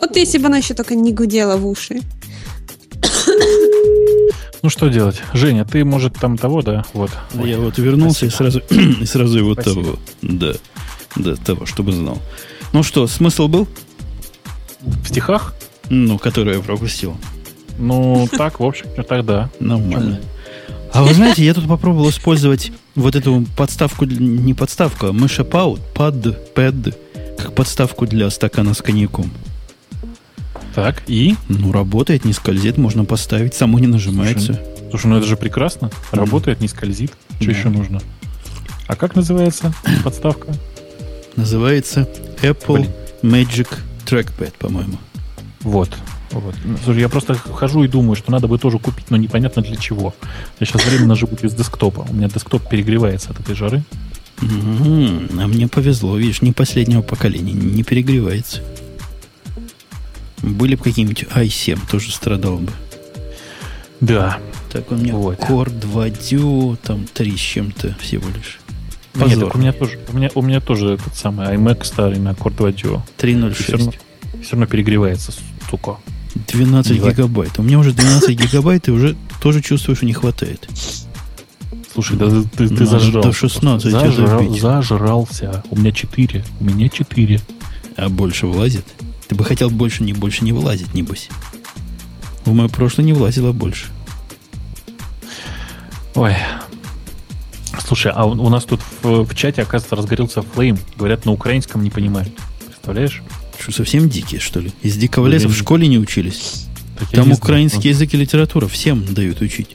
От 0.00 0.16
если 0.16 0.38
бы 0.38 0.46
она 0.46 0.58
еще 0.58 0.74
только 0.74 0.94
не 0.94 1.12
гудела 1.12 1.56
в 1.56 1.66
уши. 1.66 2.00
Ну 4.62 4.70
что 4.70 4.88
делать? 4.88 5.20
Женя, 5.32 5.64
ты, 5.64 5.84
может, 5.84 6.14
там 6.14 6.38
того, 6.38 6.62
да? 6.62 6.84
Вот. 6.92 7.10
А 7.34 7.42
Я 7.44 7.58
вот 7.58 7.78
вернулся 7.78 8.26
и 8.26 8.30
сразу, 8.30 8.60
и 8.70 9.04
сразу 9.06 9.38
его 9.38 9.54
Спасибо. 9.54 9.82
того. 9.82 9.98
Да. 10.22 10.52
Да, 11.16 11.34
того, 11.36 11.66
чтобы 11.66 11.92
знал. 11.92 12.22
Ну 12.72 12.82
что, 12.82 13.06
смысл 13.06 13.48
был? 13.48 13.68
В 14.80 15.08
стихах? 15.08 15.54
Ну, 15.90 16.16
который 16.18 16.56
я 16.56 16.60
пропустил. 16.62 17.16
Ну, 17.78 18.28
так, 18.30 18.60
в 18.60 18.64
общем, 18.64 18.86
тогда. 19.08 19.50
Нормально. 19.58 20.20
А 20.92 21.02
вы 21.02 21.12
знаете, 21.14 21.44
я 21.44 21.54
тут 21.54 21.66
попробовал 21.66 22.08
использовать 22.10 22.70
вот 22.94 23.16
эту 23.16 23.44
подставку, 23.56 24.04
не 24.04 24.54
подставку, 24.54 25.06
а 25.06 25.12
мышапаут, 25.12 25.80
пад, 25.94 26.54
пэд, 26.54 26.96
как 27.38 27.54
подставку 27.54 28.06
для 28.06 28.30
стакана 28.30 28.74
с 28.74 28.82
коньяком. 28.82 29.30
Так, 30.74 31.02
и? 31.06 31.36
Ну, 31.48 31.72
работает, 31.72 32.24
не 32.24 32.32
скользит, 32.32 32.78
можно 32.78 33.04
поставить, 33.04 33.54
само 33.54 33.78
не 33.78 33.86
нажимается. 33.86 34.60
Слушай, 34.90 35.06
ну 35.06 35.16
это 35.18 35.26
же 35.26 35.36
прекрасно. 35.36 35.90
Работает, 36.10 36.60
не 36.60 36.68
скользит. 36.68 37.12
Что 37.40 37.46
Да. 37.46 37.52
еще 37.58 37.68
нужно? 37.68 38.00
А 38.88 38.96
как 38.96 39.14
называется 39.16 39.72
подставка? 40.04 40.48
Называется 41.36 42.08
Apple 42.42 42.88
Блин. 43.22 43.44
Magic 43.46 43.68
Trackpad, 44.06 44.52
по-моему. 44.58 44.98
Вот. 45.60 45.90
Вот. 46.32 46.54
Ну, 46.64 46.76
Слушай, 46.84 47.00
я 47.00 47.08
просто 47.08 47.34
хожу 47.34 47.84
и 47.84 47.88
думаю, 47.88 48.16
что 48.16 48.32
надо 48.32 48.48
бы 48.48 48.58
тоже 48.58 48.78
купить, 48.78 49.10
но 49.10 49.16
непонятно 49.18 49.62
для 49.62 49.76
чего. 49.76 50.14
Я 50.60 50.66
сейчас 50.66 50.84
временно 50.86 51.14
живу 51.14 51.36
без 51.40 51.54
десктопа. 51.54 52.06
У 52.08 52.14
меня 52.14 52.28
десктоп 52.28 52.68
перегревается 52.68 53.30
от 53.30 53.40
этой 53.40 53.54
жары. 53.54 53.82
Мгм. 54.40 55.28
А 55.40 55.46
мне 55.46 55.68
повезло, 55.68 56.16
видишь, 56.16 56.42
не 56.42 56.52
последнего 56.52 57.02
поколения, 57.02 57.52
не 57.52 57.82
перегревается. 57.82 58.60
Были 60.42 60.74
бы 60.74 60.82
какие-нибудь 60.84 61.24
i7, 61.24 61.78
тоже 61.90 62.12
страдал 62.12 62.58
бы. 62.58 62.72
Да. 64.00 64.38
Так 64.72 64.90
у 64.90 64.96
меня 64.96 65.14
Вот. 65.14 65.38
Core 65.38 65.70
2 65.70 66.06
Duo, 66.08 66.76
там 66.82 67.06
3 67.12 67.36
с 67.36 67.40
чем-то 67.40 67.96
всего 68.00 68.24
лишь. 68.34 68.58
Нет, 69.14 69.24
Позор. 69.24 69.44
так 69.44 69.54
у 69.54 69.58
меня 69.58 69.72
тоже, 69.72 69.98
у 70.12 70.16
меня, 70.16 70.30
у 70.34 70.42
меня 70.42 70.60
тоже 70.60 70.94
этот 70.94 71.14
самый 71.14 71.46
iMac 71.54 71.84
старый 71.84 72.18
на 72.18 72.30
Core 72.30 72.56
2 72.56 72.68
Duo. 72.70 73.02
Все 73.18 73.26
3.06. 73.28 73.72
равно, 73.76 73.92
все 74.42 74.50
равно 74.52 74.66
перегревается, 74.66 75.32
сука. 75.70 75.98
12 76.34 76.96
Ебать. 76.96 77.14
гигабайт. 77.16 77.58
У 77.58 77.62
меня 77.62 77.78
уже 77.78 77.92
12 77.92 78.30
гигабайт, 78.30 78.88
и 78.88 78.90
уже 78.90 79.16
тоже 79.42 79.60
чувствую, 79.60 79.94
что 79.96 80.06
не 80.06 80.14
хватает. 80.14 80.66
Слушай, 81.92 82.16
да 82.16 82.30
ты, 82.30 82.68
ты 82.68 82.72
Надо 82.72 82.86
зажрался. 82.86 83.28
до 83.28 83.32
16 83.34 83.92
просто. 83.92 84.10
Зажрал- 84.22 84.58
зажрался. 84.58 85.62
У 85.70 85.76
меня 85.78 85.92
4. 85.92 86.42
У 86.60 86.64
меня 86.64 86.88
4. 86.88 87.38
А 87.98 88.08
больше 88.08 88.46
влазит? 88.46 88.86
Ты 89.32 89.38
бы 89.38 89.46
хотел 89.46 89.70
больше, 89.70 90.02
не 90.04 90.12
больше 90.12 90.44
не 90.44 90.52
вылазит, 90.52 90.92
небось. 90.92 91.30
В 92.44 92.52
мой 92.52 92.68
прошлый 92.68 93.06
не 93.06 93.14
влазило 93.14 93.52
больше. 93.52 93.86
Ой. 96.14 96.34
Слушай, 97.82 98.12
а 98.14 98.26
у 98.26 98.48
нас 98.50 98.66
тут 98.66 98.82
в, 99.02 99.24
в 99.24 99.34
чате, 99.34 99.62
оказывается, 99.62 99.96
разгорелся 99.96 100.42
флейм. 100.42 100.78
Говорят, 100.98 101.24
на 101.24 101.32
украинском 101.32 101.82
не 101.82 101.88
понимают. 101.88 102.30
Представляешь? 102.66 103.22
Что, 103.58 103.72
совсем 103.72 104.10
дикие, 104.10 104.38
что 104.38 104.60
ли? 104.60 104.70
Из 104.82 104.98
дикого 104.98 105.26
леса 105.28 105.48
в 105.48 105.54
школе 105.56 105.88
не 105.88 105.98
учились? 105.98 106.66
Так 106.98 107.08
Там 107.08 107.20
не 107.20 107.24
знаю. 107.32 107.38
украинский 107.38 107.88
язык 107.88 108.12
и 108.12 108.18
литература 108.18 108.68
всем 108.68 109.02
дают 109.14 109.40
учить. 109.40 109.74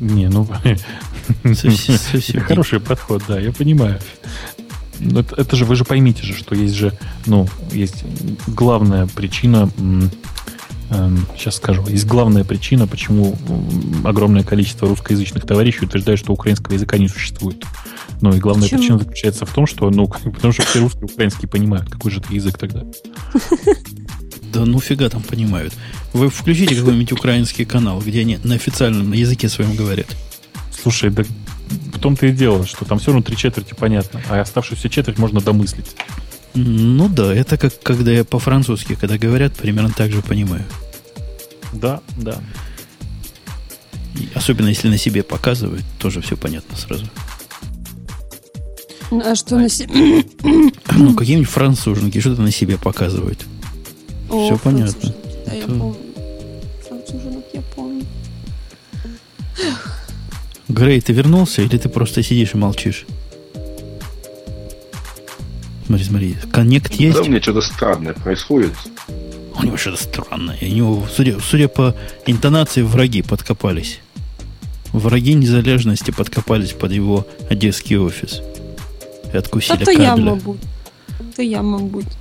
Не, 0.00 0.30
ну... 0.30 0.48
Совсем- 1.44 1.98
совсем 1.98 2.40
хороший 2.40 2.80
подход, 2.80 3.22
да, 3.28 3.38
я 3.38 3.52
понимаю. 3.52 4.00
Но 5.02 5.20
это, 5.20 5.34
это 5.40 5.56
же, 5.56 5.64
вы 5.64 5.76
же 5.76 5.84
поймите 5.84 6.22
же, 6.22 6.34
что 6.34 6.54
есть 6.54 6.74
же, 6.74 6.96
ну, 7.26 7.48
есть 7.72 8.04
главная 8.46 9.06
причина, 9.06 9.68
сейчас 11.36 11.56
скажу, 11.56 11.86
есть 11.88 12.06
главная 12.06 12.44
причина, 12.44 12.86
почему 12.86 13.36
огромное 14.04 14.42
количество 14.44 14.88
русскоязычных 14.88 15.44
товарищей 15.46 15.86
утверждают, 15.86 16.20
что 16.20 16.32
украинского 16.32 16.74
языка 16.74 16.98
не 16.98 17.08
существует. 17.08 17.64
Ну 18.20 18.32
и 18.34 18.38
главная 18.38 18.64
Почему? 18.64 18.80
причина 18.80 18.98
заключается 18.98 19.46
в 19.46 19.50
том, 19.52 19.66
что, 19.66 19.90
ну, 19.90 20.06
потому 20.24 20.52
что 20.52 20.62
все 20.62 20.80
русские 20.80 21.08
и 21.08 21.12
украинские 21.12 21.48
понимают, 21.48 21.88
какой 21.90 22.10
же 22.10 22.20
это 22.20 22.32
язык 22.32 22.58
тогда. 22.58 22.84
Да 24.52 24.66
ну 24.66 24.80
фига 24.80 25.08
там 25.08 25.22
понимают. 25.22 25.72
Вы 26.12 26.28
включите 26.28 26.76
какой-нибудь 26.76 27.12
украинский 27.12 27.64
канал, 27.64 28.02
где 28.04 28.20
они 28.20 28.38
на 28.44 28.54
официальном 28.54 29.12
языке 29.12 29.48
своем 29.48 29.74
говорят. 29.74 30.08
Слушай, 30.82 31.10
да 31.10 31.24
в 31.72 31.98
том-то 31.98 32.26
и 32.26 32.32
дело, 32.32 32.66
что 32.66 32.84
там 32.84 32.98
все 32.98 33.08
равно 33.08 33.22
три 33.22 33.36
четверти 33.36 33.74
понятно, 33.74 34.20
а 34.28 34.40
оставшуюся 34.40 34.88
четверть 34.88 35.18
можно 35.18 35.40
домыслить. 35.40 35.96
Ну 36.54 37.08
да, 37.08 37.34
это 37.34 37.56
как 37.56 37.80
когда 37.82 38.10
я 38.12 38.24
по-французски, 38.24 38.94
когда 38.94 39.16
говорят, 39.18 39.54
примерно 39.54 39.90
так 39.90 40.12
же 40.12 40.20
понимаю. 40.22 40.64
Да, 41.72 42.00
да. 42.16 42.40
И 44.14 44.28
особенно 44.34 44.68
если 44.68 44.88
на 44.88 44.98
себе 44.98 45.22
показывают, 45.22 45.84
тоже 45.98 46.20
все 46.20 46.36
понятно 46.36 46.76
сразу. 46.76 47.06
А 49.10 49.34
что 49.34 49.56
на 49.58 49.68
себе? 49.68 50.24
Ну, 50.94 51.14
какие-нибудь 51.14 51.48
француженки 51.48 52.20
что-то 52.20 52.42
на 52.42 52.50
себе 52.50 52.76
показывают. 52.76 53.40
О, 54.28 54.46
Всё 54.46 54.58
понятно. 54.58 55.14
Да, 55.46 55.52
я 55.54 55.58
Это- 55.60 55.68
помню. 55.68 55.96
Француженок 56.88 57.44
я 57.54 57.62
помню. 57.74 58.04
Грей, 60.72 61.02
ты 61.02 61.12
вернулся 61.12 61.60
или 61.60 61.76
ты 61.76 61.90
просто 61.90 62.22
сидишь 62.22 62.54
и 62.54 62.56
молчишь? 62.56 63.04
Смотри, 65.86 66.04
смотри, 66.04 66.36
коннект 66.50 66.94
есть. 66.94 67.18
Да, 67.18 67.22
у 67.22 67.26
меня 67.26 67.42
что-то 67.42 67.60
странное 67.60 68.14
происходит. 68.14 68.72
У 69.54 69.62
него 69.62 69.76
что-то 69.76 70.02
странное. 70.02 70.56
И 70.56 70.72
у 70.72 70.74
него, 70.74 71.06
судя, 71.14 71.38
судя 71.40 71.68
по 71.68 71.94
интонации, 72.26 72.80
враги 72.80 73.20
подкопались. 73.20 74.00
Враги 74.92 75.34
незалежности 75.34 76.10
подкопались 76.10 76.72
под 76.72 76.92
его 76.92 77.26
одесский 77.50 77.98
офис. 77.98 78.40
И 79.30 79.36
откусили 79.36 79.84
то 79.84 79.90
я, 79.90 80.10
кабеля. 80.10 80.30
мабуть. 80.30 80.60
То 81.36 81.42
я, 81.42 81.62
мабуть. 81.62 82.12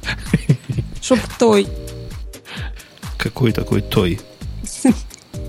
Щоб 1.01 1.19
той. 1.39 1.67
Какой 3.17 3.53
такой 3.53 3.81
той? 3.81 4.19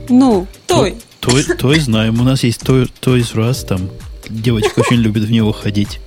Ну, 0.09 0.47
той. 0.67 0.95
Той, 1.22 1.44
той 1.44 1.80
знаем. 1.80 2.22
У 2.22 2.24
нас 2.24 2.44
есть 2.44 2.62
той, 2.64 2.92
той 3.00 3.20
из 3.20 3.34
раз 3.36 3.64
там. 3.64 3.90
Девочка 4.30 4.80
очень 4.80 4.98
любит 4.98 5.24
в 5.24 5.32
него 5.32 5.52
ходить. 5.52 6.00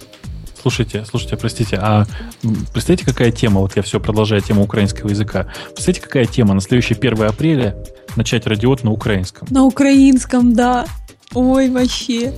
Слушайте, 0.62 1.04
слушайте, 1.08 1.36
простите, 1.38 1.78
а 1.80 2.06
м, 2.44 2.66
представьте, 2.72 3.06
какая 3.06 3.30
тема, 3.30 3.60
вот 3.60 3.76
я 3.76 3.82
все 3.82 3.98
продолжаю 3.98 4.42
тему 4.42 4.62
украинского 4.62 5.08
языка. 5.08 5.46
Представьте, 5.72 6.02
какая 6.02 6.26
тема 6.26 6.52
на 6.52 6.60
следующее 6.60 6.98
1 6.98 7.22
апреля 7.22 7.76
начать 8.16 8.46
радиот 8.46 8.84
на 8.84 8.90
украинском. 8.90 9.48
На 9.50 9.64
українському, 9.64 10.52
да. 10.52 10.84
Ой, 11.34 11.70
вообще. 11.70 12.32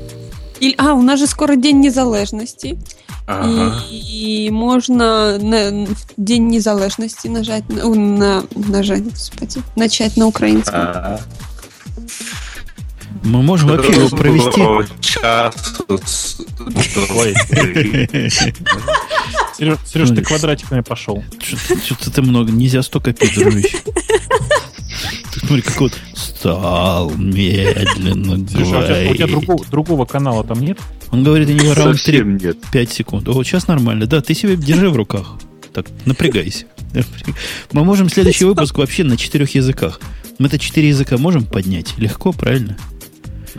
І, 0.60 0.74
а, 0.78 0.92
у 0.92 1.02
нас 1.02 1.18
же 1.18 1.26
скоро 1.26 1.56
День 1.56 1.80
Незалежності. 1.80 2.78
Ага. 3.26 3.82
І 3.90 4.50
можна 4.50 5.38
на 5.38 5.86
День 6.16 6.48
Незалежності 6.48 7.28
нажать 7.28 7.64
на, 7.68 7.84
на 7.84 8.42
нажать, 8.54 9.02
господи, 9.10 9.60
начать 9.76 10.16
на 10.16 10.26
українському. 10.26 10.82
А, 10.82 11.18
Мы 13.23 13.41
можем 13.41 13.69
вообще 13.69 13.93
его 13.93 14.09
провести. 14.09 14.61
Сереж, 19.57 19.77
Сереж, 19.85 20.09
ты 20.09 20.21
квадратиками 20.21 20.81
пошел. 20.81 21.23
Что-то 21.85 22.11
ты 22.11 22.21
много. 22.21 22.51
Нельзя 22.51 22.83
столько 22.83 23.13
пить, 23.13 23.33
дружище. 23.35 23.77
Ты 25.33 25.39
смотри, 25.39 25.61
как 25.61 25.79
вот 25.81 25.93
стал 26.13 27.11
медленно 27.11 28.47
Сереж, 28.47 28.67
а 28.73 28.79
у 28.79 28.83
тебя, 28.83 29.11
у 29.11 29.15
тебя 29.15 29.27
говорить. 29.27 29.27
другого, 29.27 29.65
другого 29.69 30.05
канала 30.05 30.43
там 30.43 30.59
нет? 30.59 30.79
Он 31.11 31.23
говорит, 31.23 31.49
у 31.49 31.53
него 31.53 31.73
раунд 31.73 32.03
3 32.03 32.17
Совсем 32.17 32.37
нет. 32.37 32.57
5 32.71 32.91
секунд. 32.91 33.27
О, 33.29 33.33
вот 33.33 33.45
сейчас 33.45 33.67
нормально. 33.67 34.05
Да, 34.07 34.21
ты 34.21 34.33
себе 34.33 34.55
держи 34.55 34.89
в 34.89 34.95
руках. 34.95 35.35
Так, 35.73 35.87
напрягайся. 36.05 36.65
Мы 37.71 37.83
можем 37.83 38.09
следующий 38.09 38.45
выпуск 38.45 38.77
вообще 38.77 39.03
на 39.03 39.17
четырех 39.17 39.53
языках. 39.55 39.99
Мы-то 40.39 40.59
четыре 40.59 40.89
языка 40.89 41.17
можем 41.17 41.45
поднять. 41.45 41.97
Легко, 41.97 42.31
правильно? 42.31 42.77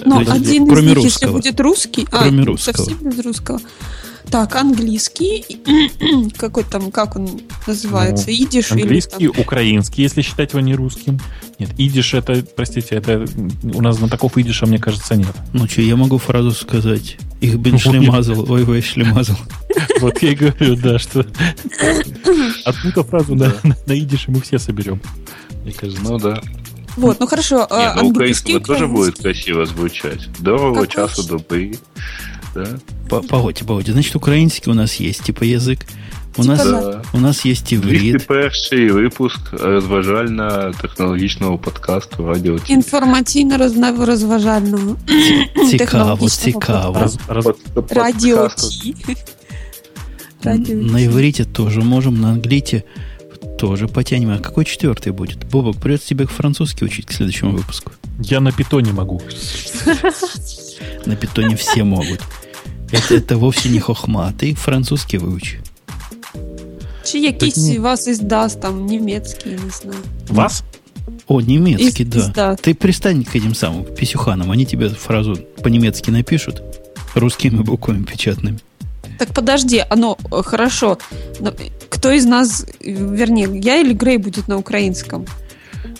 Но 0.04 0.20
есть, 0.20 0.30
один 0.32 0.66
кроме 0.66 0.82
из 0.82 0.86
них, 0.88 0.96
если 0.96 1.04
русского. 1.26 1.32
будет 1.32 1.60
русский, 1.60 2.06
а, 2.10 2.18
Кроме 2.22 2.38
ну, 2.40 2.44
русского. 2.46 2.76
совсем 2.76 2.98
без 3.10 3.24
русского, 3.24 3.60
Так, 4.30 4.56
английский. 4.56 5.44
Какой 6.38 6.64
там, 6.64 6.90
как 6.90 7.16
он 7.16 7.40
называется? 7.66 8.26
Ну, 8.28 8.32
Идиш 8.34 8.72
или 8.72 8.82
Английский, 8.82 9.28
там? 9.28 9.40
украинский, 9.40 10.02
если 10.02 10.22
считать 10.22 10.50
его 10.52 10.60
не 10.60 10.74
русским. 10.74 11.18
Нет, 11.58 11.70
идиш 11.78 12.14
это, 12.14 12.44
простите, 12.54 12.94
это 12.94 13.24
у 13.64 13.80
нас 13.80 13.96
знатоков 13.96 14.36
идиша, 14.38 14.66
мне 14.66 14.78
кажется, 14.78 15.16
нет. 15.16 15.34
Ну 15.52 15.66
что, 15.66 15.82
я 15.82 15.96
могу 15.96 16.18
фразу 16.18 16.52
сказать. 16.52 17.16
Их 17.40 17.54
бен 17.58 17.78
шлемазал, 17.78 18.50
ой, 18.50 18.64
ой, 18.64 18.82
шлемазал. 18.82 19.36
Вот 20.00 20.22
я 20.22 20.30
и 20.30 20.34
говорю, 20.36 20.76
да, 20.76 20.98
что 20.98 21.26
одну 22.64 23.02
фразу 23.02 23.34
на, 23.34 23.52
на 23.86 23.98
идише 23.98 24.30
мы 24.30 24.40
все 24.40 24.58
соберем. 24.58 25.00
Мне 25.64 25.72
кажется. 25.72 26.02
Ну 26.02 26.18
да. 26.18 26.40
Вот, 26.97 27.19
ну 27.19 27.27
хорошо. 27.27 27.55
Нет, 27.57 27.67
а, 27.71 27.93
ну, 27.95 28.01
английский, 28.07 28.55
украинского 28.55 28.59
тоже 28.59 28.85
украинский. 28.85 29.11
будет 29.11 29.19
красиво 29.23 29.65
звучать. 29.65 30.19
Доброго 30.39 30.73
Какой 30.73 30.87
часу 30.87 31.21
ж- 31.23 31.27
добры. 31.29 31.77
Да? 32.55 32.67
По- 33.09 33.21
Погодьте, 33.21 33.65
погодьте. 33.65 33.91
Значит, 33.93 34.15
украинский 34.15 34.71
у 34.71 34.75
нас 34.75 34.99
есть, 35.01 35.23
типа 35.23 35.43
язык. 35.43 35.79
У 36.37 36.41
Типа 36.41 36.47
нас, 36.55 36.65
да. 36.65 36.81
Да. 36.81 37.01
у 37.13 37.17
нас 37.19 37.45
есть 37.45 37.73
иврит. 37.73 38.25
201 38.27 38.93
випуск 38.93 39.39
розважально-технологічного 39.53 41.57
подкасту 41.57 42.25
Радіо 42.27 42.59
Ті. 42.59 42.73
Інформаційно-розважального. 42.77 44.95
Цікаво, 45.69 45.77
технологічного 45.77 46.29
цікаво. 46.43 46.99
Раз- 46.99 47.17
раз- 47.27 47.45
Под- 47.73 47.91
Радіо 47.91 48.37
подкасту. 48.37 48.69
Ті. 48.83 48.95
Радіо 50.43 50.75
На 50.77 50.99
Ті. 50.99 51.05
иврите 51.05 51.45
тоже 51.45 51.79
можем, 51.79 52.21
на 52.21 52.27
англите 52.27 52.83
тоже 53.57 53.87
потянем. 53.87 54.31
А 54.31 54.39
какой 54.39 54.65
четвертый 54.65 55.11
будет? 55.11 55.45
Бобок, 55.45 55.77
придется 55.77 56.09
тебе 56.09 56.25
французский 56.25 56.85
учить 56.85 57.05
к 57.05 57.11
следующему 57.13 57.51
выпуску. 57.51 57.91
Я 58.19 58.39
на 58.39 58.51
питоне 58.51 58.91
могу. 58.93 59.21
На 61.05 61.15
питоне 61.15 61.55
все 61.55 61.83
могут. 61.83 62.21
Это, 62.91 63.15
это 63.15 63.37
вовсе 63.37 63.69
не 63.69 63.79
хохма. 63.79 64.33
Ты 64.39 64.53
французский 64.55 65.17
выучи. 65.17 65.59
Чи 67.03 67.19
якийсь 67.19 67.57
ні. 67.57 67.79
вас 67.79 68.07
іздаст, 68.07 68.61
там, 68.61 68.85
німецький, 68.85 69.51
не 69.51 69.69
знаю. 69.69 69.97
Вас? 70.29 70.63
О, 71.27 71.41
немецкий, 71.41 72.03
Из- 72.05 72.09
да. 72.09 72.19
издаст. 72.19 72.67
Ты 72.67 72.73
пристань 72.73 73.23
к 73.23 73.35
этим 73.35 73.55
самым 73.55 73.83
писюханам. 73.83 74.51
Они 74.51 74.65
тебе 74.65 74.89
фразу 74.89 75.37
по-немецки 75.63 76.11
напишут 76.11 76.61
русскими 77.15 77.61
буквами 77.61 78.03
печатными. 78.03 78.59
Так 79.17 79.29
подожди, 79.33 79.83
оно 79.89 80.17
э, 80.31 80.43
хорошо. 80.43 80.97
Но 81.39 81.53
Кто 81.89 82.11
из 82.11 82.25
нас, 82.25 82.65
э, 82.81 82.91
вернее, 82.91 83.49
я 83.63 83.77
или 83.81 83.93
Грей 83.93 84.17
будет 84.17 84.47
на 84.47 84.57
украинском? 84.57 85.25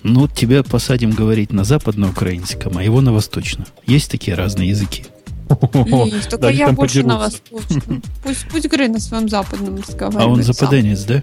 Ну, 0.04 0.22
вот 0.22 0.34
тебя 0.34 0.64
посадим 0.64 1.12
говорить 1.12 1.54
на 1.54 1.64
западноукраинском, 1.64 2.78
а 2.78 2.84
его 2.84 3.02
на 3.02 3.12
восточно. 3.14 3.66
Есть 3.88 4.12
такие 4.12 4.36
разные 4.36 4.70
языки. 4.70 5.06
Есть, 5.50 6.30
только 6.30 6.38
Да, 6.42 6.48
они 6.48 6.58
я 6.58 6.66
там 6.68 6.76
больше 6.76 7.04
на 7.04 7.16
подерутся. 7.18 7.42
восточном. 7.52 8.02
Пусть, 8.24 8.46
пусть 8.52 8.68
Грей 8.70 8.88
на 8.88 9.00
своем 9.00 9.30
западном 9.30 9.76
разговаривает. 9.78 10.28
А 10.28 10.32
он 10.32 10.44
сам. 10.44 10.54
западенец, 10.54 11.04
да? 11.04 11.22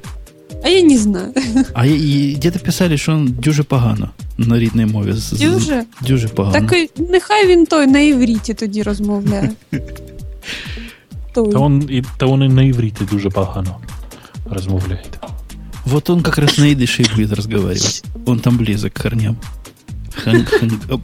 А 0.64 0.68
я 0.68 0.82
не 0.82 0.98
знаю. 0.98 1.34
А 1.74 1.86
и, 1.86 1.90
и 1.92 2.34
где-то 2.34 2.58
писали, 2.58 2.98
що 2.98 3.12
він 3.12 3.26
дуже 3.26 3.62
погано 3.62 4.10
на 4.38 4.58
рідній 4.58 4.86
мові. 4.86 5.12
З- 5.12 5.34
з- 5.34 5.40
Дуже? 5.40 5.84
Дуже 6.06 6.28
погано. 6.28 6.68
Так 6.68 6.78
і 6.78 6.90
нехай 7.02 7.46
він 7.46 7.66
той 7.66 7.86
на 7.86 7.98
івріті 8.00 8.54
тоді 8.54 8.82
розмовляє. 8.82 9.50
Той. 11.34 11.52
Та 11.52 11.58
он, 11.58 11.86
і, 11.90 12.02
та 12.16 12.26
он 12.26 12.42
і 12.42 12.48
на 12.48 12.62
івриті 12.62 12.94
дуже 13.10 13.30
погано 13.30 13.76
розмовляє. 14.50 15.04
Вот 15.84 16.10
он 16.10 16.22
как 16.22 16.38
раз 16.38 16.58
на 16.58 16.64
идыше 16.64 17.02
и 17.02 17.16
будет 17.16 17.32
разговаривать. 17.32 18.04
Он 18.26 18.40
там 18.40 18.56
близок 18.58 18.92
к 18.92 19.02
корням. 19.02 19.36
Хан- 20.24 20.44
хан- 20.60 20.92
оп. 20.94 21.02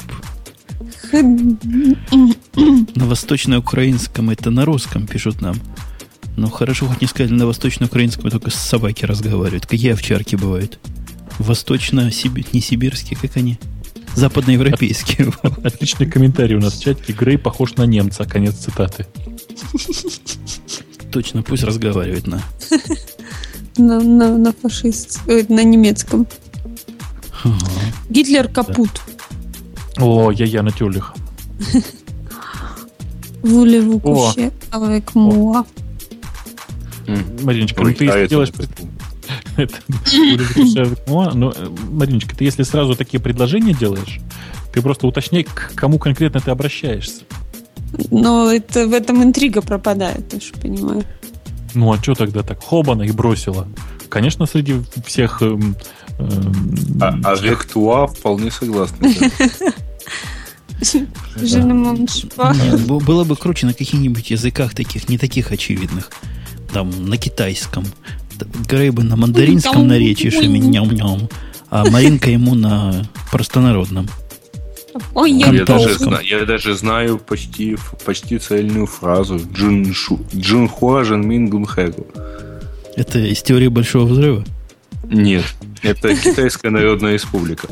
На 2.97 3.05
восточноукраинском 3.07 4.31
это 4.31 4.51
на 4.51 4.65
русском 4.65 5.07
пишут 5.07 5.41
нам. 5.43 5.57
Ну, 6.37 6.51
хорошо, 6.51 6.87
хоть 6.87 7.01
не 7.03 7.09
сказали 7.09 7.33
на 7.35 7.47
восточноукраинском, 7.47 8.31
только 8.31 8.51
с 8.51 8.55
собаки 8.55 9.07
разговаривают. 9.07 9.67
Какие 9.67 9.93
овчарки 9.93 10.37
бывают? 10.37 10.79
Восточно, 11.39 12.11
Сиби- 12.11 12.47
не 12.53 12.61
сибирские, 12.61 13.19
как 13.21 13.37
они? 13.37 13.59
Западноевропейские. 14.16 15.32
Отличный 15.64 16.06
комментарий 16.10 16.56
у 16.56 16.60
нас 16.60 16.74
в 16.74 16.84
чатике. 16.84 17.14
Грей 17.14 17.38
похож 17.38 17.76
на 17.76 17.84
немца. 17.84 18.26
Конец 18.26 18.56
цитаты. 18.56 19.06
Точно, 21.12 21.44
пусть 21.44 21.64
разговаривает 21.64 22.28
на. 22.28 22.42
На, 23.78 24.00
на, 24.02 24.38
на 24.38 24.52
фашист, 24.52 25.22
ой, 25.28 25.46
на 25.48 25.64
немецком. 25.64 26.28
Ага. 27.44 27.58
Гитлер 28.10 28.50
капут. 28.50 28.90
О, 29.98 30.32
я-я 30.32 30.62
на 30.62 30.72
тюлях. 30.72 31.16
Вулеву 33.42 33.98
О. 34.04 34.32
куще, 34.32 34.52
avec 34.72 35.14
moi. 35.16 35.66
Мариночка, 37.44 37.84
ну 37.84 37.94
ты 37.94 38.08
а 38.08 38.28
это- 39.58 39.80
делаешь... 40.12 40.54
пред- 40.56 40.78
это- 40.78 41.02
Ну, 41.08 41.32
ну, 41.34 41.54
э, 41.56 41.68
Мариночка, 41.92 42.36
ты 42.36 42.44
если 42.46 42.64
сразу 42.64 42.96
такие 42.96 43.20
предложения 43.20 43.74
делаешь, 43.74 44.20
ты 44.74 44.82
просто 44.82 45.08
уточняй, 45.08 45.44
к 45.44 45.74
кому 45.76 46.00
конкретно 46.00 46.40
ты 46.42 46.52
обращаешься. 46.52 47.24
Но 48.10 48.50
это, 48.52 48.88
в 48.88 48.94
этом 48.94 49.22
интрига 49.24 49.62
пропадает, 49.62 50.30
ты 50.30 50.40
же 50.40 50.54
понимаешь. 50.54 51.04
Ну, 51.74 51.92
а 51.92 51.98
что 51.98 52.16
тогда 52.16 52.44
так? 52.44 52.64
Хобана 52.64 53.04
и 53.04 53.12
бросила. 53.12 53.68
Конечно, 54.10 54.46
среди 54.46 54.82
всех... 55.06 55.42
эм, 55.42 55.76
эм, 56.20 56.98
А, 57.02 57.18
а 57.24 57.36
Вектуа 57.36 58.08
вполне. 58.08 58.52
Нет, 62.54 62.82
б- 62.88 63.00
было 63.00 63.24
бы 63.24 63.36
круче 63.36 63.68
на 63.68 63.74
каких-нибудь 63.74 64.32
языках 64.32 64.74
таких, 64.74 65.08
не 65.10 65.18
таких 65.18 65.52
очевидных. 65.52 66.10
Там, 66.74 66.90
на 67.08 67.18
китайском. 67.18 67.86
Т- 68.42 68.48
Грей 68.68 68.90
бы 68.90 69.04
на 69.04 69.16
мандаринском 69.16 69.88
наречии 69.88 70.30
шими 70.30 70.58
ням-ням. 70.58 71.30
А 71.70 71.86
Маринка 71.90 72.30
ему 72.32 72.56
на 72.56 73.04
простонародном. 73.32 74.08
Ой, 75.14 75.32
я 75.32 75.64
даже, 75.64 75.88
русском. 75.90 76.08
зна- 76.10 76.22
я 76.22 76.44
даже 76.46 76.76
знаю 76.76 77.18
почти, 77.18 77.78
почти 78.06 78.38
цельную 78.40 78.88
фразу. 78.88 79.40
Джиншу. 79.54 80.20
Джинхуа 80.36 81.04
Жанмин 81.06 81.50
Гунхэгу. 81.50 82.08
Это 82.98 83.20
из 83.20 83.42
теории 83.42 83.70
Большого 83.70 84.06
Взрыва? 84.06 84.44
Нет, 85.06 85.46
это 85.82 86.14
Китайская 86.24 86.72
Народная 86.72 87.14
Республика. 87.14 87.68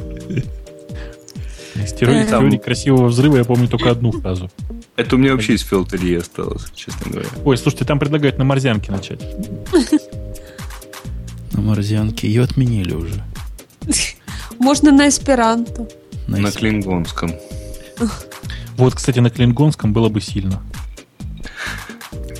Из 1.76 1.93
теории, 1.93 2.24
Э. 2.24 2.30
теории 2.30 2.57
красивого 2.57 3.07
взрыва 3.07 3.38
я 3.38 3.43
помню 3.43 3.67
только 3.67 3.91
одну 3.91 4.11
фразу. 4.11 4.49
Это 4.95 5.15
у 5.15 5.20
меня 5.20 5.32
вообще 5.34 5.53
из 5.53 5.61
филтерии 5.61 6.15
осталось, 6.17 6.63
честно 6.76 7.11
говоря. 7.11 7.28
Ой, 7.45 7.57
слушайте, 7.57 7.86
там 7.86 7.99
предлагают 7.99 8.38
на 8.38 8.43
морзянке 8.45 8.91
начать. 8.91 9.20
На 11.60 11.66
морзянке. 11.66 12.28
Ее 12.28 12.43
отменили 12.43 12.93
уже. 12.93 13.22
Можно 14.60 14.91
на 14.93 15.10
эсперанто. 15.10 15.89
На 16.28 16.38
На 16.38 16.51
клингонском. 16.51 17.34
Вот, 18.78 18.95
кстати, 18.95 19.20
на 19.20 19.30
клингонском 19.30 19.91
было 19.91 20.07
бы 20.07 20.22
сильно. 20.22 20.64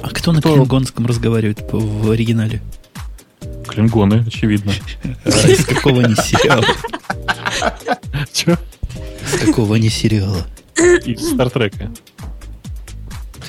А 0.02 0.10
кто 0.10 0.32
на 0.32 0.40
Кто? 0.40 0.54
клингонском 0.56 1.06
разговаривает 1.06 1.60
в 1.70 2.10
оригинале? 2.10 2.62
Клингоны, 3.68 4.24
очевидно. 4.26 4.72
Из 5.26 5.66
какого 5.66 6.02
они 6.02 6.16
сериала? 6.16 6.64
Че? 8.32 8.58
Из 9.34 9.40
какого 9.42 9.76
они 9.76 9.90
сериала? 9.90 10.48
Из 10.78 11.34
Стартрека. 11.34 11.92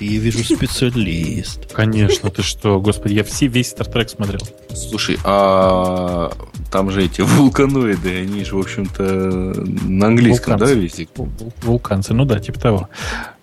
Ты, 0.01 0.07
я 0.07 0.19
вижу, 0.19 0.43
специалист. 0.43 1.71
Конечно, 1.75 2.31
ты 2.31 2.43
что, 2.43 2.81
господи, 2.81 3.13
я 3.13 3.23
все, 3.23 3.49
весь 3.49 3.69
Стартрек 3.69 4.09
смотрел. 4.09 4.41
Слушай, 4.75 5.19
а 5.25 6.33
там 6.73 6.91
же 6.91 7.05
эти 7.05 7.21
вулканоиды, 7.21 8.23
они 8.23 8.43
же, 8.43 8.57
в 8.57 8.61
общем-то, 8.61 9.03
на 9.03 10.07
английском, 10.07 10.55
Вулканцы. 10.55 10.75
да, 10.75 10.81
везде? 10.81 11.09
Вул- 11.15 11.53
Вулканцы, 11.61 12.15
ну 12.15 12.25
да, 12.25 12.41
типа 12.41 12.59
того. 12.59 12.89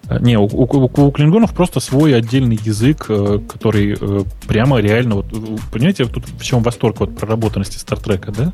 Э, 0.09 0.19
Не, 0.21 0.37
у, 0.37 0.45
у- 0.45 1.07
у 1.07 1.11
клингонов 1.11 1.53
просто 1.53 1.79
свой 1.79 2.15
отдельный 2.15 2.57
язык, 2.63 3.05
э, 3.09 3.39
который 3.47 3.97
э, 3.99 4.23
прямо 4.47 4.77
реально, 4.77 5.15
вот, 5.15 5.25
понимаете, 5.71 6.05
тут 6.05 6.25
в 6.27 6.43
чем 6.43 6.63
восторг 6.63 7.01
от 7.01 7.15
проработанности 7.17 7.77
Стартрека, 7.77 8.31
да? 8.31 8.53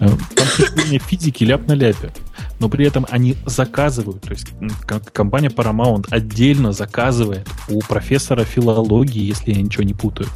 Э, 0.00 0.08
Там 0.08 0.46
с 0.46 0.56
точки 0.56 0.70
зрения 0.80 0.98
физики 0.98 1.44
ляп 1.44 1.66
на 1.68 1.72
ляпе, 1.74 2.10
но 2.58 2.68
при 2.68 2.86
этом 2.86 3.06
они 3.10 3.36
заказывают, 3.46 4.22
то 4.22 4.30
есть 4.32 4.48
компания 5.12 5.48
Paramount 5.48 6.06
отдельно 6.10 6.72
заказывает 6.72 7.46
у 7.68 7.80
профессора 7.80 8.44
филологии, 8.44 9.22
если 9.22 9.52
я 9.52 9.60
ничего 9.62 9.84
не 9.84 9.94
путаю, 9.94 10.28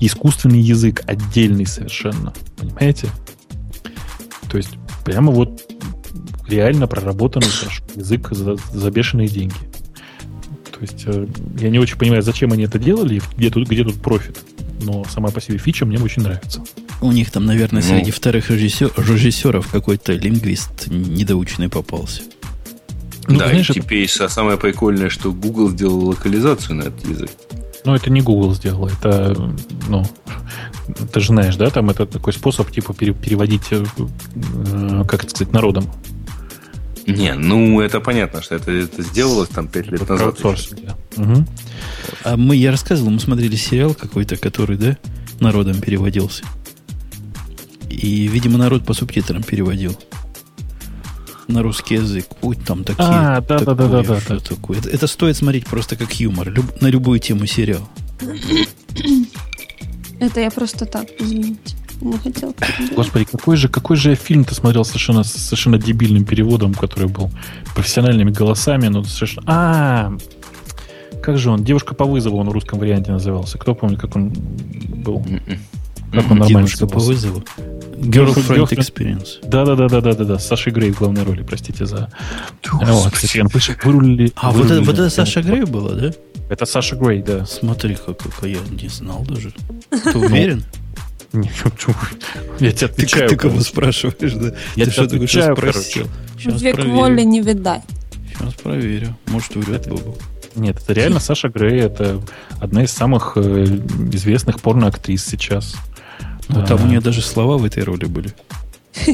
искусственный 0.00 0.60
язык 0.60 1.02
отдельный 1.06 1.66
совершенно, 1.66 2.32
понимаете? 2.56 3.08
То 4.50 4.56
есть 4.56 4.70
прямо 5.04 5.30
вот 5.30 5.60
реально 6.48 6.86
проработанный 6.88 7.46
язык 7.94 8.28
за, 8.32 8.56
за 8.56 8.90
бешеные 8.90 9.28
деньги. 9.28 9.54
То 10.80 10.86
есть 10.86 11.02
э, 11.06 11.26
я 11.60 11.68
не 11.68 11.78
очень 11.78 11.98
понимаю, 11.98 12.22
зачем 12.22 12.52
они 12.52 12.64
это 12.64 12.78
делали, 12.78 13.16
и 13.16 13.22
где 13.36 13.50
тут, 13.50 13.68
где 13.68 13.84
тут 13.84 14.00
профит. 14.00 14.38
Но 14.82 15.04
сама 15.04 15.28
по 15.28 15.38
себе 15.38 15.58
фича 15.58 15.84
мне 15.84 15.98
очень 15.98 16.22
нравится. 16.22 16.64
У 17.02 17.12
них 17.12 17.30
там, 17.30 17.44
наверное, 17.44 17.82
Ну. 17.82 17.88
среди 17.88 18.10
вторых 18.10 18.50
режиссер- 18.50 18.92
режиссеров 18.96 19.68
какой-то 19.70 20.14
лингвист 20.14 20.86
недоученный 20.86 21.68
попался. 21.68 22.22
Ну, 23.28 23.38
да, 23.38 23.48
знаешь, 23.48 23.68
и 23.68 23.72
это- 23.72 23.80
теперь 23.82 24.06
са- 24.06 24.30
самое 24.30 24.56
прикольное, 24.56 25.10
что 25.10 25.30
Google 25.32 25.68
сделал 25.68 26.02
локализацию 26.08 26.76
на 26.76 26.82
этот 26.84 27.06
язык. 27.06 27.30
Ну, 27.84 27.94
это 27.94 28.10
не 28.10 28.22
Google 28.22 28.54
сделал, 28.54 28.86
это, 28.88 29.54
ну, 29.88 30.06
ты 31.12 31.20
же 31.20 31.26
знаешь, 31.28 31.56
да, 31.56 31.68
там 31.68 31.90
это 31.90 32.06
такой 32.06 32.32
способ, 32.32 32.70
типа, 32.70 32.94
пере- 32.94 33.12
переводить, 33.14 33.64
э, 33.70 33.84
э, 34.72 35.04
как 35.06 35.24
это 35.24 35.30
сказать, 35.30 35.52
народом. 35.52 35.84
Не, 37.16 37.34
ну 37.34 37.80
это 37.80 38.00
понятно, 38.00 38.42
что 38.42 38.54
это, 38.54 38.70
это 38.70 39.02
сделалось 39.02 39.48
там 39.48 39.68
5 39.68 39.86
лет 39.88 40.08
назад. 40.08 40.38
Да. 40.82 40.96
Мгм. 41.16 41.46
А 42.24 42.36
мы, 42.36 42.56
я 42.56 42.70
рассказывал, 42.70 43.10
мы 43.10 43.20
смотрели 43.20 43.56
сериал 43.56 43.94
какой-то, 43.94 44.36
который, 44.36 44.76
да, 44.76 44.96
народом 45.40 45.80
переводился. 45.80 46.44
И, 47.88 48.28
видимо, 48.28 48.58
народ 48.58 48.84
по 48.84 48.94
субтитрам 48.94 49.42
переводил. 49.42 49.98
На 51.48 51.62
русский 51.62 51.94
язык. 51.96 52.26
Ой, 52.42 52.54
там 52.54 52.84
такие. 52.84 53.02
А, 53.08 53.40
да, 53.40 53.58
да, 53.58 53.64
да, 53.64 53.74
такое, 53.74 53.88
да, 53.88 54.02
да, 54.14 54.20
что 54.20 54.34
да. 54.34 54.40
такое. 54.40 54.78
Это, 54.78 54.88
это 54.88 55.06
стоит 55.08 55.36
смотреть 55.36 55.66
просто 55.66 55.96
как 55.96 56.12
юмор. 56.20 56.48
люб- 56.50 56.80
на 56.80 56.86
любую 56.86 57.18
тему 57.18 57.46
сериал. 57.46 57.88
Это 60.20 60.40
я 60.40 60.50
просто 60.50 60.86
так, 60.86 61.08
извините. 61.18 61.74
Не 62.00 62.16
хотела. 62.18 62.54
Господи, 62.96 63.24
какой 63.24 63.56
же, 63.56 63.68
какой 63.68 63.96
же 63.96 64.10
я 64.10 64.16
фильм 64.16 64.44
ты 64.44 64.54
смотрел 64.54 64.84
совершенно, 64.84 65.22
с 65.22 65.32
совершенно 65.32 65.78
дебильным 65.78 66.24
переводом, 66.24 66.74
который 66.74 67.08
был 67.08 67.30
профессиональными 67.74 68.30
голосами, 68.30 68.88
но 68.88 69.04
совершенно... 69.04 69.44
А, 69.46 70.12
как 71.22 71.38
же 71.38 71.50
он? 71.50 71.62
Девушка 71.62 71.94
по 71.94 72.04
вызову 72.06 72.38
он 72.38 72.48
в 72.48 72.52
русском 72.52 72.78
варианте 72.78 73.12
назывался. 73.12 73.58
Кто 73.58 73.74
помнит, 73.74 74.00
как 74.00 74.16
он 74.16 74.30
был? 74.30 75.18
М-м. 75.26 75.58
Как 76.12 76.24
он 76.30 76.38
нормально 76.38 76.48
Девушка 76.48 76.86
по 76.86 76.98
вызову. 76.98 77.44
Girlfriend 77.92 78.66
Girlfriend. 78.66 78.78
Experience. 78.78 79.28
Да, 79.46 79.64
да, 79.64 79.76
да, 79.76 79.88
да, 79.88 80.00
да, 80.00 80.14
да, 80.14 80.24
да. 80.24 80.38
С 80.38 80.46
Сашей 80.46 80.72
Грей 80.72 80.90
в 80.90 80.98
главной 80.98 81.22
роли, 81.22 81.42
простите 81.42 81.84
за. 81.86 82.10
Вот, 82.72 83.12
вырулили- 83.84 84.32
А 84.36 84.50
вот 84.52 84.70
это, 84.70 84.80
вот 84.80 85.12
Саша. 85.12 85.42
Грей 85.42 85.64
была, 85.64 85.92
да? 85.92 86.12
Это 86.48 86.66
Саша 86.66 86.96
Грей, 86.96 87.22
да. 87.22 87.44
Смотри, 87.46 87.94
как, 87.94 88.18
как 88.18 88.32
я 88.42 88.58
не 88.70 88.88
знал 88.88 89.24
даже. 89.28 89.52
Ты 89.90 90.18
уверен? 90.18 90.64
Не, 91.32 91.48
Я 92.58 92.72
тебе 92.72 92.72
Ты, 92.72 92.84
отвечаю. 92.86 93.28
ты 93.28 93.36
кого 93.36 93.52
короче. 93.54 93.68
спрашиваешь, 93.70 94.32
да? 94.34 94.46
Я 94.76 94.84
ты 94.86 94.90
тебе 94.90 94.92
что 94.92 95.02
такое 95.04 95.16
отвечаю, 95.18 95.56
спросил? 95.56 96.08
Сейчас 96.38 96.62
Век 96.62 96.74
проверю. 96.74 96.94
воли 96.96 97.22
не 97.22 97.40
видать. 97.40 97.82
Сейчас 98.36 98.54
проверю. 98.54 99.16
Может, 99.28 99.54
врет 99.56 99.88
Бобу. 99.88 100.16
Нет, 100.56 100.78
это 100.82 100.92
реально 100.92 101.20
Саша 101.20 101.48
Грей. 101.48 101.80
Это 101.80 102.20
одна 102.60 102.82
из 102.82 102.90
самых 102.90 103.34
э, 103.36 103.64
известных 104.12 104.60
порноактрис 104.60 105.24
сейчас. 105.24 105.76
Ну, 106.48 106.66
там 106.66 106.80
А, 106.80 106.84
у 106.84 106.86
нее 106.88 107.00
даже 107.00 107.22
слова 107.22 107.56
в 107.58 107.64
этой 107.64 107.84
роли 107.84 108.06
были. 108.06 108.34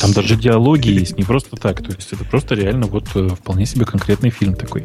Там 0.00 0.12
даже 0.12 0.36
диалоги 0.36 0.90
есть, 0.90 1.16
не 1.16 1.24
просто 1.24 1.56
так. 1.56 1.82
То 1.82 1.94
есть 1.94 2.12
это 2.12 2.22
просто 2.26 2.54
реально 2.54 2.86
вот 2.86 3.06
э, 3.14 3.28
вполне 3.28 3.64
себе 3.64 3.86
конкретный 3.86 4.28
фильм 4.28 4.54
такой. 4.54 4.84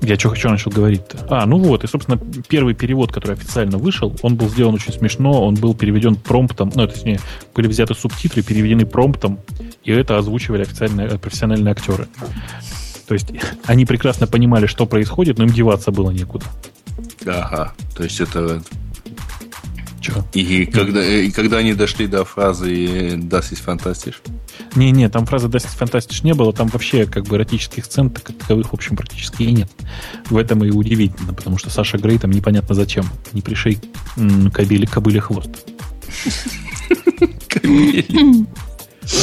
Я 0.00 0.16
что 0.16 0.30
хочу 0.30 0.48
начал 0.48 0.70
говорить-то? 0.70 1.26
А, 1.28 1.46
ну 1.46 1.58
вот, 1.58 1.82
и, 1.82 1.86
собственно, 1.88 2.18
первый 2.48 2.74
перевод, 2.74 3.12
который 3.12 3.32
официально 3.32 3.78
вышел, 3.78 4.14
он 4.22 4.36
был 4.36 4.48
сделан 4.48 4.74
очень 4.74 4.92
смешно, 4.92 5.44
он 5.44 5.54
был 5.54 5.74
переведен 5.74 6.14
промптом, 6.14 6.70
ну, 6.74 6.86
точнее, 6.86 7.20
были 7.54 7.66
взяты 7.66 7.94
субтитры, 7.94 8.42
переведены 8.42 8.86
промптом, 8.86 9.40
и 9.82 9.90
это 9.90 10.16
озвучивали 10.16 10.62
официальные, 10.62 11.08
э, 11.08 11.18
профессиональные 11.18 11.72
актеры. 11.72 12.06
То 13.08 13.14
есть 13.14 13.32
они 13.64 13.86
прекрасно 13.86 14.26
понимали, 14.26 14.66
что 14.66 14.86
происходит, 14.86 15.38
но 15.38 15.44
им 15.44 15.50
деваться 15.50 15.90
было 15.90 16.10
некуда. 16.10 16.46
Ага. 17.26 17.72
То 17.96 18.04
есть 18.04 18.20
это... 18.20 18.62
Чё? 20.08 20.24
И 20.32 20.64
когда, 20.64 21.04
и 21.04 21.30
когда 21.30 21.58
они 21.58 21.74
дошли 21.74 22.06
до 22.06 22.24
фразы 22.24 23.16
«Das 23.16 23.52
ist 23.52 23.62
fantastisch», 23.64 24.16
Не-не, 24.74 25.08
там 25.10 25.26
фразы 25.26 25.48
«Das 25.48 25.66
ist 25.66 25.78
fantastisch» 25.78 26.20
не 26.24 26.32
было, 26.32 26.52
там 26.52 26.68
вообще 26.68 27.04
как 27.04 27.24
бы 27.24 27.36
эротических 27.36 27.84
сцен 27.84 28.08
как 28.08 28.26
таковых, 28.26 28.70
в 28.70 28.74
общем, 28.74 28.96
практически 28.96 29.42
и 29.42 29.52
нет. 29.52 29.70
В 30.30 30.36
этом 30.38 30.64
и 30.64 30.70
удивительно, 30.70 31.34
потому 31.34 31.58
что 31.58 31.68
Саша 31.70 31.98
Грей 31.98 32.18
там 32.18 32.30
непонятно 32.30 32.74
зачем. 32.74 33.04
Не 33.32 33.42
пришей 33.42 33.78
кобеле, 34.52 34.86
кобыле 34.86 35.20
хвост. 35.20 35.50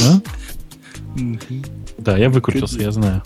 А? 0.03 0.21
Да, 1.97 2.17
я 2.17 2.29
выкрутился, 2.29 2.79
я 2.79 2.91
знаю. 2.91 3.23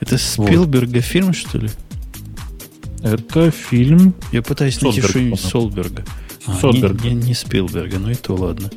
Это 0.00 0.18
Спилберга 0.18 1.00
фильм, 1.00 1.32
что 1.32 1.58
ли? 1.58 1.70
Это 3.02 3.50
фильм... 3.50 4.14
Я 4.32 4.42
пытаюсь 4.42 4.80
найти 4.80 5.00
что-нибудь. 5.02 5.40
Солберга. 5.40 6.04
А, 6.46 6.54
Содберга. 6.60 7.04
Не, 7.08 7.14
не- 7.14 7.22
не 7.28 7.34
Спилберга, 7.34 7.98
ну 7.98 8.10
и 8.10 8.14
то 8.14 8.34
ладно. 8.34 8.70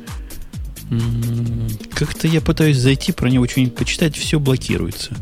Как-то 1.94 2.26
я 2.26 2.40
пытаюсь 2.40 2.76
зайти, 2.78 3.12
про 3.12 3.28
него 3.30 3.46
что-нибудь 3.46 3.74
почитать, 3.76 4.16
все 4.16 4.38
блокируется. 4.40 5.14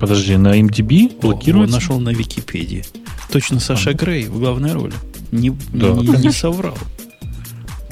Подожди, 0.00 0.36
на 0.36 0.58
MDB 0.60 1.16
О, 1.18 1.20
блокируется? 1.22 1.74
нашел 1.76 2.00
на 2.00 2.10
Википедии. 2.10 2.84
Точно 3.30 3.60
Саша 3.60 3.92
Грей 3.94 4.26
в 4.26 4.38
главной 4.38 4.72
роли. 4.72 4.92
Не, 5.32 5.50
Да, 5.72 5.90
не- 5.90 6.08
не 6.26 6.32
соврал. 6.32 6.76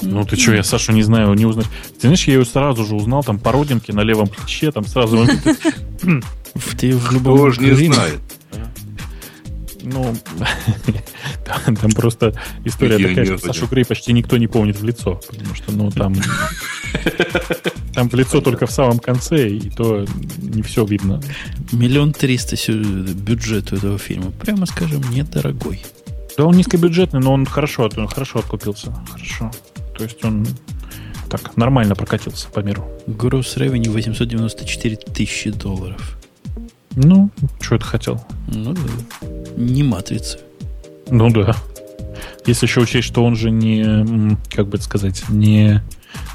Ну 0.02 0.24
ты 0.24 0.36
что, 0.36 0.54
я 0.54 0.62
Сашу 0.64 0.92
не 0.92 1.02
знаю, 1.02 1.32
не 1.34 1.46
узнать. 1.46 1.66
Ты 1.94 2.02
знаешь, 2.08 2.24
я 2.26 2.34
ее 2.34 2.44
сразу 2.44 2.84
же 2.84 2.94
узнал, 2.94 3.22
там 3.24 3.38
по 3.38 3.52
родинке 3.52 3.92
на 3.92 4.00
левом 4.00 4.28
плече, 4.28 4.70
там 4.70 4.84
сразу... 4.86 5.26
В- 6.54 6.76
Ты 6.76 6.94
в 6.96 7.10
любом 7.12 7.36
кто 7.36 7.50
же 7.50 7.60
не 7.62 7.86
знает. 7.92 8.20
Ну, 9.84 10.14
там, 11.44 11.76
там 11.76 11.90
просто 11.92 12.34
история 12.64 13.08
такая, 13.08 13.24
что 13.24 13.38
Сашу 13.38 13.66
Грей 13.66 13.84
почти 13.84 14.12
никто 14.12 14.36
не 14.38 14.46
помнит 14.46 14.80
в 14.80 14.84
лицо, 14.84 15.20
потому 15.28 15.54
что, 15.54 15.72
ну, 15.72 15.90
там, 15.90 16.14
там 17.94 18.08
в 18.08 18.14
лицо 18.14 18.40
только 18.40 18.66
в 18.66 18.70
самом 18.70 18.98
конце, 18.98 19.48
и 19.48 19.70
то 19.70 20.06
не 20.38 20.62
все 20.62 20.84
видно. 20.84 21.20
Миллион 21.72 22.12
триста 22.12 22.56
бюджет 22.72 23.72
у 23.72 23.76
этого 23.76 23.98
фильма. 23.98 24.30
Прямо 24.30 24.66
скажем, 24.66 25.02
недорогой. 25.10 25.84
Да, 26.36 26.46
он 26.46 26.56
низкобюджетный, 26.56 27.20
но 27.20 27.32
он 27.32 27.46
хорошо, 27.46 27.88
он 27.96 28.08
хорошо 28.08 28.40
откупился, 28.40 28.92
хорошо. 29.12 29.50
То 29.96 30.04
есть 30.04 30.24
он 30.24 30.46
так 31.28 31.56
нормально 31.56 31.94
прокатился 31.94 32.48
по 32.48 32.60
миру. 32.60 32.88
Gross 33.06 33.56
revenue 33.56 33.90
894 33.90 34.96
тысячи 34.96 35.50
долларов. 35.50 36.18
Ну, 36.96 37.30
что 37.60 37.76
это 37.76 37.84
хотел? 37.84 38.24
Ну 38.48 38.72
да. 38.72 39.43
Не 39.56 39.82
матрица. 39.82 40.38
Ну 41.10 41.30
да. 41.30 41.54
Если 42.46 42.66
еще 42.66 42.80
учесть, 42.80 43.08
что 43.08 43.24
он 43.24 43.36
же 43.36 43.50
не, 43.50 44.36
как 44.54 44.68
бы 44.68 44.76
это 44.76 44.84
сказать, 44.84 45.22
не... 45.28 45.82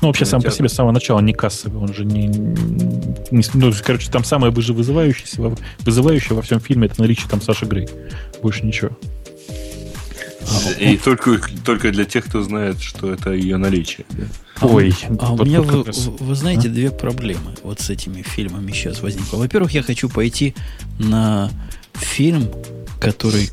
Ну, 0.02 0.08
вообще, 0.08 0.26
сам 0.26 0.42
по 0.42 0.52
себе 0.52 0.68
с 0.70 0.74
самого 0.74 0.92
начала 0.92 1.20
не 1.20 1.34
кассовый, 1.34 1.82
он 1.82 1.94
же 1.94 2.04
не... 2.06 2.28
не 2.28 3.44
ну, 3.54 3.72
короче, 3.84 4.12
там 4.12 4.24
самое 4.24 4.52
во- 4.52 4.62
вызывающее 4.62 6.36
во 6.36 6.42
всем 6.42 6.60
фильме 6.60 6.88
это 6.88 7.00
наличие 7.02 7.30
там 7.30 7.42
Саши 7.42 7.66
Грей. 7.66 7.88
Больше 8.42 8.66
ничего. 8.66 8.92
И 10.80 10.98
только, 10.98 11.40
только 11.64 11.92
для 11.92 12.06
тех, 12.06 12.26
кто 12.26 12.42
знает, 12.42 12.82
что 12.82 13.14
это 13.14 13.32
ее 13.34 13.58
наличие. 13.58 14.06
да. 14.10 14.24
А 14.60 14.66
Ой, 14.68 14.94
А 15.20 15.34
у 15.34 15.46
меня, 15.46 15.62
вы, 15.62 15.84
раз- 15.84 16.08
вы 16.08 16.36
знаете, 16.36 16.68
две 16.70 16.92
проблемы 16.92 17.56
вот 17.64 17.80
с 17.80 17.90
этими 17.90 18.22
фильмами 18.22 18.72
сейчас 18.72 19.02
возникло. 19.02 19.38
Во-первых, 19.38 19.72
я 19.72 19.84
хочу 19.84 20.10
пойти 20.10 20.56
на 20.98 21.50
фильм, 22.00 22.50
который, 23.00 23.50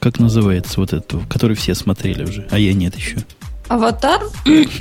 как 0.00 0.18
называется 0.18 0.80
вот 0.80 0.92
этот, 0.92 1.26
который 1.28 1.56
все 1.56 1.74
смотрели 1.74 2.24
уже, 2.24 2.46
а 2.50 2.58
я 2.58 2.72
нет 2.74 2.96
еще. 2.96 3.16
Аватар? 3.68 4.20
Нет, 4.44 4.70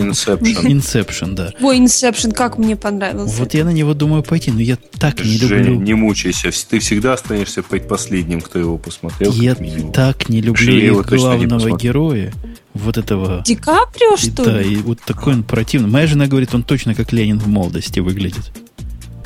Inception. 0.00 0.62
Inception, 0.64 1.34
да. 1.34 1.52
Ой, 1.60 1.78
Inception, 1.80 2.32
как 2.32 2.56
мне 2.56 2.76
понравился. 2.76 3.36
Вот 3.36 3.52
я 3.52 3.64
на 3.64 3.70
него 3.70 3.92
думаю 3.92 4.22
пойти, 4.22 4.50
но 4.50 4.60
я 4.60 4.78
так 4.98 5.22
не 5.22 5.36
Женя, 5.36 5.64
люблю. 5.64 5.80
не 5.80 5.94
мучайся. 5.94 6.50
Ты 6.70 6.78
всегда 6.78 7.12
останешься 7.14 7.62
последним, 7.62 8.40
кто 8.40 8.58
его 8.58 8.78
посмотрел. 8.78 9.32
Я 9.32 9.54
так 9.92 10.30
не 10.30 10.40
люблю 10.40 11.00
их 11.00 11.06
главного 11.06 11.76
героя, 11.76 12.32
вот 12.72 12.96
этого. 12.96 13.42
Ди 13.44 13.54
Каприо, 13.54 14.14
И, 14.14 14.16
что 14.16 14.44
да, 14.44 14.62
ли? 14.62 14.74
и 14.74 14.76
вот 14.76 15.00
такой 15.04 15.34
он 15.34 15.42
противный. 15.42 15.90
Моя 15.90 16.06
жена 16.06 16.26
говорит, 16.26 16.54
он 16.54 16.62
точно 16.62 16.94
как 16.94 17.12
Ленин 17.12 17.38
в 17.38 17.48
молодости 17.48 18.00
выглядит. 18.00 18.50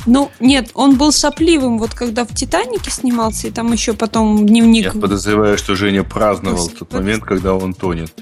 Ну, 0.07 0.31
нет, 0.41 0.71
он 0.75 0.97
был 0.97 1.13
сопливым, 1.13 1.79
вот 1.79 1.95
когда 1.95 2.25
в 2.25 2.35
«Титанике» 2.35 2.91
снимался, 2.91 3.49
и 3.49 3.51
там 3.51 3.73
еще 3.73 3.93
потом 3.93 4.47
дневник... 4.47 4.95
Я 4.95 5.01
подозреваю, 5.01 5.59
что 5.59 5.75
Женя 5.75 6.05
праздновал 6.05 6.69
тот 6.69 6.93
момент, 6.93 7.25
когда 7.25 7.55
он 7.55 7.75
тонет. 7.75 8.13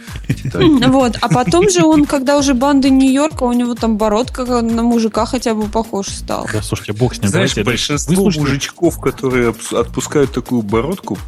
Вот, 0.86 1.18
а 1.20 1.28
потом 1.28 1.68
же 1.70 1.84
он, 1.84 2.06
когда 2.06 2.38
уже 2.38 2.54
банды 2.54 2.90
Нью-Йорка, 2.90 3.44
у 3.44 3.52
него 3.52 3.74
там 3.74 3.96
бородка 3.96 4.44
на 4.62 4.82
мужика 4.82 5.26
хотя 5.26 5.54
бы 5.54 5.64
похож 5.64 6.08
стал. 6.08 6.48
Да, 6.52 6.62
слушайте, 6.62 6.92
бог 6.92 7.14
с 7.14 7.20
ним. 7.20 7.28
Знаешь, 7.30 7.54
большинство 7.56 8.30
мужичков, 8.30 9.00
которые 9.00 9.50
отпус- 9.50 9.78
отпускают 9.78 10.32
такую 10.32 10.62
бородку, 10.62 11.18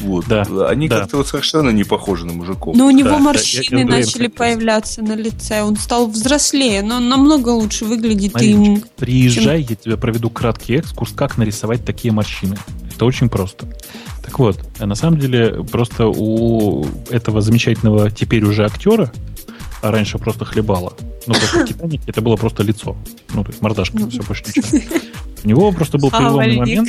вот, 0.00 0.26
Да, 0.28 0.44
они 0.68 0.88
да. 0.88 1.00
как-то 1.00 1.18
вот 1.18 1.28
совершенно 1.28 1.70
не 1.70 1.84
похожи 1.84 2.26
на 2.26 2.32
мужиков. 2.32 2.76
Но 2.76 2.86
у 2.86 2.90
него 2.90 3.10
Да, 3.10 3.16
да, 3.16 3.22
морщины 3.22 3.62
я- 3.76 3.78
я 3.80 3.86
говорю, 3.86 4.04
начали 4.06 4.26
появляться 4.28 5.02
на 5.02 5.14
лице, 5.14 5.62
он 5.62 5.76
стал 5.76 6.08
взрослее, 6.08 6.82
но 6.82 6.96
он 6.96 7.08
намного 7.08 7.50
лучше 7.50 7.84
выглядит. 7.84 8.32
И... 8.40 8.54
Мариночка, 8.54 8.88
приезжай, 8.96 9.62
я 9.68 9.76
тебе 9.76 9.96
проведу 9.96 10.30
краткий 10.30 10.74
экскурс, 10.76 11.12
как 11.12 11.38
нарисовать 11.38 11.84
такие 11.84 12.12
морщины. 12.12 12.56
Это 12.94 13.04
очень 13.04 13.28
просто. 13.28 13.66
Так 14.24 14.38
вот, 14.38 14.58
а 14.78 14.86
на 14.86 14.94
самом 14.94 15.18
деле 15.18 15.64
просто 15.64 16.06
у 16.08 16.86
этого 17.10 17.40
замечательного 17.40 18.10
теперь 18.10 18.44
уже 18.44 18.64
актера, 18.66 19.10
а 19.82 19.90
раньше 19.90 20.18
просто 20.18 20.44
хлебала, 20.44 20.92
ну, 21.28 21.34
просто 21.34 21.58
в 21.64 21.68
«Титанике» 21.68 22.02
это 22.06 22.20
было 22.20 22.36
просто 22.36 22.62
лицо. 22.62 22.96
Ну, 23.34 23.44
то 23.44 23.50
есть 23.50 23.62
мордашка, 23.62 23.98
Ну. 23.98 24.10
все, 24.10 24.22
больше 24.22 24.42
ничего. 24.46 24.80
У 25.44 25.48
него 25.48 25.70
просто 25.70 25.98
был 25.98 26.10
переломный 26.10 26.56
момент. 26.56 26.88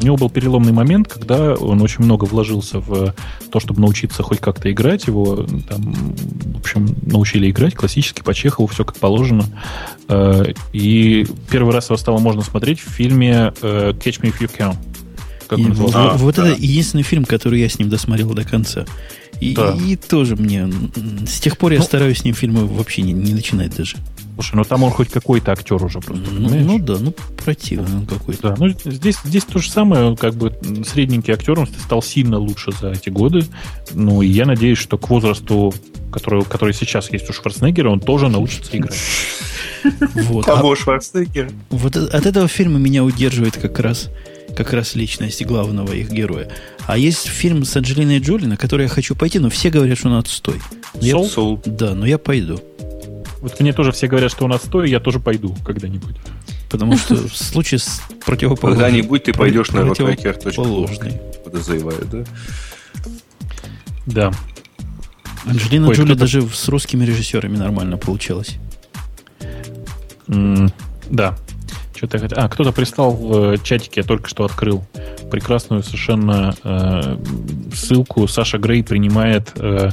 У 0.00 0.04
него 0.04 0.16
был 0.18 0.28
переломный 0.28 0.72
момент, 0.72 1.08
когда 1.08 1.54
он 1.54 1.80
очень 1.80 2.04
много 2.04 2.26
вложился 2.26 2.80
в 2.80 3.14
то, 3.50 3.60
чтобы 3.60 3.80
научиться 3.80 4.22
хоть 4.22 4.40
как-то 4.40 4.70
играть. 4.70 5.06
Его 5.06 5.36
там, 5.68 6.14
в 6.54 6.58
общем, 6.58 6.94
научили 7.06 7.50
играть 7.50 7.74
классически 7.74 8.20
по 8.22 8.34
Чехову, 8.34 8.66
все 8.68 8.84
как 8.84 8.96
положено. 8.98 9.46
Э, 10.08 10.44
И 10.74 11.26
первый 11.50 11.72
раз 11.72 11.86
его 11.88 11.96
стало 11.96 12.18
можно 12.18 12.42
смотреть 12.42 12.78
в 12.80 12.90
фильме 12.90 13.54
э, 13.62 13.92
Catch 13.92 14.20
Me 14.20 14.32
If 14.32 14.40
You 14.40 14.50
Can. 14.54 14.76
Как 15.48 15.58
И 15.58 15.64
он 15.64 15.72
вот? 15.72 15.92
А, 15.94 16.14
вот 16.16 16.36
да. 16.36 16.48
это 16.48 16.60
единственный 16.60 17.02
фильм, 17.02 17.24
который 17.24 17.60
я 17.60 17.68
с 17.68 17.78
ним 17.78 17.88
досмотрел 17.88 18.34
до 18.34 18.44
конца. 18.44 18.84
И, 19.40 19.54
Да. 19.54 19.72
и 19.74 19.96
тоже 19.96 20.36
мне... 20.36 20.68
С 21.26 21.40
тех 21.40 21.56
пор 21.58 21.72
я 21.72 21.78
Ну. 21.78 21.84
стараюсь 21.84 22.18
с 22.18 22.24
ним 22.24 22.34
фильмы 22.34 22.66
вообще 22.66 23.02
не, 23.02 23.12
не 23.12 23.32
начинать 23.34 23.74
даже. 23.76 23.96
Слушай, 24.34 24.56
ну 24.56 24.64
там 24.64 24.82
он 24.84 24.90
хоть 24.90 25.08
какой-то 25.10 25.50
актер 25.52 25.82
уже 25.82 26.00
просто, 26.00 26.24
Ну, 26.30 26.48
понимаешь? 26.48 26.64
ну 26.66 26.78
да, 26.78 26.96
ну 27.00 27.12
противный 27.44 27.98
он 27.98 28.06
какой-то. 28.06 28.50
Да, 28.50 28.54
ну 28.58 28.68
здесь, 28.84 29.16
здесь 29.24 29.44
то 29.44 29.58
же 29.58 29.70
самое, 29.70 30.16
как 30.16 30.34
бы 30.34 30.56
средненький 30.86 31.32
актер, 31.32 31.58
он 31.58 31.66
стал 31.66 32.02
сильно 32.02 32.38
лучше 32.38 32.70
за 32.80 32.90
эти 32.92 33.08
годы. 33.10 33.44
Ну, 33.94 34.22
и 34.22 34.28
я 34.28 34.44
надеюсь, 34.46 34.78
что 34.78 34.96
к 34.98 35.08
возрасту, 35.10 35.72
который, 36.12 36.44
который 36.44 36.72
сейчас 36.74 37.10
есть 37.10 37.28
у 37.30 37.32
Шварценеггера, 37.32 37.90
он 37.90 38.00
тоже 38.00 38.28
научится 38.28 38.76
играть. 38.76 38.96
Вот. 40.14 40.48
А 40.48 40.56
Того 40.56 40.74
Шварценеггера. 40.74 41.50
вот 41.70 41.96
от 41.96 42.12
от 42.14 42.26
этого 42.26 42.48
фильма 42.48 42.78
меня 42.78 43.04
удерживает 43.04 43.56
как 43.56 43.78
раз, 43.78 44.08
как 44.56 44.72
раз 44.72 44.94
личность 44.94 45.44
главного 45.44 45.92
их 45.92 46.10
героя. 46.10 46.50
А 46.86 46.96
есть 46.98 47.26
фильм 47.26 47.64
с 47.64 47.76
Анджелиной 47.76 48.18
Джоли, 48.18 48.46
на 48.46 48.56
который 48.56 48.82
я 48.84 48.88
хочу 48.88 49.14
пойти, 49.14 49.38
но 49.38 49.50
все 49.50 49.70
говорят, 49.70 49.98
что 49.98 50.08
он 50.08 50.14
отстой. 50.16 50.60
Но 50.94 51.00
я- 51.06 51.14
Soul? 51.14 51.28
Соул. 51.28 51.62
да, 51.64 51.94
но 51.94 52.06
я 52.06 52.18
пойду. 52.18 52.60
Вот 53.40 53.60
мне 53.60 53.72
тоже 53.72 53.92
все 53.92 54.08
говорят, 54.08 54.32
что 54.32 54.44
он 54.46 54.52
отстой, 54.52 54.90
я 54.90 54.98
тоже 55.00 55.20
пойду 55.20 55.54
когда-нибудь. 55.64 56.16
Потому 56.70 56.98
что 56.98 57.14
в 57.14 57.36
случае 57.36 57.78
с 57.78 58.00
противоположным... 58.26 58.84
Когда-нибудь 58.84 59.22
ты 59.24 59.32
пойдешь 59.32 59.70
на 59.70 59.86
противоположный. 59.86 61.10
rockracker.com, 61.12 61.42
подозреваю, 61.44 62.06
да? 62.10 62.24
Да. 64.06 64.32
Анджелина 65.46 65.88
Ой, 65.88 65.94
Джоли 65.94 66.14
даже 66.14 66.46
с 66.48 66.68
русскими 66.68 67.04
режиссерами 67.04 67.56
нормально 67.56 67.96
получалось. 67.96 68.56
М, 70.28 70.70
Да. 71.10 71.38
Что-то 71.98 72.16
я 72.18 72.22
хотел- 72.22 72.38
А, 72.40 72.48
кто-то 72.48 72.70
прислал 72.70 73.10
в 73.10 73.54
э, 73.54 73.58
чатике, 73.60 74.02
я 74.02 74.06
только 74.06 74.28
что 74.28 74.44
открыл 74.44 74.84
прекрасную 75.32 75.82
совершенно 75.82 76.54
э, 76.62 77.16
ссылку. 77.74 78.28
Саша 78.28 78.58
Грей 78.58 78.84
принимает 78.84 79.50
э, 79.56 79.90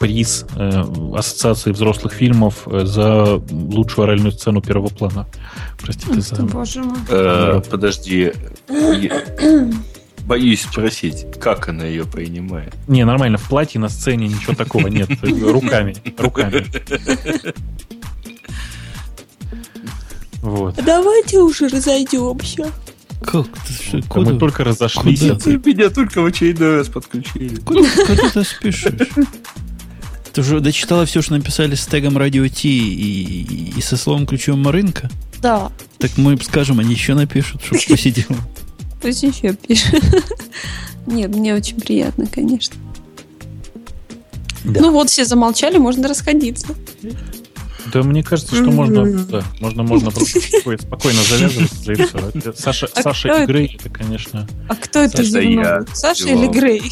приз 0.00 0.46
э, 0.56 0.82
Ассоциации 1.14 1.72
взрослых 1.72 2.14
фильмов 2.14 2.66
э, 2.66 2.86
за 2.86 3.34
лучшую 3.50 4.04
оральную 4.04 4.32
сцену 4.32 4.62
первого 4.62 4.88
плана. 4.88 5.26
Простите 5.78 6.14
Ах 6.16 6.22
за... 6.22 6.42
боже 6.44 6.82
мой. 6.82 6.96
Э, 7.10 7.60
Подожди. 7.70 8.32
Боюсь 10.26 10.62
спросить, 10.62 11.26
как 11.38 11.68
она 11.68 11.84
ее 11.84 12.06
принимает. 12.06 12.72
Не, 12.88 13.04
нормально, 13.04 13.36
в 13.36 13.46
платье 13.46 13.78
на 13.78 13.90
сцене 13.90 14.26
ничего 14.28 14.54
такого 14.54 14.86
нет. 14.86 15.10
Руками. 15.22 15.96
Руками. 16.16 16.64
Вот. 20.42 20.74
Давайте 20.84 21.38
уже 21.38 21.68
разойдемся. 21.68 22.70
Как? 23.24 23.46
Ты 23.66 23.72
что, 23.72 23.98
Да 24.00 24.08
куда, 24.08 24.32
Мы 24.32 24.38
только 24.38 24.64
разошлись. 24.64 25.20
Куда 25.20 25.36
ты? 25.36 25.50
Меня 25.56 25.88
только 25.90 26.20
в 26.20 26.26
очередной 26.26 26.76
раз 26.78 26.88
подключили. 26.88 27.56
куда, 27.56 27.88
куда 28.06 28.28
ты 28.30 28.44
спешишь? 28.44 28.92
Ты 30.32 30.40
уже 30.40 30.60
дочитала 30.60 31.06
все, 31.06 31.22
что 31.22 31.34
написали 31.34 31.74
с 31.74 31.86
тегом 31.86 32.16
радио 32.18 32.48
Ти 32.48 32.68
и, 32.68 33.72
и- 33.78 33.80
со 33.82 33.96
словом 33.96 34.26
ключевым 34.26 34.66
рынка? 34.68 35.08
Да. 35.40 35.70
Так 35.98 36.10
мы 36.16 36.36
скажем, 36.42 36.80
они 36.80 36.92
еще 36.94 37.14
напишут, 37.14 37.62
чтобы 37.62 37.80
посидел. 37.88 38.24
Пусть 39.00 39.22
еще 39.22 39.52
пишет. 39.54 40.02
Нет, 41.06 41.34
мне 41.34 41.54
очень 41.54 41.80
приятно, 41.80 42.26
конечно. 42.26 42.76
Да. 44.64 44.80
Ну 44.80 44.92
вот, 44.92 45.10
все 45.10 45.24
замолчали, 45.24 45.76
можно 45.78 46.08
расходиться. 46.08 46.68
Да, 47.92 48.02
мне 48.02 48.22
кажется, 48.22 48.54
что 48.54 48.70
можно, 48.70 49.04
да, 49.24 49.42
можно, 49.60 49.82
можно 49.82 50.10
просто 50.10 50.40
спокойно, 50.40 50.82
спокойно 50.82 51.22
завязывать 51.22 51.72
уже 51.80 51.92
и 51.92 52.04
все. 52.06 52.52
Саша, 52.56 52.88
А 52.94 53.02
Саша 53.02 53.28
и 53.28 53.30
это? 53.32 53.46
Грей, 53.52 53.76
это, 53.80 53.88
конечно, 53.90 54.46
А 54.68 54.76
кто 54.76 55.00
это 55.00 55.16
Саша, 55.18 55.28
зевнул? 55.30 55.64
я 55.64 55.84
Саша 55.92 56.28
или 56.28 56.46
Грей? 56.48 56.82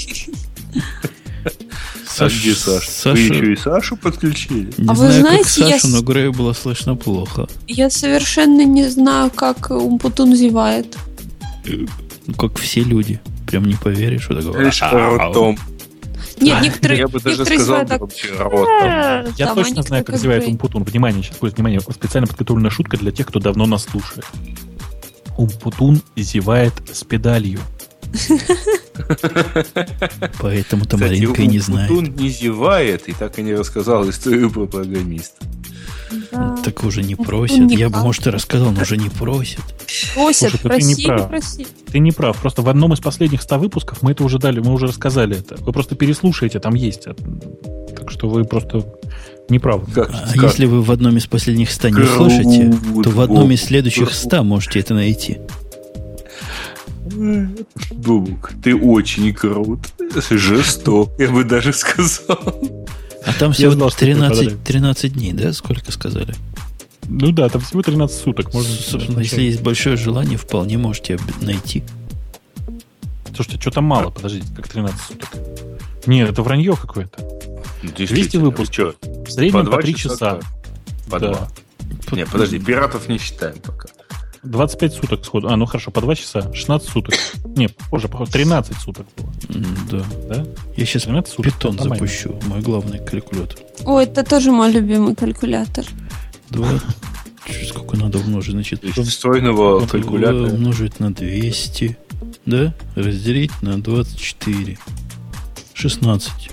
А 2.18 2.26
где 2.28 2.54
Саша? 2.54 3.12
Вы 3.12 3.18
еще 3.20 3.52
и 3.52 3.56
Сашу 3.56 3.96
подключили? 3.96 4.72
Не 4.76 4.88
А 4.88 4.94
вы 4.94 5.10
знаю, 5.10 5.38
как 5.38 5.46
знаете, 5.46 5.60
я 5.62 5.78
Сашу, 5.80 5.86
с- 5.86 5.90
но 5.92 6.02
Грею 6.02 6.32
было 6.32 6.52
слышно 6.52 6.96
плохо. 6.96 7.46
Я 7.66 7.88
совершенно 7.88 8.64
не 8.64 8.88
знаю, 8.88 9.30
как 9.30 9.70
Умпутун 9.70 10.34
зевает. 10.36 10.96
Ну, 12.26 12.34
как 12.34 12.58
все 12.58 12.82
люди. 12.82 13.20
Прям 13.46 13.64
не 13.64 13.74
поверишь, 13.74 14.24
что 14.24 14.34
такое. 14.42 14.64
Лишь 14.66 14.82
ртом. 14.82 15.56
Нет, 16.40 16.62
некоторые, 16.62 17.00
Я 17.00 17.08
бы 17.08 17.20
даже 17.20 17.44
сказал, 17.44 17.86
так. 17.86 18.00
вообще 18.00 18.32
ротом. 18.36 19.34
Я 19.36 19.54
точно 19.54 19.80
а 19.80 19.82
знаю, 19.82 20.04
как 20.04 20.14
называют. 20.14 20.46
Умпутун. 20.46 20.84
Внимание, 20.84 21.22
сейчас 21.22 21.38
будет 21.38 21.54
внимание. 21.54 21.80
Специально 21.80 22.26
подготовленная 22.26 22.70
шутка 22.70 22.96
для 22.96 23.12
тех, 23.12 23.26
кто 23.26 23.40
давно 23.40 23.66
нас 23.66 23.84
слушает. 23.84 24.24
Умпутун 25.36 26.02
зевает 26.16 26.74
с 26.92 27.04
педалью. 27.04 27.60
Поэтому-то 30.40 30.96
маленькая 30.96 31.46
не 31.46 31.58
знает. 31.60 31.90
Умпутун 31.90 32.16
не 32.16 32.28
зевает 32.30 33.08
и 33.08 33.12
так 33.12 33.38
и 33.38 33.42
не 33.42 33.54
рассказал 33.54 34.08
историю 34.08 34.50
про 34.50 34.66
программиста. 34.66 35.36
Да. 36.32 36.56
Так 36.64 36.84
уже 36.84 37.02
не 37.02 37.14
Он 37.14 37.24
просят. 37.24 37.58
не 37.60 37.76
Я 37.76 37.88
бы, 37.88 37.98
может, 38.00 38.26
и 38.26 38.30
рассказал, 38.30 38.72
но 38.72 38.82
уже 38.82 38.96
не 38.96 39.08
просят. 39.08 39.60
Просят, 40.14 40.50
Слушай, 40.50 40.60
да 40.64 40.76
ты 40.76 40.82
не 40.82 40.94
прав. 41.06 41.28
просили. 41.28 41.66
Ты 41.90 41.98
не 41.98 42.12
прав. 42.12 42.36
Просто 42.38 42.62
в 42.62 42.68
одном 42.68 42.92
из 42.92 43.00
последних 43.00 43.42
100 43.42 43.58
выпусков 43.58 44.02
мы 44.02 44.12
это 44.12 44.24
уже 44.24 44.38
дали, 44.38 44.60
мы 44.60 44.72
уже 44.72 44.86
рассказали 44.86 45.38
это. 45.38 45.56
Вы 45.62 45.72
просто 45.72 45.94
переслушаете, 45.94 46.58
там 46.60 46.74
есть. 46.74 47.04
Так 47.96 48.10
что 48.10 48.28
вы 48.28 48.44
просто 48.44 48.84
не 49.48 49.58
правы. 49.58 49.86
Как, 49.92 50.10
А 50.12 50.36
если 50.36 50.66
вы 50.66 50.82
в 50.82 50.90
одном 50.90 51.16
из 51.16 51.26
последних 51.26 51.70
ста 51.70 51.90
не 51.90 51.96
Крут, 51.96 52.08
услышите, 52.08 52.72
то 53.02 53.10
в 53.10 53.20
одном 53.20 53.50
из 53.50 53.62
следующих 53.62 54.12
ста 54.14 54.42
можете 54.42 54.80
это 54.80 54.94
найти. 54.94 55.38
Бубук, 57.92 58.52
ты 58.62 58.76
очень 58.76 59.32
крут. 59.34 59.80
Жесток, 60.30 61.10
я 61.18 61.28
бы 61.30 61.44
даже 61.44 61.72
сказал. 61.72 62.38
А 63.26 63.32
там 63.38 63.52
всего 63.52 63.72
знал, 63.72 63.90
что 63.90 64.00
ты 64.00 64.06
13, 64.06 64.30
попадаешь. 64.38 64.58
13 64.66 65.12
дней, 65.12 65.32
да? 65.32 65.52
Сколько 65.52 65.92
сказали? 65.92 66.34
Ну 67.08 67.32
да, 67.32 67.48
там 67.48 67.60
всего 67.60 67.82
13 67.82 68.16
суток. 68.18 68.54
Можно 68.54 68.72
Собственно, 68.74 69.20
если 69.20 69.42
есть 69.42 69.60
большое 69.62 69.96
желание, 69.96 70.38
вполне 70.38 70.78
можете 70.78 71.18
найти. 71.40 71.82
Слушайте, 73.34 73.60
что-то 73.60 73.80
мало, 73.80 74.10
подождите, 74.10 74.46
как 74.54 74.68
13 74.68 75.00
суток. 75.00 75.28
Нет, 76.06 76.30
это 76.30 76.42
вранье 76.42 76.76
какое-то. 76.76 77.18
200 77.82 78.36
выпусков. 78.36 78.94
В 79.02 79.30
среднем 79.30 79.66
по, 79.66 79.78
3 79.80 79.94
часа. 79.94 80.40
По 81.10 81.18
Да. 81.18 81.28
два. 81.32 81.48
Не, 82.12 82.26
подожди, 82.26 82.58
пиратов 82.58 83.08
не 83.08 83.18
считаем 83.18 83.58
пока. 83.58 83.88
25 84.42 84.94
суток 84.94 85.24
сходу. 85.24 85.48
А, 85.48 85.56
ну 85.56 85.66
хорошо, 85.66 85.90
по 85.90 86.00
2 86.00 86.14
часа. 86.14 86.52
16 86.52 86.88
суток. 86.88 87.14
Не, 87.44 87.68
позже, 87.68 88.08
похоже, 88.08 88.30
13 88.32 88.76
суток 88.78 89.06
было. 89.16 89.30
Да. 89.90 90.04
Да? 90.28 90.46
Я 90.76 90.86
сейчас 90.86 91.02
13 91.02 91.32
суток. 91.32 91.52
питон 91.52 91.78
запущу, 91.78 92.38
мой 92.46 92.60
главный 92.60 93.04
калькулятор. 93.04 93.58
О, 93.84 94.00
это 94.00 94.24
тоже 94.24 94.50
мой 94.50 94.72
любимый 94.72 95.14
калькулятор. 95.14 95.84
Два. 96.48 96.68
Сколько 97.66 97.96
надо 97.96 98.18
умножить? 98.18 98.52
Значит, 98.52 98.84
встроенного 98.84 99.80
два 99.80 99.88
калькулятора. 99.88 100.52
умножить 100.52 101.00
на 101.00 101.12
200. 101.12 101.96
Да? 102.46 102.74
Разделить 102.94 103.52
на 103.62 103.80
24. 103.82 104.78
16. 105.74 106.50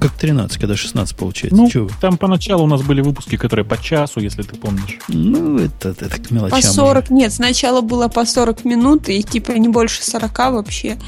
Как 0.00 0.12
13, 0.12 0.58
когда 0.58 0.76
16 0.76 1.16
получается. 1.16 1.56
Ну, 1.56 1.68
вы? 1.72 1.90
там 2.00 2.18
поначалу 2.18 2.64
у 2.64 2.66
нас 2.66 2.82
были 2.82 3.00
выпуски, 3.00 3.36
которые 3.36 3.64
по 3.64 3.80
часу, 3.80 4.20
если 4.20 4.42
ты 4.42 4.54
помнишь. 4.56 4.98
Ну, 5.08 5.58
это, 5.58 5.90
это 5.90 6.08
к 6.10 6.30
мелочам. 6.30 6.50
По 6.50 6.64
уже. 6.64 6.68
40, 6.68 7.10
нет, 7.10 7.32
сначала 7.32 7.80
было 7.80 8.08
по 8.08 8.24
40 8.26 8.64
минут, 8.64 9.08
и 9.08 9.22
типа 9.22 9.52
не 9.52 9.68
больше 9.68 10.02
40 10.02 10.38
вообще. 10.52 10.98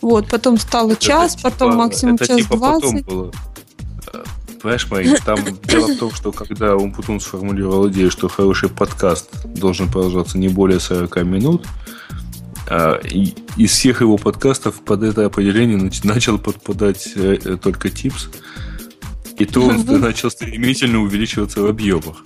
Вот, 0.00 0.28
потом 0.28 0.58
стало 0.58 0.92
Это 0.92 1.04
час, 1.04 1.36
типа- 1.36 1.50
потом 1.50 1.76
максимум 1.76 2.14
это 2.14 2.26
час 2.26 2.36
типа 2.38 2.56
потом 2.56 2.80
20. 2.80 3.06
было. 3.06 3.32
Э, 4.12 4.24
Понимаешь, 4.60 4.90
Марин, 4.90 5.16
там 5.24 5.38
дело 5.64 5.86
в 5.86 5.98
том, 5.98 6.12
что 6.12 6.32
когда 6.32 6.74
Умпутун 6.74 7.20
сформулировал 7.20 7.88
идею, 7.90 8.10
что 8.10 8.28
хороший 8.28 8.68
подкаст 8.68 9.28
должен 9.44 9.88
продолжаться 9.88 10.36
не 10.38 10.48
более 10.48 10.80
40 10.80 11.22
минут, 11.24 11.64
из 13.56 13.70
всех 13.70 14.00
его 14.00 14.16
подкастов 14.18 14.82
под 14.84 15.02
это 15.02 15.26
определение 15.26 15.78
нач- 15.78 16.06
начал 16.06 16.38
подпадать 16.38 17.12
э, 17.16 17.38
э, 17.42 17.56
только 17.56 17.88
Типс. 17.90 18.28
И 19.38 19.44
то 19.44 19.62
он 19.62 20.00
начал 20.00 20.30
стремительно 20.30 21.00
увеличиваться 21.00 21.62
в 21.62 21.66
объемах. 21.66 22.22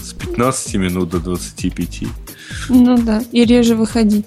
С 0.00 0.12
15 0.12 0.74
минут 0.74 1.10
до 1.10 1.20
25. 1.20 2.02
Ну 2.68 2.98
да, 2.98 3.22
и 3.32 3.44
реже 3.44 3.76
выходить. 3.76 4.26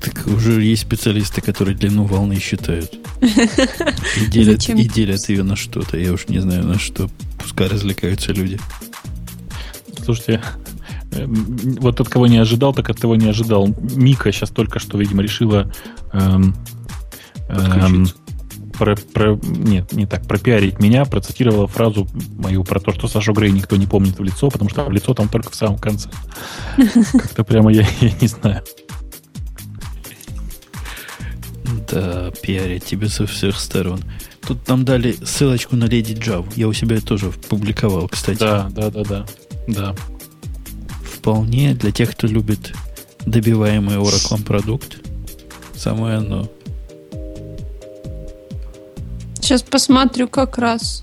Так 0.00 0.26
уже 0.26 0.62
есть 0.62 0.82
специалисты, 0.82 1.40
которые 1.40 1.76
длину 1.76 2.04
волны 2.04 2.38
считают. 2.40 2.98
И 3.20 4.26
делят, 4.26 4.68
и 4.68 4.88
делят 4.88 5.28
ее 5.28 5.42
на 5.42 5.56
что-то. 5.56 5.98
Я 5.98 6.12
уж 6.12 6.28
не 6.28 6.38
знаю 6.38 6.64
на 6.64 6.78
что. 6.78 7.10
Пускай 7.36 7.66
развлекаются 7.66 8.32
люди. 8.32 8.60
Слушайте, 10.04 10.40
Вот 11.10 12.00
от 12.00 12.08
кого 12.08 12.26
не 12.26 12.38
ожидал, 12.38 12.74
так 12.74 12.90
от 12.90 12.98
того 12.98 13.16
не 13.16 13.28
ожидал. 13.28 13.68
Мика 13.94 14.30
сейчас 14.32 14.50
только 14.50 14.78
что, 14.78 14.98
видимо, 14.98 15.22
решила 15.22 15.72
эм, 16.12 16.54
эм, 17.48 18.06
про, 18.78 18.96
про- 18.96 19.38
нет, 19.42 19.92
не 19.92 20.06
так, 20.06 20.26
пропиарить 20.26 20.78
меня, 20.78 21.04
процитировала 21.04 21.66
фразу 21.66 22.06
мою 22.36 22.62
про 22.62 22.78
то, 22.78 22.92
что 22.92 23.08
Сашу 23.08 23.32
Грей 23.32 23.50
никто 23.50 23.76
не 23.76 23.86
помнит 23.86 24.18
в 24.18 24.22
лицо, 24.22 24.50
потому 24.50 24.70
что 24.70 24.84
в 24.84 24.92
лицо 24.92 25.14
там 25.14 25.28
только 25.28 25.50
в 25.50 25.54
самом 25.54 25.78
конце. 25.78 26.10
Как-то 27.12 27.44
прямо 27.44 27.72
я, 27.72 27.86
я 28.00 28.12
не 28.20 28.28
знаю. 28.28 28.62
Да, 31.90 32.30
пиарят 32.42 32.84
тебя 32.84 33.08
со 33.08 33.26
всех 33.26 33.58
сторон. 33.58 34.00
Тут 34.46 34.66
нам 34.68 34.84
дали 34.84 35.16
ссылочку 35.24 35.76
на 35.76 35.84
Леди 35.84 36.14
Джаву. 36.14 36.46
Я 36.54 36.68
у 36.68 36.72
себя 36.72 37.00
тоже 37.00 37.30
публиковал, 37.30 38.08
кстати. 38.08 38.38
Да, 38.38 38.68
да, 38.70 38.90
да, 38.90 39.04
да. 39.04 39.26
Да. 39.66 39.94
Вполне 41.28 41.74
для 41.74 41.92
тех, 41.92 42.12
кто 42.12 42.26
любит 42.26 42.72
добиваемый 43.26 43.96
Oracle 43.96 44.42
продукт. 44.42 44.96
Самое 45.74 46.16
оно. 46.16 46.48
Сейчас 49.34 49.60
посмотрю 49.60 50.26
как 50.26 50.56
раз. 50.56 51.02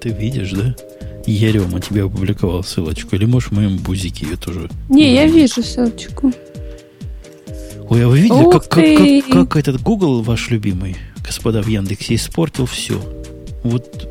Ты 0.00 0.10
видишь, 0.10 0.52
да? 0.52 0.76
Ярема 1.26 1.80
тебе 1.80 2.04
опубликовал 2.04 2.62
ссылочку. 2.62 3.16
Или 3.16 3.24
можешь 3.24 3.48
в 3.48 3.54
моем 3.54 3.78
бузике 3.78 4.24
ее 4.24 4.36
тоже... 4.36 4.70
Не, 4.88 5.12
я 5.12 5.26
вижу 5.26 5.64
ссылочку. 5.64 6.32
Ой, 7.90 8.04
а 8.04 8.06
вы 8.06 8.20
видели, 8.20 8.44
Ух 8.44 8.52
как, 8.52 8.68
как, 8.68 8.84
как, 8.84 9.48
как 9.48 9.56
этот 9.56 9.82
Google, 9.82 10.22
ваш 10.22 10.50
любимый, 10.50 10.96
господа 11.26 11.62
в 11.62 11.66
Яндексе, 11.66 12.14
испортил 12.14 12.66
все? 12.66 13.02
Вот, 13.64 14.08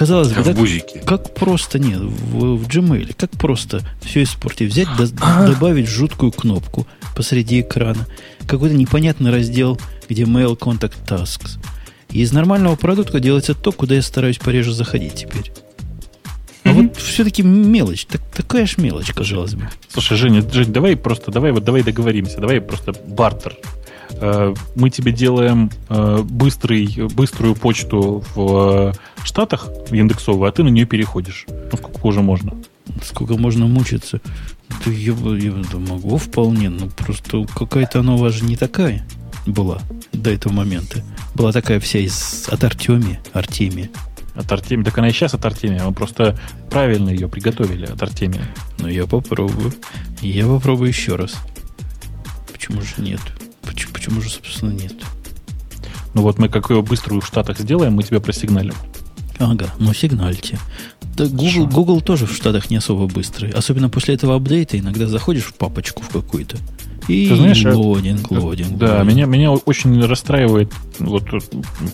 казалось 0.00 0.28
бы, 0.32 0.40
В 0.40 0.44
да, 0.46 0.52
бузике. 0.54 1.00
как 1.04 1.34
просто, 1.34 1.78
нет, 1.78 2.00
в, 2.00 2.56
в 2.56 2.66
Gmail, 2.66 3.14
как 3.16 3.30
просто 3.32 3.82
все 4.02 4.22
испортить. 4.22 4.70
Взять, 4.72 4.88
до- 4.96 5.08
А. 5.20 5.46
добавить 5.46 5.88
жуткую 5.88 6.32
кнопку 6.32 6.86
посреди 7.14 7.60
экрана, 7.60 8.06
какой-то 8.46 8.74
непонятный 8.74 9.30
раздел, 9.30 9.78
где 10.08 10.22
Mail 10.22 10.56
Contact 10.58 10.94
Tasks. 11.06 11.58
И 12.10 12.22
из 12.22 12.32
нормального 12.32 12.76
продукта 12.76 13.20
делается 13.20 13.54
то, 13.54 13.72
куда 13.72 13.94
я 13.96 14.02
стараюсь 14.02 14.38
пореже 14.38 14.72
заходить 14.72 15.14
теперь. 15.16 15.52
А 16.64 16.72
вот 16.72 16.96
все-таки 16.96 17.42
мелочь, 17.42 18.06
так, 18.06 18.22
такая 18.34 18.64
ж 18.66 18.78
мелочь, 18.78 19.12
казалось 19.12 19.54
бы. 19.54 19.68
Слушай, 19.88 20.16
Женя, 20.16 20.42
Жень, 20.50 20.72
давай 20.72 20.96
просто, 20.96 21.30
давай 21.30 21.52
вот 21.52 21.64
давай 21.64 21.82
договоримся, 21.82 22.38
давай 22.40 22.60
просто 22.62 22.92
бартер. 23.06 23.56
Э, 24.14 24.54
Мы 24.74 24.90
тебе 24.90 25.12
делаем 25.12 25.70
э, 25.88 26.22
быстрый, 26.22 27.08
быструю 27.14 27.54
почту 27.54 28.24
в 28.34 28.92
э, 28.94 29.24
Штатах, 29.24 29.68
в 29.88 29.94
индексовую, 29.94 30.48
а 30.48 30.52
ты 30.52 30.62
на 30.62 30.68
нее 30.68 30.86
переходишь. 30.86 31.46
Ну, 31.48 31.76
сколько 31.76 32.06
уже 32.06 32.22
можно? 32.22 32.54
Сколько 33.02 33.36
можно 33.36 33.66
мучиться? 33.66 34.20
Да 34.84 34.90
я, 34.90 35.12
я 35.12 35.52
да 35.72 35.78
могу 35.78 36.16
вполне, 36.16 36.70
но 36.70 36.88
просто 36.88 37.44
какая-то 37.54 38.00
она 38.00 38.14
у 38.14 38.18
вас 38.18 38.34
же 38.34 38.44
не 38.44 38.56
такая 38.56 39.06
была 39.46 39.80
до 40.12 40.30
этого 40.30 40.52
момента. 40.52 41.02
Была 41.34 41.52
такая 41.52 41.80
вся 41.80 41.98
из 41.98 42.48
от 42.48 42.64
Артемия, 42.64 43.20
Артемия. 43.32 43.90
От 44.34 44.50
Артемия. 44.52 44.84
Так 44.84 44.98
она 44.98 45.08
и 45.08 45.12
сейчас 45.12 45.34
от 45.34 45.44
Артемия. 45.44 45.84
Мы 45.84 45.92
просто 45.92 46.38
правильно 46.70 47.10
ее 47.10 47.28
приготовили 47.28 47.86
от 47.86 48.02
Артемия. 48.02 48.48
Но 48.78 48.88
я 48.88 49.06
попробую. 49.06 49.72
Я 50.20 50.46
попробую 50.46 50.88
еще 50.88 51.16
раз. 51.16 51.34
Почему 52.52 52.80
же 52.82 52.94
нет? 52.98 53.20
Почему, 53.70 53.92
почему 53.92 54.20
же, 54.20 54.30
собственно, 54.30 54.72
нет? 54.72 54.94
Ну 56.14 56.22
вот 56.22 56.38
мы 56.38 56.48
как 56.48 56.70
ее 56.70 56.82
быструю 56.82 57.20
в 57.20 57.26
Штатах 57.26 57.58
сделаем, 57.58 57.94
мы 57.94 58.02
тебя 58.02 58.20
просигналим. 58.20 58.74
Ага, 59.38 59.66
ну 59.78 59.94
сигнальте. 59.94 60.58
Да 61.16 61.26
Google. 61.26 61.66
Google 61.66 62.00
тоже 62.00 62.26
в 62.26 62.34
Штатах 62.34 62.68
не 62.70 62.76
особо 62.76 63.06
быстрый. 63.06 63.50
Особенно 63.50 63.88
после 63.88 64.14
этого 64.14 64.34
апдейта 64.36 64.78
иногда 64.78 65.06
заходишь 65.06 65.44
в 65.44 65.54
папочку 65.54 66.02
в 66.02 66.08
какую-то. 66.08 66.56
И 67.08 67.28
Ты 67.28 67.36
знаешь, 67.36 67.64
а- 67.64 67.74
лодинг, 67.76 68.30
лодинг. 68.30 68.76
Да, 68.76 68.98
лодинг. 68.98 69.08
меня, 69.08 69.26
меня 69.26 69.52
очень 69.52 70.04
расстраивает 70.04 70.72
вот, 70.98 71.24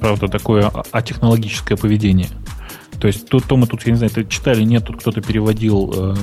правда, 0.00 0.28
такое 0.28 0.66
а- 0.66 0.84
атехнологическое 0.90 1.76
поведение. 1.76 2.28
То 3.00 3.06
есть, 3.06 3.28
то, 3.28 3.40
то 3.40 3.56
мы 3.56 3.66
тут, 3.66 3.84
я 3.86 3.92
не 3.92 3.98
знаю, 3.98 4.10
это 4.14 4.24
читали, 4.24 4.62
нет, 4.62 4.84
тут 4.84 5.00
кто-то 5.00 5.20
переводил 5.20 5.92
э, 5.94 6.14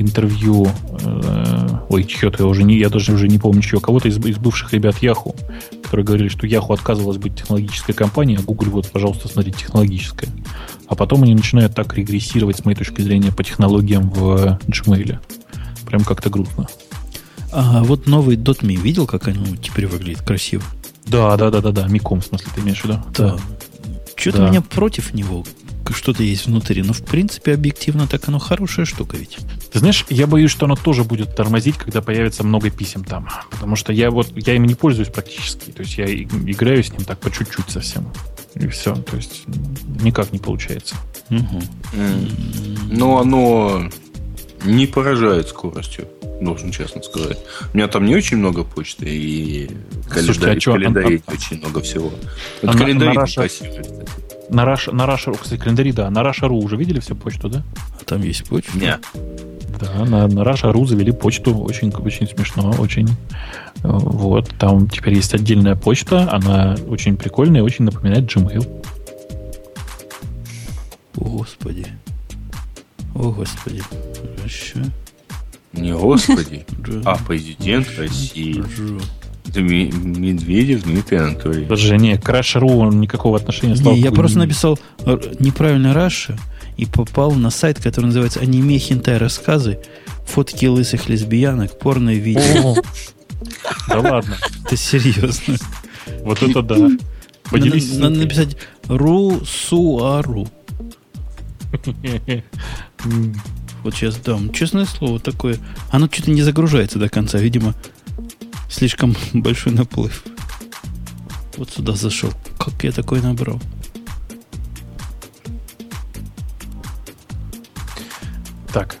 интервью, 0.00 0.66
э, 1.02 1.68
ой, 1.88 2.04
чье-то 2.04 2.44
я 2.44 2.48
уже 2.48 2.62
не, 2.64 2.78
я 2.78 2.88
даже 2.88 3.12
уже 3.12 3.28
не 3.28 3.38
помню 3.38 3.62
чье, 3.62 3.80
кого-то 3.80 4.08
из, 4.08 4.18
из 4.18 4.36
бывших 4.38 4.72
ребят 4.72 4.98
Яху, 5.02 5.34
которые 5.82 6.06
говорили, 6.06 6.28
что 6.28 6.46
Яху 6.46 6.72
отказывалась 6.72 7.18
быть 7.18 7.36
технологической 7.36 7.94
компанией, 7.94 8.38
а 8.38 8.42
Google, 8.42 8.70
вот, 8.70 8.90
пожалуйста, 8.90 9.28
смотрите, 9.28 9.58
технологическая. 9.58 10.28
А 10.86 10.94
потом 10.94 11.22
они 11.22 11.34
начинают 11.34 11.74
так 11.74 11.94
регрессировать, 11.94 12.56
с 12.56 12.64
моей 12.64 12.76
точки 12.76 13.00
зрения, 13.00 13.32
по 13.32 13.44
технологиям 13.44 14.10
в 14.10 14.58
Gmail. 14.66 15.18
Прям 15.86 16.04
как-то 16.04 16.30
грустно. 16.30 16.66
А 17.52 17.82
вот 17.82 18.06
новый 18.06 18.36
.me 18.36 18.76
видел, 18.76 19.06
как 19.06 19.28
оно 19.28 19.56
теперь 19.56 19.86
выглядит 19.86 20.22
красиво? 20.22 20.62
Да, 21.06 21.36
да, 21.36 21.50
да, 21.50 21.60
да, 21.60 21.72
да. 21.72 21.88
Миком, 21.88 22.20
в 22.20 22.26
смысле, 22.26 22.48
ты 22.54 22.60
имеешь 22.60 22.80
в 22.80 22.84
виду? 22.84 22.98
Да. 23.16 23.36
Что-то 24.16 24.38
Да. 24.38 24.48
меня 24.48 24.60
против 24.60 25.14
него 25.14 25.44
что-то 25.96 26.22
есть 26.22 26.46
внутри. 26.46 26.82
Но, 26.82 26.92
в 26.92 27.02
принципе, 27.04 27.54
объективно 27.54 28.06
так 28.06 28.28
оно 28.28 28.38
хорошая 28.38 28.86
штука 28.86 29.16
ведь. 29.16 29.38
Ты 29.72 29.78
знаешь, 29.78 30.04
я 30.08 30.26
боюсь, 30.26 30.50
что 30.50 30.66
оно 30.66 30.76
тоже 30.76 31.04
будет 31.04 31.34
тормозить, 31.36 31.76
когда 31.76 32.00
появится 32.02 32.44
много 32.44 32.70
писем 32.70 33.04
там. 33.04 33.28
Потому 33.50 33.76
что 33.76 33.92
я 33.92 34.10
вот 34.10 34.28
я 34.34 34.54
им 34.54 34.64
не 34.64 34.74
пользуюсь 34.74 35.08
практически. 35.08 35.70
То 35.70 35.82
есть 35.82 35.98
я 35.98 36.06
играю 36.06 36.82
с 36.82 36.90
ним 36.92 37.04
так 37.04 37.18
по 37.20 37.30
чуть-чуть 37.30 37.70
совсем. 37.70 38.06
И 38.54 38.66
все. 38.68 38.94
То 38.94 39.16
есть 39.16 39.42
никак 40.02 40.32
не 40.32 40.38
получается. 40.38 40.96
М. 41.30 41.46
Но 42.90 43.18
оно 43.18 43.88
не 44.64 44.86
поражает 44.86 45.48
скоростью, 45.48 46.08
должен 46.40 46.70
честно 46.72 47.02
сказать. 47.02 47.38
У 47.72 47.76
меня 47.76 47.86
там 47.88 48.06
не 48.06 48.16
очень 48.16 48.38
много 48.38 48.64
почты, 48.64 49.06
и 49.06 49.70
Слушайте, 50.10 50.40
календарь, 50.40 50.56
а 50.56 50.60
чё, 50.60 50.70
в 50.70 50.74
календаре 50.74 51.22
а- 51.26 51.32
очень 51.32 51.58
много 51.58 51.80
всего. 51.80 52.08
а 52.62 52.66
Вот 52.66 52.74
на- 52.74 52.80
календарь 52.80 53.14
на 53.14 53.20
Russia- 53.20 53.34
красивый, 53.36 53.70
кстати. 53.82 53.97
На 54.50 54.62
Rush, 54.64 54.92
на 54.92 55.02
Rush, 55.02 55.36
кстати, 55.38 55.60
календари, 55.60 55.92
да. 55.92 56.10
На 56.10 56.20
Rush.ru 56.20 56.54
уже 56.56 56.76
видели 56.76 57.00
всю 57.00 57.14
почту, 57.14 57.48
да? 57.48 57.62
А 58.00 58.04
там 58.04 58.22
есть 58.22 58.44
почта? 58.48 58.78
Не. 58.78 58.98
Да, 59.80 60.04
на, 60.04 60.26
на 60.26 60.40
Rush.ru 60.40 60.86
завели 60.86 61.12
почту. 61.12 61.56
Очень, 61.58 61.92
очень 61.92 62.26
смешно, 62.26 62.74
очень. 62.78 63.08
Э, 63.82 63.88
Вот, 63.90 64.50
там 64.58 64.88
теперь 64.88 65.14
есть 65.14 65.34
отдельная 65.34 65.76
почта. 65.76 66.28
Она 66.32 66.76
очень 66.88 67.16
прикольная 67.16 67.60
и 67.60 67.64
очень 67.64 67.84
напоминает 67.84 68.24
Gmail. 68.24 68.66
О, 71.16 71.24
Господи. 71.24 71.86
О, 73.14 73.30
Господи. 73.30 73.82
Хорошо. 74.36 74.80
Не 75.74 75.92
господи, 75.92 76.64
а 77.04 77.16
президент 77.26 77.86
России 77.98 78.54
Джо. 78.54 78.98
Дми- 79.48 79.92
Медведев 79.92 80.82
Дмитрий 80.84 81.18
Анатольевич. 81.18 81.68
Даже 81.68 81.96
не, 81.96 82.16
к 82.18 82.28
Rush.ru 82.28 82.76
он 82.76 83.00
никакого 83.00 83.36
отношения 83.38 83.74
Не, 83.74 83.98
я 84.00 84.12
просто 84.12 84.38
написал 84.38 84.78
р- 85.04 85.20
неправильно 85.40 85.94
Раша 85.94 86.36
и 86.76 86.86
попал 86.86 87.32
на 87.32 87.50
сайт, 87.50 87.80
который 87.80 88.06
называется 88.06 88.40
«Аниме 88.40 88.78
хентай 88.78 89.16
рассказы», 89.18 89.80
фотки 90.26 90.66
лысых 90.66 91.08
лесбиянок, 91.08 91.78
порное 91.78 92.14
видео. 92.14 92.76
Да 93.88 94.00
ладно. 94.00 94.36
Это 94.64 94.76
серьезно. 94.76 95.56
Вот 96.22 96.42
это 96.42 96.62
да. 96.62 96.88
Поделись. 97.50 97.92
Надо, 97.94 98.10
надо 98.10 98.22
написать 98.22 98.56
«Ру-су-ару». 98.86 100.48
М, 103.04 103.34
Вот 103.84 103.94
сейчас 103.94 104.16
дам. 104.16 104.52
Честное 104.52 104.84
слово, 104.86 105.20
такое. 105.20 105.56
Оно 105.90 106.08
что-то 106.10 106.32
не 106.32 106.42
загружается 106.42 106.98
до 106.98 107.08
конца. 107.08 107.38
Видимо, 107.38 107.74
слишком 108.68 109.14
большой 109.32 109.72
наплыв. 109.72 110.24
Вот 111.56 111.70
сюда 111.70 111.94
зашел. 111.94 112.30
Как 112.58 112.84
я 112.84 112.92
такой 112.92 113.20
набрал? 113.20 113.60
Так, 118.72 118.96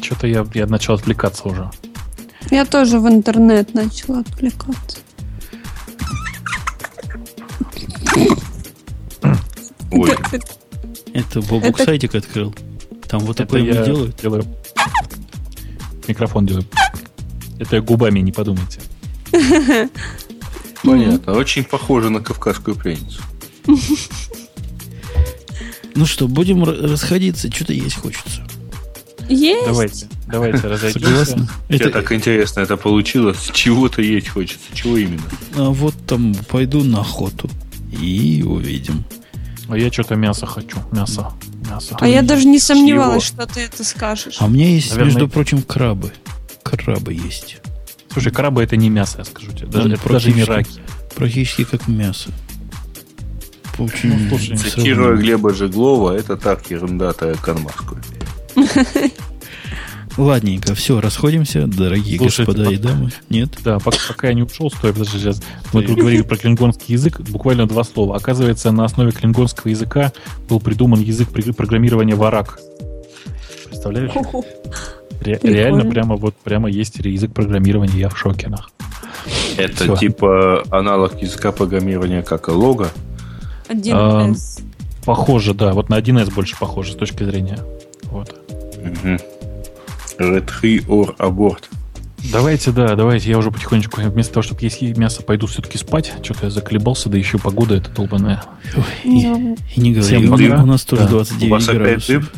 что-то 0.00 0.26
я, 0.26 0.46
я 0.54 0.66
начал 0.66 0.94
отвлекаться 0.94 1.48
уже. 1.48 1.70
Я 2.50 2.64
тоже 2.64 2.98
в 2.98 3.06
интернет 3.08 3.74
начала 3.74 4.20
отвлекаться. 4.20 4.98
Ой, 9.90 10.14
Это 11.12 11.40
Бобук 11.42 11.64
Это- 11.64 11.84
сайтик 11.84 12.14
открыл. 12.14 12.54
Там 13.08 13.20
вот 13.20 13.40
Это 13.40 13.44
такое 13.46 13.62
я 13.62 13.84
делают. 13.84 14.16
делаю. 14.20 14.44
Микрофон 16.06 16.46
делаю. 16.46 16.64
Это 17.58 17.76
я 17.76 17.82
губами, 17.82 18.20
не 18.20 18.32
подумайте. 18.32 18.80
понятно. 20.82 21.32
Очень 21.34 21.64
похоже 21.64 22.10
на 22.10 22.20
кавказскую 22.20 22.76
пленницу. 22.76 23.22
Ну 25.94 26.06
что, 26.06 26.28
будем 26.28 26.62
расходиться. 26.62 27.50
Что-то 27.50 27.72
есть 27.72 27.96
хочется. 27.96 28.46
Есть? 29.28 29.66
Давайте, 29.66 30.08
давайте 30.28 30.58
разойдемся. 30.68 31.48
Это, 31.68 31.90
так 31.90 32.12
интересно 32.12 32.60
это 32.60 32.76
получилось. 32.76 33.50
Чего-то 33.52 34.00
есть 34.00 34.28
хочется. 34.28 34.64
Чего 34.72 34.96
именно? 34.96 35.22
а 35.56 35.70
вот 35.70 35.94
там 36.06 36.36
пойду 36.48 36.84
на 36.84 37.00
охоту. 37.00 37.50
И 37.90 38.44
увидим. 38.46 39.04
А 39.68 39.76
я 39.76 39.90
что-то 39.90 40.14
мясо 40.14 40.46
хочу. 40.46 40.78
Мясо. 40.92 41.32
мясо. 41.68 41.96
А 41.98 42.06
я 42.06 42.22
даже 42.22 42.46
не 42.46 42.60
сомневалась, 42.60 43.24
что 43.24 43.46
ты 43.46 43.62
это 43.62 43.82
скажешь. 43.82 44.36
А 44.38 44.44
у 44.46 44.48
меня 44.48 44.68
есть, 44.68 44.90
Наверное, 44.90 45.12
между 45.12 45.28
прочим, 45.28 45.62
крабы. 45.62 46.12
Крабы 46.62 47.12
есть. 47.12 47.58
Слушай, 48.18 48.34
крабы 48.34 48.64
это 48.64 48.76
не 48.76 48.90
мясо, 48.90 49.18
я 49.18 49.24
скажу 49.24 49.52
тебе. 49.52 49.68
Даже, 49.68 49.96
даже 49.96 50.32
не 50.32 50.42
раки. 50.42 50.80
Практически 51.14 51.62
как 51.62 51.86
мясо. 51.86 52.30
Очень 53.78 54.12
Ну, 54.12 54.28
слушай, 54.28 54.56
Цитируя. 54.56 55.16
Глеба 55.16 55.54
Жеглова, 55.54 56.16
это 56.16 56.36
так, 56.36 56.68
ерунда 56.68 57.12
твоя 57.12 57.34
кармашку. 57.34 57.96
Ладненько, 60.16 60.74
все, 60.74 61.00
расходимся, 61.00 61.68
дорогие 61.68 62.18
Слушайте, 62.18 62.50
господа 62.52 62.72
и 62.72 62.76
пока- 62.76 62.88
дамы. 62.88 63.12
Нет? 63.28 63.50
Да, 63.62 63.78
пока, 63.78 63.98
пока 64.08 64.26
я 64.26 64.34
не 64.34 64.42
ушел, 64.42 64.68
стой, 64.68 64.92
подожди, 64.92 65.20
сейчас. 65.20 65.40
Мы 65.72 65.84
тут 65.84 65.96
говорили 65.96 66.22
про 66.22 66.36
клингонский 66.36 66.94
язык, 66.94 67.20
буквально 67.20 67.68
два 67.68 67.84
слова. 67.84 68.16
Оказывается, 68.16 68.72
на 68.72 68.84
основе 68.84 69.12
клингонского 69.12 69.68
языка 69.68 70.12
был 70.48 70.58
придуман 70.58 71.00
язык 71.00 71.28
программирования 71.30 72.16
варак. 72.16 72.58
Представляешь? 73.66 74.10
Ре- 75.20 75.38
реально 75.42 75.84
прямо 75.90 76.16
вот 76.16 76.34
прямо 76.36 76.68
есть 76.70 76.96
язык 76.98 77.32
программирования, 77.32 77.98
я 77.98 78.08
в 78.08 78.16
шоке. 78.18 78.48
нах. 78.48 78.70
Это 79.56 79.84
Всё. 79.84 79.96
типа 79.96 80.62
аналог 80.70 81.20
языка 81.20 81.52
программирования 81.52 82.22
как 82.22 82.48
и 82.48 82.52
лого. 82.52 82.88
Один 83.68 83.96
Ам. 83.96 84.32
S. 84.32 84.60
Похоже, 85.04 85.54
да, 85.54 85.72
вот 85.72 85.88
на 85.88 85.98
1С 85.98 86.32
больше 86.32 86.56
похоже 86.58 86.92
с 86.92 86.96
точки 86.96 87.24
зрения. 87.24 87.58
Вот. 88.04 88.34
Угу. 88.78 89.18
Retry 90.18 90.86
or 90.86 91.16
abort. 91.18 91.64
Давайте, 92.32 92.72
да, 92.72 92.96
давайте, 92.96 93.30
я 93.30 93.38
уже 93.38 93.50
потихонечку, 93.52 94.00
вместо 94.00 94.34
того, 94.34 94.42
чтобы 94.42 94.60
есть 94.62 94.80
мясо, 94.98 95.22
пойду 95.22 95.46
все-таки 95.46 95.78
спать. 95.78 96.12
Что-то 96.22 96.46
я 96.46 96.50
заколебался, 96.50 97.08
да 97.08 97.16
еще 97.16 97.38
погода 97.38 97.76
эта 97.76 97.90
долбаная. 97.90 98.42
Ой, 98.76 98.82
и, 99.04 99.54
и 99.76 99.80
не 99.80 99.92
говори, 99.92 100.16
Всем 100.16 100.32
у, 100.32 100.36
пока. 100.36 100.62
у 100.62 100.66
нас 100.66 100.82
тоже 100.84 101.02
Да. 101.04 101.08
29 101.10 101.48
У 101.48 101.54
вас 101.54 101.68
опять 101.68 101.78
градусов. 101.80 102.08
дым? 102.08 102.28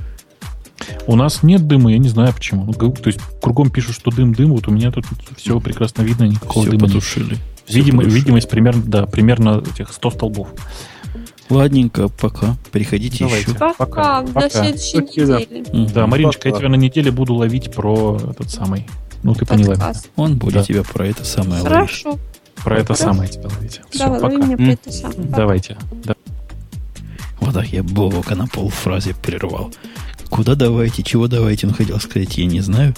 У 1.06 1.16
нас 1.16 1.42
нет 1.42 1.66
дыма, 1.66 1.92
я 1.92 1.98
не 1.98 2.08
знаю 2.08 2.32
почему. 2.34 2.64
Ну, 2.64 2.72
То 2.72 3.06
есть 3.08 3.20
кругом 3.40 3.70
пишут, 3.70 3.94
что 3.96 4.10
дым-дым, 4.10 4.46
вот 4.52 4.68
у 4.68 4.70
меня 4.70 4.90
тут 4.90 5.04
все 5.36 5.58
прекрасно 5.60 6.02
видно, 6.02 6.24
никакого 6.24 6.62
Все 6.64 6.70
дыма 6.72 6.82
нет. 6.86 6.92
потушили. 6.94 7.34
Всё 7.66 7.76
Видимо, 7.78 7.98
потушили. 7.98 8.20
видимость 8.20 8.48
примерно, 8.48 8.82
да, 8.84 9.06
примерно 9.06 9.62
этих 9.74 9.92
100 9.92 10.10
столбов. 10.10 10.48
Ладненько, 11.48 12.08
пока. 12.08 12.56
Приходите 12.70 13.24
Давайте. 13.24 13.50
еще. 13.50 13.58
Пока, 13.58 13.74
Пока, 13.74 14.22
до 14.22 14.32
пока. 14.32 14.50
следующей 14.50 15.26
да. 15.26 15.40
недели. 15.40 15.64
Мгм. 15.72 15.92
Да, 15.92 16.06
Мариночка, 16.06 16.48
я 16.48 16.52
Пока. 16.52 16.60
тебя 16.60 16.68
на 16.70 16.76
неделе 16.80 17.10
буду 17.10 17.34
ловить 17.34 17.72
про 17.74 18.18
этот 18.30 18.50
самый. 18.50 18.86
Ну, 19.24 19.34
ты 19.34 19.44
поняла. 19.46 19.92
Он 20.16 20.36
будет 20.38 20.54
Да. 20.54 20.62
тебя 20.62 20.82
про 20.84 21.06
это 21.08 21.24
самое 21.24 21.60
ловить. 21.62 21.68
Хорошо. 21.68 22.18
Про 22.62 22.76
это 22.76 22.94
Хорошо. 22.94 23.02
самое 23.04 23.28
тебя 23.30 23.48
ловить. 23.48 23.80
Все, 23.90 23.98
Давай, 24.04 24.20
пока. 24.20 24.36
меня 24.36 24.56
про 24.56 24.64
это 24.66 24.92
самое. 24.92 25.20
Давайте. 25.28 25.76
Да. 26.04 26.14
Вот 27.40 27.54
так 27.54 27.66
я 27.68 27.82
Бобока 27.82 28.34
на 28.36 28.46
полфразе 28.46 29.14
прервал. 29.14 29.72
Куда 30.30 30.54
давайте, 30.54 31.02
чего 31.02 31.26
давайте, 31.28 31.66
он 31.66 31.74
хотел 31.74 32.00
сказать, 32.00 32.38
я 32.38 32.46
не 32.46 32.60
знаю. 32.60 32.94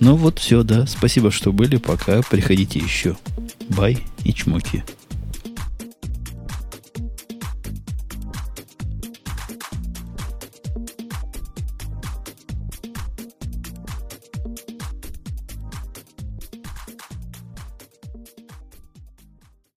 Ну 0.00 0.16
вот 0.16 0.38
все, 0.38 0.62
да. 0.62 0.86
Спасибо, 0.86 1.30
что 1.30 1.52
были. 1.52 1.76
Пока. 1.76 2.22
Приходите 2.22 2.78
еще. 2.78 3.16
Бай 3.68 3.98
и 4.24 4.32
чмоки. 4.32 4.84